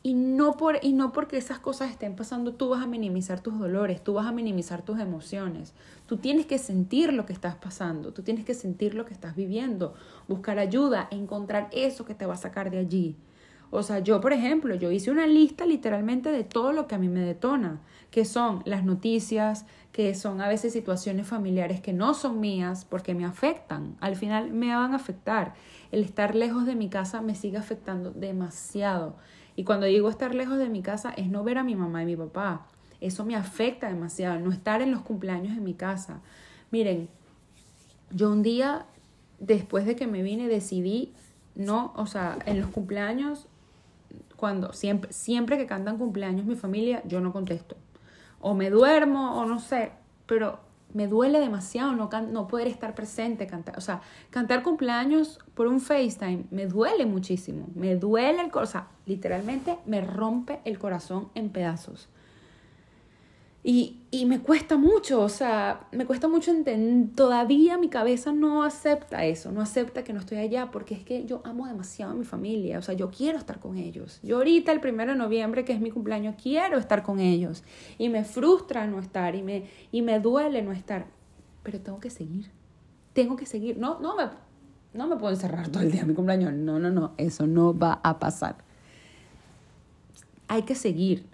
Y 0.05 0.13
no, 0.13 0.55
por, 0.55 0.77
y 0.83 0.93
no 0.93 1.11
porque 1.11 1.35
esas 1.35 1.57
cosas 1.57 1.89
estén 1.89 2.15
pasando, 2.15 2.53
tú 2.53 2.69
vas 2.69 2.83
a 2.83 2.85
minimizar 2.85 3.39
tus 3.39 3.57
dolores, 3.57 4.03
tú 4.03 4.13
vas 4.13 4.27
a 4.27 4.31
minimizar 4.31 4.83
tus 4.83 4.99
emociones. 4.99 5.73
Tú 6.05 6.17
tienes 6.17 6.45
que 6.45 6.59
sentir 6.59 7.11
lo 7.11 7.25
que 7.25 7.33
estás 7.33 7.55
pasando, 7.55 8.13
tú 8.13 8.21
tienes 8.21 8.45
que 8.45 8.53
sentir 8.53 8.93
lo 8.93 9.05
que 9.05 9.15
estás 9.15 9.35
viviendo, 9.35 9.95
buscar 10.27 10.59
ayuda, 10.59 11.07
encontrar 11.09 11.69
eso 11.71 12.05
que 12.05 12.13
te 12.13 12.27
va 12.27 12.35
a 12.35 12.37
sacar 12.37 12.69
de 12.69 12.77
allí. 12.77 13.15
O 13.71 13.81
sea, 13.81 13.97
yo, 13.97 14.21
por 14.21 14.31
ejemplo, 14.31 14.75
yo 14.75 14.91
hice 14.91 15.09
una 15.09 15.25
lista 15.25 15.65
literalmente 15.65 16.31
de 16.31 16.43
todo 16.43 16.71
lo 16.71 16.85
que 16.85 16.93
a 16.93 16.99
mí 16.99 17.09
me 17.09 17.21
detona, 17.21 17.81
que 18.11 18.25
son 18.25 18.61
las 18.65 18.85
noticias, 18.85 19.65
que 19.91 20.13
son 20.13 20.39
a 20.39 20.47
veces 20.47 20.71
situaciones 20.71 21.25
familiares 21.25 21.81
que 21.81 21.93
no 21.93 22.13
son 22.13 22.39
mías 22.39 22.85
porque 22.85 23.15
me 23.15 23.25
afectan, 23.25 23.97
al 24.01 24.15
final 24.15 24.51
me 24.51 24.75
van 24.75 24.93
a 24.93 24.97
afectar. 24.97 25.55
El 25.91 26.03
estar 26.03 26.35
lejos 26.35 26.67
de 26.67 26.75
mi 26.75 26.89
casa 26.89 27.21
me 27.21 27.33
sigue 27.33 27.57
afectando 27.57 28.11
demasiado. 28.11 29.15
Y 29.55 29.63
cuando 29.63 29.85
digo 29.85 30.09
estar 30.09 30.35
lejos 30.35 30.57
de 30.57 30.69
mi 30.69 30.81
casa 30.81 31.11
es 31.11 31.27
no 31.27 31.43
ver 31.43 31.57
a 31.57 31.63
mi 31.63 31.75
mamá 31.75 32.03
y 32.03 32.05
mi 32.05 32.15
papá. 32.15 32.65
Eso 33.01 33.25
me 33.25 33.35
afecta 33.35 33.87
demasiado, 33.87 34.39
no 34.39 34.51
estar 34.51 34.81
en 34.81 34.91
los 34.91 35.01
cumpleaños 35.01 35.57
en 35.57 35.63
mi 35.63 35.73
casa. 35.73 36.21
Miren, 36.71 37.09
yo 38.11 38.31
un 38.31 38.41
día 38.41 38.85
después 39.39 39.85
de 39.85 39.95
que 39.95 40.07
me 40.07 40.21
vine 40.21 40.47
decidí 40.47 41.13
no, 41.55 41.93
o 41.95 42.05
sea, 42.05 42.37
en 42.45 42.59
los 42.59 42.69
cumpleaños 42.69 43.47
cuando 44.35 44.73
siempre 44.73 45.13
siempre 45.13 45.57
que 45.57 45.65
cantan 45.65 45.97
cumpleaños 45.97 46.45
mi 46.45 46.55
familia, 46.55 47.01
yo 47.05 47.21
no 47.21 47.31
contesto 47.31 47.77
o 48.47 48.53
me 48.53 48.69
duermo 48.69 49.41
o 49.41 49.45
no 49.47 49.59
sé, 49.59 49.91
pero 50.27 50.59
me 50.95 51.07
duele 51.07 51.41
demasiado 51.41 51.93
no, 51.93 52.09
no 52.31 52.47
poder 52.47 52.67
estar 52.67 52.95
presente, 52.95 53.47
cantar, 53.47 53.77
o 53.77 53.81
sea, 53.81 54.01
cantar 54.29 54.63
cumpleaños 54.63 55.39
por 55.53 55.67
un 55.67 55.81
FaceTime 55.81 56.45
me 56.51 56.67
duele 56.67 57.05
muchísimo, 57.05 57.67
me 57.75 57.97
duele 57.97 58.41
el 58.41 58.49
corazón, 58.49 58.69
o 58.69 58.71
sea, 58.71 58.87
literalmente 59.05 59.77
me 59.85 59.99
rompe 59.99 60.61
el 60.63 60.79
corazón 60.79 61.27
en 61.35 61.49
pedazos. 61.49 62.07
Y, 63.67 64.01
y 64.11 64.27
me 64.27 64.41
cuesta 64.41 64.77
mucho, 64.77 65.21
o 65.21 65.27
sea, 65.27 65.87
me 65.91 66.05
cuesta 66.05 66.27
mucho 66.27 66.51
entender, 66.51 67.15
todavía 67.15 67.79
mi 67.79 67.89
cabeza 67.89 68.31
no 68.31 68.61
acepta 68.61 69.25
eso, 69.25 69.51
no 69.51 69.59
acepta 69.59 70.03
que 70.03 70.13
no 70.13 70.19
estoy 70.19 70.37
allá, 70.37 70.69
porque 70.69 70.93
es 70.93 71.03
que 71.03 71.25
yo 71.25 71.41
amo 71.45 71.65
demasiado 71.65 72.11
a 72.11 72.15
mi 72.15 72.25
familia, 72.25 72.77
o 72.77 72.83
sea, 72.83 72.93
yo 72.93 73.09
quiero 73.09 73.39
estar 73.39 73.59
con 73.59 73.77
ellos. 73.77 74.19
Yo 74.21 74.37
ahorita, 74.37 74.71
el 74.71 74.81
primero 74.81 75.13
de 75.13 75.17
noviembre, 75.17 75.65
que 75.65 75.73
es 75.73 75.81
mi 75.81 75.89
cumpleaños, 75.89 76.35
quiero 76.39 76.77
estar 76.77 77.01
con 77.01 77.19
ellos. 77.19 77.63
Y 77.97 78.09
me 78.09 78.23
frustra 78.23 78.85
no 78.85 78.99
estar, 78.99 79.33
y 79.33 79.41
me, 79.41 79.65
y 79.91 80.03
me 80.03 80.19
duele 80.19 80.61
no 80.61 80.71
estar, 80.71 81.07
pero 81.63 81.81
tengo 81.81 81.99
que 81.99 82.11
seguir, 82.11 82.51
tengo 83.13 83.35
que 83.35 83.47
seguir. 83.47 83.79
No, 83.79 83.99
no 83.99 84.15
me, 84.15 84.25
no 84.93 85.07
me 85.07 85.15
puedo 85.15 85.33
encerrar 85.33 85.69
todo 85.69 85.81
el 85.81 85.91
día 85.91 86.05
mi 86.05 86.13
cumpleaños, 86.13 86.53
no, 86.53 86.77
no, 86.77 86.91
no, 86.91 87.15
eso 87.17 87.47
no 87.47 87.75
va 87.75 87.99
a 88.03 88.19
pasar. 88.19 88.57
Hay 90.47 90.61
que 90.61 90.75
seguir, 90.75 91.25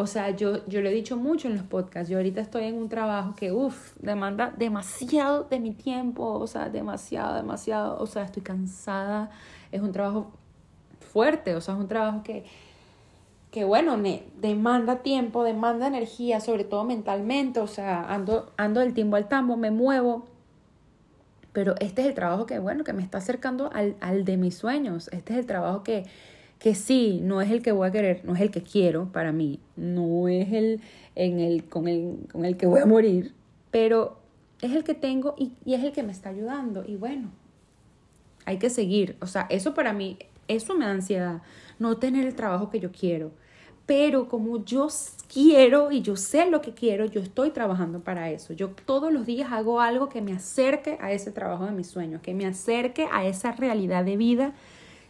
o 0.00 0.06
sea, 0.06 0.30
yo, 0.30 0.64
yo 0.68 0.80
lo 0.80 0.88
he 0.88 0.92
dicho 0.92 1.16
mucho 1.16 1.48
en 1.48 1.56
los 1.56 1.64
podcasts, 1.64 2.08
yo 2.08 2.18
ahorita 2.18 2.40
estoy 2.40 2.66
en 2.66 2.76
un 2.76 2.88
trabajo 2.88 3.34
que, 3.34 3.50
uff, 3.50 3.96
demanda 3.96 4.54
demasiado 4.56 5.42
de 5.42 5.58
mi 5.58 5.72
tiempo, 5.72 6.38
o 6.38 6.46
sea, 6.46 6.68
demasiado, 6.68 7.34
demasiado, 7.34 7.98
o 7.98 8.06
sea, 8.06 8.22
estoy 8.22 8.44
cansada, 8.44 9.32
es 9.72 9.82
un 9.82 9.90
trabajo 9.90 10.30
fuerte, 11.00 11.56
o 11.56 11.60
sea, 11.60 11.74
es 11.74 11.80
un 11.80 11.88
trabajo 11.88 12.22
que, 12.22 12.44
que 13.50 13.64
bueno, 13.64 13.96
me 13.96 14.22
demanda 14.40 15.02
tiempo, 15.02 15.42
demanda 15.42 15.88
energía, 15.88 16.38
sobre 16.38 16.62
todo 16.62 16.84
mentalmente, 16.84 17.58
o 17.58 17.66
sea, 17.66 18.04
ando, 18.04 18.52
ando 18.56 18.78
del 18.78 18.94
tiempo 18.94 19.16
al 19.16 19.26
tambo, 19.26 19.56
me 19.56 19.72
muevo, 19.72 20.26
pero 21.52 21.74
este 21.80 22.02
es 22.02 22.06
el 22.06 22.14
trabajo 22.14 22.46
que, 22.46 22.60
bueno, 22.60 22.84
que 22.84 22.92
me 22.92 23.02
está 23.02 23.18
acercando 23.18 23.68
al, 23.72 23.96
al 24.00 24.24
de 24.24 24.36
mis 24.36 24.56
sueños, 24.56 25.08
este 25.08 25.32
es 25.32 25.40
el 25.40 25.46
trabajo 25.46 25.82
que 25.82 26.06
que 26.58 26.74
sí, 26.74 27.20
no 27.22 27.40
es 27.40 27.50
el 27.50 27.62
que 27.62 27.72
voy 27.72 27.88
a 27.88 27.92
querer, 27.92 28.22
no 28.24 28.34
es 28.34 28.40
el 28.40 28.50
que 28.50 28.62
quiero 28.62 29.12
para 29.12 29.32
mí, 29.32 29.60
no 29.76 30.28
es 30.28 30.52
el, 30.52 30.80
en 31.14 31.38
el, 31.38 31.64
con, 31.64 31.88
el, 31.88 32.18
con 32.32 32.44
el 32.44 32.56
que 32.56 32.66
voy 32.66 32.80
a 32.80 32.86
morir, 32.86 33.32
pero 33.70 34.18
es 34.60 34.72
el 34.72 34.84
que 34.84 34.94
tengo 34.94 35.34
y, 35.38 35.52
y 35.64 35.74
es 35.74 35.84
el 35.84 35.92
que 35.92 36.02
me 36.02 36.12
está 36.12 36.30
ayudando. 36.30 36.84
Y 36.86 36.96
bueno, 36.96 37.30
hay 38.44 38.58
que 38.58 38.70
seguir. 38.70 39.16
O 39.20 39.26
sea, 39.26 39.46
eso 39.50 39.74
para 39.74 39.92
mí, 39.92 40.18
eso 40.48 40.74
me 40.74 40.84
da 40.86 40.92
ansiedad, 40.92 41.42
no 41.78 41.98
tener 41.98 42.26
el 42.26 42.34
trabajo 42.34 42.70
que 42.70 42.80
yo 42.80 42.90
quiero. 42.90 43.30
Pero 43.86 44.28
como 44.28 44.64
yo 44.64 44.88
quiero 45.32 45.92
y 45.92 46.02
yo 46.02 46.16
sé 46.16 46.50
lo 46.50 46.60
que 46.60 46.74
quiero, 46.74 47.06
yo 47.06 47.20
estoy 47.20 47.50
trabajando 47.50 48.00
para 48.00 48.30
eso. 48.30 48.52
Yo 48.52 48.70
todos 48.84 49.12
los 49.12 49.26
días 49.26 49.52
hago 49.52 49.80
algo 49.80 50.08
que 50.08 50.20
me 50.20 50.32
acerque 50.32 50.98
a 51.00 51.12
ese 51.12 51.30
trabajo 51.30 51.66
de 51.66 51.72
mis 51.72 51.86
sueños, 51.86 52.20
que 52.20 52.34
me 52.34 52.46
acerque 52.46 53.06
a 53.10 53.26
esa 53.26 53.52
realidad 53.52 54.04
de 54.04 54.16
vida 54.16 54.52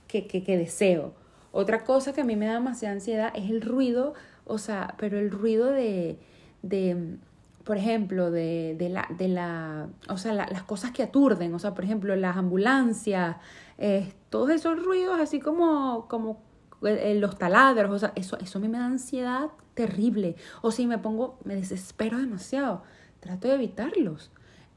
que, 0.07 0.27
que, 0.27 0.45
que 0.45 0.57
deseo. 0.57 1.13
Otra 1.53 1.85
cosa 1.85 2.13
que 2.13 2.21
a 2.21 2.25
mí 2.25 2.37
me 2.37 2.47
da 2.47 2.55
demasiada 2.55 2.95
ansiedad 2.95 3.33
es 3.35 3.51
el 3.51 3.63
ruido, 3.63 4.15
o 4.45 4.59
sea, 4.59 4.95
pero 4.99 5.19
el 5.19 5.31
ruido 5.31 5.71
de, 5.71 6.19
de 6.63 7.19
por 7.69 7.77
ejemplo, 7.77 8.31
de, 8.31 8.77
de, 8.79 8.89
la, 8.89 9.07
de 9.11 9.29
la, 9.29 9.89
o 10.09 10.17
sea, 10.17 10.33
las 10.33 10.63
cosas 10.63 10.91
que 10.91 11.03
aturden, 11.03 11.53
o 11.55 11.59
sea, 11.59 11.75
por 11.75 11.85
ejemplo, 11.85 12.17
las 12.17 12.39
ambulancias, 12.39 13.37
eh, 13.77 14.13
todos 14.31 14.49
esos 14.49 14.83
ruidos 14.83 15.21
así 15.21 15.39
como, 15.39 16.07
como 16.09 16.41
eh, 16.83 17.15
los 17.21 17.37
taladros, 17.37 17.91
o 17.93 17.99
sea, 17.99 18.13
eso, 18.15 18.39
eso 18.39 18.59
a 18.59 18.63
mí 18.63 18.69
me 18.69 18.79
da 18.79 18.87
ansiedad 18.87 19.51
terrible. 19.75 20.37
O 20.63 20.71
si 20.71 20.87
me 20.87 20.97
pongo, 20.97 21.39
me 21.45 21.57
desespero 21.57 22.19
demasiado, 22.19 22.83
trato 23.21 23.49
de 23.49 23.55
evitarlos. 23.57 24.31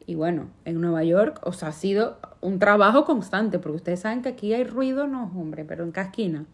Y 0.05 0.15
bueno, 0.15 0.47
en 0.65 0.81
Nueva 0.81 1.05
York, 1.05 1.39
o 1.43 1.53
sea, 1.53 1.69
ha 1.69 1.73
sido 1.73 2.17
un 2.41 2.59
trabajo 2.59 3.05
constante, 3.05 3.57
porque 3.57 3.77
ustedes 3.77 4.01
saben 4.01 4.21
que 4.21 4.27
aquí 4.27 4.53
hay 4.53 4.65
ruido, 4.65 5.07
no, 5.07 5.31
hombre, 5.33 5.63
pero 5.63 5.85
en 5.85 5.91
casquina 5.91 6.45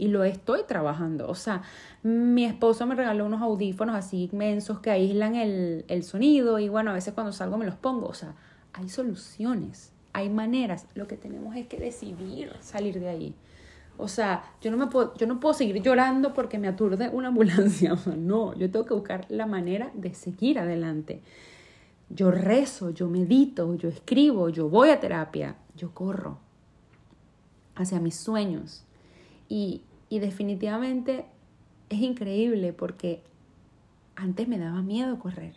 y 0.00 0.08
lo 0.08 0.24
estoy 0.24 0.62
trabajando. 0.66 1.28
O 1.28 1.34
sea, 1.34 1.62
mi 2.02 2.46
esposo 2.46 2.86
me 2.86 2.94
regaló 2.94 3.26
unos 3.26 3.42
audífonos 3.42 3.94
así 3.94 4.30
inmensos 4.32 4.80
que 4.80 4.90
aíslan 4.90 5.34
el, 5.34 5.84
el 5.88 6.04
sonido 6.04 6.58
y 6.58 6.70
bueno, 6.70 6.90
a 6.90 6.94
veces 6.94 7.12
cuando 7.12 7.32
salgo 7.32 7.58
me 7.58 7.66
los 7.66 7.74
pongo. 7.74 8.06
O 8.06 8.14
sea, 8.14 8.34
hay 8.72 8.88
soluciones, 8.88 9.92
hay 10.14 10.30
maneras. 10.30 10.86
Lo 10.94 11.06
que 11.06 11.18
tenemos 11.18 11.54
es 11.54 11.66
que 11.66 11.76
decidir 11.76 12.50
salir 12.60 12.98
de 12.98 13.08
ahí. 13.10 13.34
O 13.98 14.08
sea, 14.08 14.42
yo 14.62 14.70
no, 14.70 14.78
me 14.78 14.86
puedo, 14.86 15.12
yo 15.18 15.26
no 15.26 15.38
puedo 15.38 15.52
seguir 15.52 15.82
llorando 15.82 16.32
porque 16.32 16.58
me 16.58 16.68
aturde 16.68 17.10
una 17.10 17.28
ambulancia. 17.28 17.94
no, 18.16 18.54
yo 18.54 18.70
tengo 18.70 18.86
que 18.86 18.94
buscar 18.94 19.26
la 19.28 19.44
manera 19.44 19.90
de 19.92 20.14
seguir 20.14 20.58
adelante. 20.58 21.20
Yo 22.08 22.30
rezo, 22.30 22.88
yo 22.88 23.06
medito, 23.10 23.74
yo 23.74 23.90
escribo, 23.90 24.48
yo 24.48 24.70
voy 24.70 24.88
a 24.88 24.98
terapia, 24.98 25.56
yo 25.76 25.92
corro 25.92 26.38
hacia 27.74 28.00
mis 28.00 28.16
sueños. 28.16 28.86
Y, 29.50 29.82
y 30.10 30.18
definitivamente 30.18 31.24
es 31.88 32.00
increíble 32.00 32.74
porque 32.74 33.22
antes 34.16 34.46
me 34.48 34.58
daba 34.58 34.82
miedo 34.82 35.18
correr. 35.18 35.54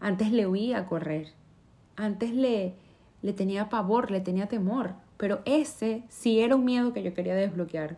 Antes 0.00 0.32
le 0.32 0.48
huía 0.48 0.86
correr. 0.86 1.28
Antes 1.94 2.32
le, 2.32 2.74
le 3.20 3.32
tenía 3.32 3.68
pavor, 3.68 4.10
le 4.10 4.20
tenía 4.20 4.48
temor. 4.48 4.94
Pero 5.18 5.42
ese 5.44 6.02
sí 6.08 6.40
era 6.40 6.56
un 6.56 6.64
miedo 6.64 6.92
que 6.92 7.04
yo 7.04 7.14
quería 7.14 7.36
desbloquear. 7.36 7.96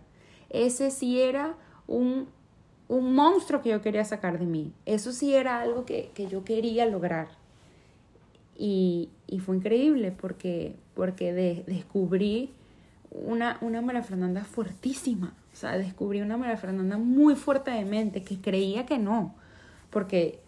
Ese 0.50 0.90
sí 0.90 1.20
era 1.20 1.54
un, 1.86 2.28
un 2.88 3.14
monstruo 3.14 3.62
que 3.62 3.70
yo 3.70 3.80
quería 3.80 4.04
sacar 4.04 4.38
de 4.38 4.46
mí. 4.46 4.72
Eso 4.84 5.12
sí 5.12 5.34
era 5.34 5.60
algo 5.60 5.86
que, 5.86 6.10
que 6.14 6.26
yo 6.26 6.44
quería 6.44 6.84
lograr. 6.84 7.28
Y, 8.56 9.08
y, 9.26 9.38
fue 9.38 9.56
increíble 9.56 10.12
porque, 10.12 10.76
porque 10.94 11.32
descubrí 11.66 12.50
una, 13.10 13.58
una 13.62 13.80
María 13.80 14.02
Fernanda 14.02 14.44
fuertísima. 14.44 15.34
O 15.54 15.56
sea, 15.56 15.78
descubrí 15.78 16.20
una 16.20 16.36
María 16.36 16.56
Fernanda 16.56 16.98
muy 16.98 17.36
fuerte 17.36 17.70
de 17.70 17.84
mente 17.84 18.24
que 18.24 18.40
creía 18.40 18.86
que 18.86 18.98
no. 18.98 19.36
Porque, 19.88 20.40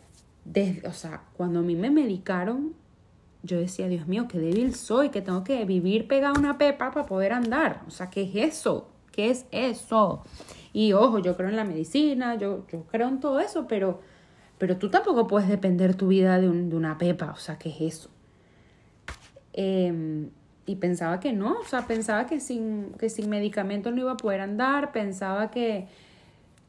desde, 0.44 0.88
o 0.88 0.92
sea, 0.92 1.22
cuando 1.36 1.60
a 1.60 1.62
mí 1.62 1.76
me 1.76 1.90
medicaron, 1.90 2.74
yo 3.44 3.56
decía, 3.56 3.86
Dios 3.86 4.08
mío, 4.08 4.26
qué 4.28 4.40
débil 4.40 4.74
soy, 4.74 5.10
que 5.10 5.22
tengo 5.22 5.44
que 5.44 5.64
vivir 5.64 6.08
pegada 6.08 6.34
a 6.34 6.38
una 6.40 6.58
pepa 6.58 6.90
para 6.90 7.06
poder 7.06 7.32
andar. 7.32 7.82
O 7.86 7.92
sea, 7.92 8.10
¿qué 8.10 8.22
es 8.22 8.34
eso? 8.34 8.90
¿Qué 9.12 9.30
es 9.30 9.46
eso? 9.52 10.24
Y 10.72 10.92
ojo, 10.92 11.20
yo 11.20 11.36
creo 11.36 11.50
en 11.50 11.56
la 11.56 11.64
medicina, 11.64 12.34
yo, 12.34 12.66
yo 12.66 12.82
creo 12.86 13.06
en 13.06 13.20
todo 13.20 13.38
eso, 13.38 13.68
pero, 13.68 14.00
pero 14.58 14.76
tú 14.76 14.90
tampoco 14.90 15.28
puedes 15.28 15.48
depender 15.48 15.94
tu 15.94 16.08
vida 16.08 16.40
de, 16.40 16.48
de 16.48 16.74
una 16.74 16.98
pepa. 16.98 17.30
O 17.30 17.36
sea, 17.36 17.58
¿qué 17.58 17.68
es 17.68 17.80
eso? 17.80 18.10
Eh, 19.52 20.28
y 20.66 20.76
pensaba 20.76 21.20
que 21.20 21.32
no, 21.32 21.60
o 21.60 21.64
sea, 21.64 21.86
pensaba 21.86 22.26
que 22.26 22.40
sin, 22.40 22.92
que 22.98 23.08
sin 23.08 23.30
medicamentos 23.30 23.94
no 23.94 24.00
iba 24.00 24.12
a 24.12 24.16
poder 24.16 24.40
andar, 24.40 24.90
pensaba 24.90 25.50
que, 25.50 25.86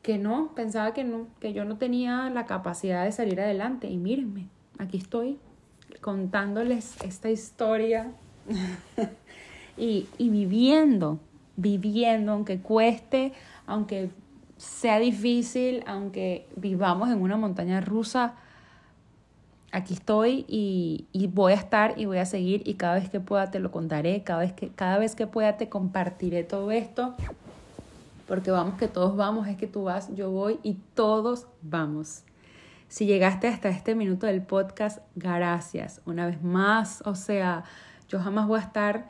que 0.04 0.20
no, 0.20 0.52
pensaba 0.56 0.93
que 0.93 1.04
no, 1.04 1.28
que 1.39 1.52
yo 1.52 1.66
no 1.66 1.78
tenía 1.78 2.30
la 2.30 2.45
capacidad 2.45 3.04
de 3.04 3.12
salir 3.12 3.41
adelante. 3.41 3.89
Y 3.89 3.98
mírenme, 3.98 4.48
aquí 4.78 4.98
estoy 4.98 5.39
contándoles 6.00 6.95
esta 7.04 7.32
historia 7.32 8.12
y, 9.78 10.08
y 10.20 10.30
viviendo, 10.30 11.20
viviendo, 11.56 12.34
aunque 12.34 12.60
cueste, 12.60 13.34
aunque 13.66 14.12
sea 14.58 15.00
difícil, 15.00 15.84
aunque 15.88 16.48
vivamos 16.56 17.10
en 17.10 17.20
una 17.20 17.36
montaña 17.36 17.82
rusa, 17.82 18.36
aquí 19.72 19.93
estoy 19.93 20.45
y, 20.47 21.07
voy 21.34 21.53
a 21.53 21.55
estar 21.55 21.93
y 21.97 22.05
voy 22.05 22.18
a 22.18 22.26
seguir 22.26 22.61
y 22.65 22.76
cada 22.76 22.95
vez 22.95 23.09
que 23.09 23.20
pueda 23.20 23.51
te 23.51 23.59
lo 23.59 23.72
contaré, 23.72 24.24
cada 24.24 24.39
vez 24.39 24.53
que, 24.53 24.70
cada 24.70 24.97
vez 24.97 25.15
que 25.15 25.28
pueda 25.28 25.57
te 25.57 25.70
compartiré 25.70 26.43
todo 26.43 26.72
esto, 26.72 27.15
porque 28.28 28.51
vamos 28.51 28.78
que 28.78 28.88
todos 28.88 29.15
vamos, 29.15 29.47
es 29.47 29.57
que 29.57 29.68
tú 29.68 29.84
vas, 29.84 30.13
yo 30.15 30.32
voy 30.32 30.59
y 30.63 30.76
todos 30.93 31.47
vamos. 31.61 32.24
Si 32.89 33.05
llegaste 33.05 33.47
hasta 33.47 33.70
este 33.70 33.95
minuto 33.95 34.28
del 34.28 34.41
podcast, 34.41 34.99
gracias. 35.15 36.01
Una 36.05 36.26
vez 36.26 36.41
más, 36.41 37.03
o 37.05 37.15
sea, 37.15 37.65
yo 38.07 38.20
jamás 38.20 38.47
voy 38.47 38.59
a 38.59 38.63
estar, 38.63 39.09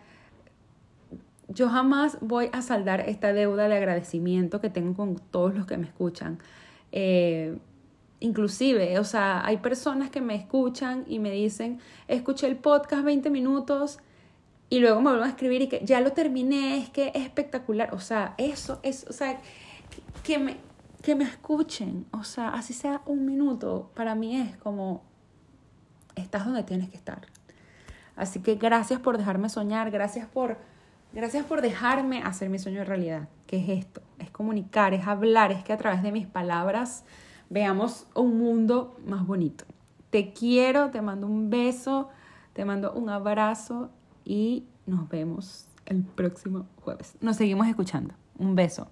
yo 1.48 1.70
jamás 1.70 2.18
voy 2.22 2.50
a 2.54 2.64
saldar 2.64 3.02
esta 3.02 3.34
deuda 3.34 3.68
de 3.68 3.78
agradecimiento 3.78 4.62
que 4.62 4.72
tengo 4.72 4.96
con 4.96 5.16
todos 5.16 5.54
los 5.54 5.68
que 5.68 5.78
me 5.78 5.86
escuchan. 5.86 6.40
Eh, 6.92 7.58
Inclusive, 8.20 8.98
o 8.98 9.04
sea, 9.04 9.46
hay 9.46 9.58
personas 9.58 10.10
que 10.10 10.22
me 10.22 10.36
escuchan 10.36 11.06
y 11.08 11.20
me 11.20 11.32
dicen, 11.32 11.80
escuché 12.08 12.48
el 12.48 12.58
podcast 12.58 13.04
20 13.04 13.30
minutos 13.30 14.00
y 14.70 14.80
luego 14.80 15.02
me 15.02 15.12
vuelven 15.12 15.28
a 15.28 15.30
escribir 15.30 15.62
y 15.62 15.68
que 15.68 15.86
ya 15.86 16.02
lo 16.02 16.12
terminé, 16.14 16.78
es 16.80 16.90
que 16.90 17.12
es 17.14 17.24
espectacular. 17.24 17.94
O 17.94 18.00
sea, 18.00 18.34
eso 18.38 18.80
es, 18.82 19.06
o 19.08 19.14
sea, 19.14 19.40
que 20.24 20.40
me, 20.40 20.58
que 21.02 21.16
me 21.16 21.24
escuchen, 21.24 22.06
o 22.12 22.24
sea, 22.24 22.50
así 22.50 22.74
sea 22.74 23.02
un 23.06 23.26
minuto, 23.26 23.92
para 23.96 24.16
mí 24.16 24.36
es 24.36 24.58
como, 24.58 25.04
estás 26.16 26.46
donde 26.46 26.64
tienes 26.64 26.90
que 26.90 26.98
estar. 26.98 27.22
Así 28.16 28.40
que 28.40 28.56
gracias 28.56 29.00
por 29.00 29.18
dejarme 29.18 29.48
soñar, 29.48 29.92
gracias 29.92 30.28
por, 30.28 30.58
gracias 31.14 31.46
por 31.46 31.62
dejarme 31.62 32.24
hacer 32.24 32.50
mi 32.50 32.58
sueño 32.58 32.80
de 32.80 32.86
realidad. 32.86 33.30
¿Qué 33.46 33.58
es 33.58 33.86
esto? 33.86 34.02
Es 34.18 34.32
comunicar, 34.32 34.94
es 34.96 35.08
hablar, 35.08 35.52
es 35.52 35.64
que 35.64 35.72
a 35.72 35.78
través 35.78 36.02
de 36.02 36.12
mis 36.12 36.26
palabras 36.26 37.06
veamos 37.50 38.08
un 38.14 38.38
mundo 38.38 38.98
más 39.06 39.26
bonito. 39.26 39.66
Te 40.10 40.34
quiero, 40.34 40.90
te 40.92 41.02
mando 41.02 41.28
un 41.28 41.50
beso, 41.50 42.10
te 42.54 42.66
mando 42.66 42.94
un 42.94 43.10
abrazo 43.10 43.90
y 44.24 44.66
nos 44.86 45.08
vemos 45.10 45.68
el 45.86 46.04
próximo 46.04 46.66
jueves. 46.84 47.16
Nos 47.22 47.38
seguimos 47.38 47.68
escuchando. 47.68 48.14
Un 48.38 48.56
beso. 48.56 48.88